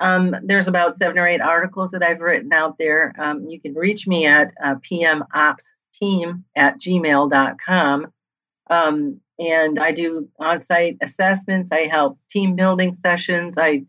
Um, 0.00 0.34
there's 0.42 0.68
about 0.68 0.96
seven 0.96 1.18
or 1.18 1.26
eight 1.26 1.40
articles 1.40 1.92
that 1.92 2.02
I've 2.02 2.20
written 2.20 2.52
out 2.52 2.76
there. 2.78 3.14
Um, 3.18 3.48
you 3.48 3.60
can 3.60 3.74
reach 3.74 4.06
me 4.06 4.26
at 4.26 4.52
uh, 4.62 4.74
pmopsteam 4.74 6.42
at 6.54 6.80
gmail.com. 6.80 8.12
Um, 8.68 9.20
and 9.38 9.78
I 9.78 9.92
do 9.92 10.28
on-site 10.38 10.98
assessments. 11.02 11.72
I 11.72 11.86
help 11.86 12.18
team 12.28 12.56
building 12.56 12.94
sessions. 12.94 13.56
I 13.58 13.84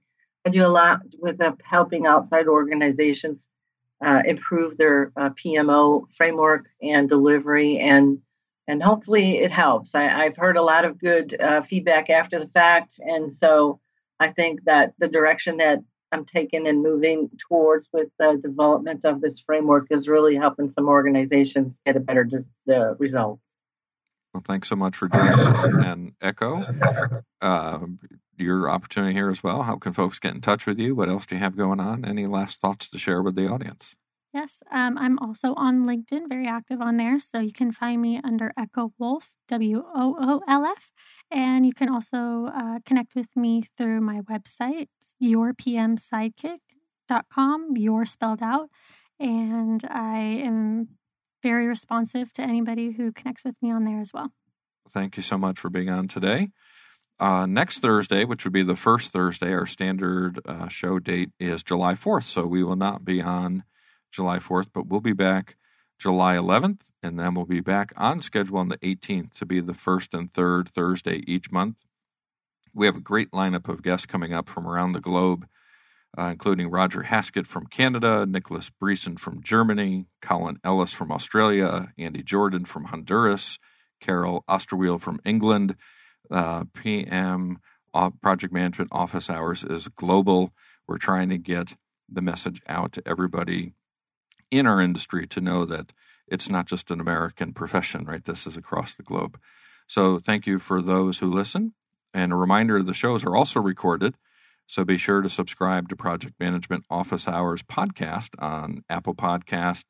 I 0.48 0.50
do 0.50 0.66
a 0.66 0.70
lot 0.70 1.02
with 1.20 1.42
uh, 1.42 1.52
helping 1.62 2.06
outside 2.06 2.48
organizations 2.48 3.50
uh, 4.02 4.22
improve 4.26 4.78
their 4.78 5.12
uh, 5.18 5.32
PMO 5.32 6.06
framework 6.16 6.70
and 6.82 7.10
delivery, 7.10 7.80
and 7.80 8.20
and 8.66 8.82
hopefully 8.82 9.40
it 9.40 9.52
helps. 9.52 9.94
I, 9.94 10.24
have 10.24 10.38
heard 10.38 10.56
a 10.56 10.62
lot 10.62 10.86
of 10.86 11.00
good 11.00 11.38
uh, 11.38 11.64
feedback 11.64 12.10
after 12.10 12.40
the 12.40 12.48
fact, 12.48 12.98
and 13.00 13.32
so 13.32 13.82
I 14.22 14.30
think 14.30 14.64
that 14.64 14.94
the 15.00 15.10
direction 15.10 15.58
that 15.58 15.80
I'm 16.14 16.24
taking 16.24 16.66
and 16.66 16.82
moving 16.82 17.30
towards 17.50 17.90
with 17.92 18.08
the 18.18 18.40
development 18.42 19.04
of 19.04 19.20
this 19.20 19.42
framework 19.42 19.88
is 19.90 20.08
really 20.08 20.38
helping 20.38 20.70
some 20.70 20.88
organizations 20.88 21.82
get 21.86 21.98
a 21.98 22.00
better 22.00 22.24
de- 22.24 22.96
result. 23.00 23.42
Well, 24.34 24.44
thanks 24.46 24.70
so 24.70 24.78
much 24.78 24.96
for 24.96 25.10
joining 25.10 25.40
us. 25.40 25.66
And 25.84 26.14
Echo, 26.22 26.64
uh, 27.42 27.80
your 28.38 28.70
opportunity 28.70 29.14
here 29.14 29.30
as 29.30 29.44
well. 29.44 29.64
How 29.64 29.78
can 29.78 29.94
folks 29.94 30.20
get 30.20 30.36
in 30.36 30.42
touch 30.42 30.66
with 30.66 30.80
you? 30.80 30.96
What 30.96 31.10
else 31.10 31.26
do 31.26 31.36
you 31.36 31.42
have 31.42 31.56
going 31.56 31.80
on? 31.80 32.04
Any 32.06 32.26
last 32.26 32.62
thoughts 32.62 32.88
to 32.90 32.98
share 32.98 33.22
with 33.22 33.36
the 33.36 33.48
audience? 33.48 33.96
Yes, 34.34 34.64
um, 34.72 34.98
I'm 34.98 35.20
also 35.20 35.54
on 35.56 35.86
LinkedIn, 35.86 36.28
very 36.30 36.48
active 36.48 36.82
on 36.82 36.98
there. 36.98 37.20
So 37.20 37.40
you 37.40 37.54
can 37.54 37.72
find 37.72 38.02
me 38.02 38.20
under 38.24 38.52
Echo 38.58 38.94
Woolf, 39.00 39.30
W 39.48 39.84
O 39.96 40.18
O 40.20 40.42
L 40.48 40.66
F. 40.66 40.92
And 41.32 41.66
you 41.66 41.74
can 41.74 41.90
also 41.90 42.52
uh, 42.56 42.80
connect 42.86 43.16
with 43.16 43.36
me 43.36 43.64
through 43.78 44.02
my 44.02 44.22
website, 44.22 44.90
yourpmsidekick.com, 45.22 47.78
your 47.78 48.06
spelled 48.06 48.44
out. 48.44 48.70
And 49.20 49.84
I 49.90 50.20
am 50.20 50.90
very 51.42 51.66
responsive 51.68 52.32
to 52.34 52.42
anybody 52.42 52.92
who 52.92 53.12
connects 53.12 53.44
with 53.44 53.56
me 53.62 53.72
on 53.72 53.86
there 53.86 54.00
as 54.00 54.14
well. 54.14 54.32
Thank 54.90 55.18
you 55.18 55.24
so 55.24 55.38
much 55.38 55.60
for 55.60 55.70
being 55.70 55.90
on 55.90 56.08
today. 56.08 56.52
Uh, 57.20 57.48
next 57.48 57.80
Thursday, 57.80 58.24
which 58.26 58.44
would 58.44 58.54
be 58.54 58.64
the 58.64 58.76
first 58.76 59.12
Thursday, 59.12 59.52
our 59.52 59.66
standard 59.66 60.40
uh, 60.46 60.68
show 60.68 61.00
date 61.00 61.32
is 61.40 61.64
July 61.64 61.94
4th. 61.94 62.26
So 62.26 62.46
we 62.46 62.64
will 62.64 62.76
not 62.76 63.04
be 63.04 63.22
on 63.22 63.64
July 64.12 64.38
4th, 64.38 64.68
but 64.72 64.88
we'll 64.88 65.02
be 65.02 65.14
back 65.14 65.56
July 66.00 66.36
11th, 66.36 66.92
and 67.02 67.20
then 67.20 67.34
we'll 67.34 67.46
be 67.46 67.60
back 67.60 67.92
on 67.98 68.22
schedule 68.22 68.58
on 68.58 68.70
the 68.70 68.78
18th 68.78 69.34
to 69.40 69.46
be 69.48 69.60
the 69.60 69.74
first 69.74 70.14
and 70.14 70.32
third 70.32 70.70
Thursday 70.70 71.24
each 71.26 71.52
month. 71.52 71.86
We 72.76 72.86
have 72.86 72.98
a 72.98 73.02
great 73.02 73.32
lineup 73.32 73.68
of 73.68 73.82
guests 73.82 74.06
coming 74.06 74.32
up 74.32 74.48
from 74.48 74.68
around 74.68 74.92
the 74.92 75.00
globe, 75.00 75.48
uh, 76.16 76.26
including 76.26 76.70
Roger 76.70 77.04
Haskett 77.04 77.48
from 77.48 77.66
Canada, 77.66 78.28
Nicholas 78.28 78.70
Breeson 78.70 79.18
from 79.18 79.42
Germany, 79.42 80.06
Colin 80.22 80.60
Ellis 80.64 80.94
from 80.94 81.12
Australia, 81.12 81.92
Andy 81.98 82.22
Jordan 82.22 82.66
from 82.66 82.86
Honduras, 82.86 83.58
Carol 84.00 84.44
Osterweil 84.48 85.02
from 85.02 85.20
England. 85.26 85.76
Uh, 86.30 86.66
PM 86.74 87.60
Project 88.22 88.54
Management 88.54 88.90
Office 88.92 89.30
Hours 89.30 89.64
is 89.64 89.88
global. 89.88 90.52
We're 90.88 90.98
trying 90.98 91.30
to 91.30 91.38
get 91.38 91.74
the 92.10 92.22
message 92.22 92.62
out 92.68 92.92
to 92.94 93.04
everybody 93.06 93.74
in 94.52 94.66
our 94.66 94.80
industry 94.80 95.28
to 95.28 95.42
know 95.42 95.66
that 95.66 95.94
it's 96.28 96.50
not 96.50 96.68
just 96.68 96.92
an 96.92 97.00
American 97.00 97.54
profession, 97.54 98.06
right? 98.06 98.24
This 98.24 98.46
is 98.46 98.58
across 98.58 98.96
the 98.96 99.04
globe. 99.04 99.40
So 99.88 100.20
thank 100.20 100.46
you 100.46 100.60
for 100.60 100.82
those 100.82 101.20
who 101.20 101.32
listen. 101.32 101.74
And 102.14 102.32
a 102.32 102.36
reminder 102.36 102.82
the 102.84 102.94
shows 102.94 103.26
are 103.26 103.36
also 103.36 103.60
recorded. 103.60 104.16
So 104.66 104.84
be 104.84 104.98
sure 104.98 105.22
to 105.22 105.30
subscribe 105.30 105.88
to 105.90 105.96
Project 105.96 106.36
Management 106.40 106.84
Office 106.90 107.28
Hours 107.28 107.64
podcast 107.64 108.30
on 108.38 108.84
Apple 108.90 109.16
Podcast, 109.16 109.86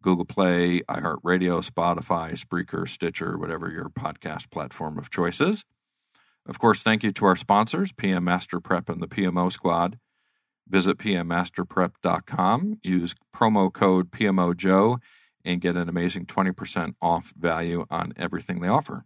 Google 0.00 0.24
Play, 0.24 0.80
iHeartRadio, 0.88 1.62
Spotify, 1.62 2.32
Spreaker, 2.32 2.88
Stitcher, 2.88 3.36
whatever 3.36 3.70
your 3.70 3.90
podcast 3.90 4.50
platform 4.50 4.98
of 4.98 5.10
choice 5.10 5.40
is. 5.40 5.64
Of 6.46 6.58
course, 6.58 6.82
thank 6.82 7.04
you 7.04 7.12
to 7.12 7.24
our 7.26 7.36
sponsors, 7.36 7.92
PM 7.92 8.24
Master 8.24 8.60
Prep 8.60 8.88
and 8.88 9.00
the 9.00 9.06
PMO 9.06 9.50
Squad. 9.50 9.98
Visit 10.68 10.98
pmmasterprep.com, 10.98 12.78
use 12.82 13.14
promo 13.34 13.72
code 13.72 14.10
PMOJOE, 14.10 14.98
and 15.44 15.60
get 15.60 15.76
an 15.76 15.88
amazing 15.88 16.26
20% 16.26 16.94
off 17.00 17.32
value 17.36 17.84
on 17.90 18.12
everything 18.16 18.60
they 18.60 18.68
offer. 18.68 19.04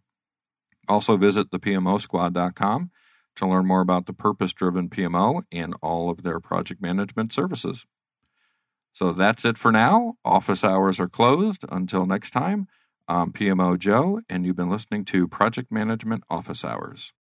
Also, 0.89 1.17
visit 1.17 1.51
thepmosquad.com 1.51 2.91
to 3.37 3.47
learn 3.47 3.67
more 3.67 3.81
about 3.81 4.07
the 4.07 4.13
purpose 4.13 4.53
driven 4.53 4.89
PMO 4.89 5.43
and 5.53 5.75
all 5.83 6.11
of 6.11 6.23
their 6.23 6.41
project 6.41 6.81
management 6.81 7.33
services. 7.33 7.85
So 8.93 9.13
that's 9.13 9.45
it 9.45 9.59
for 9.59 9.71
now. 9.71 10.15
Office 10.25 10.65
hours 10.65 10.99
are 10.99 11.09
closed. 11.09 11.65
Until 11.71 12.07
next 12.07 12.31
time, 12.31 12.67
I'm 13.09 13.33
PMO 13.33 13.79
Joe, 13.79 14.21
and 14.29 14.45
you've 14.45 14.57
been 14.57 14.69
listening 14.69 15.05
to 15.07 15.29
Project 15.29 15.71
Management 15.71 16.25
Office 16.29 16.65
Hours. 16.65 17.13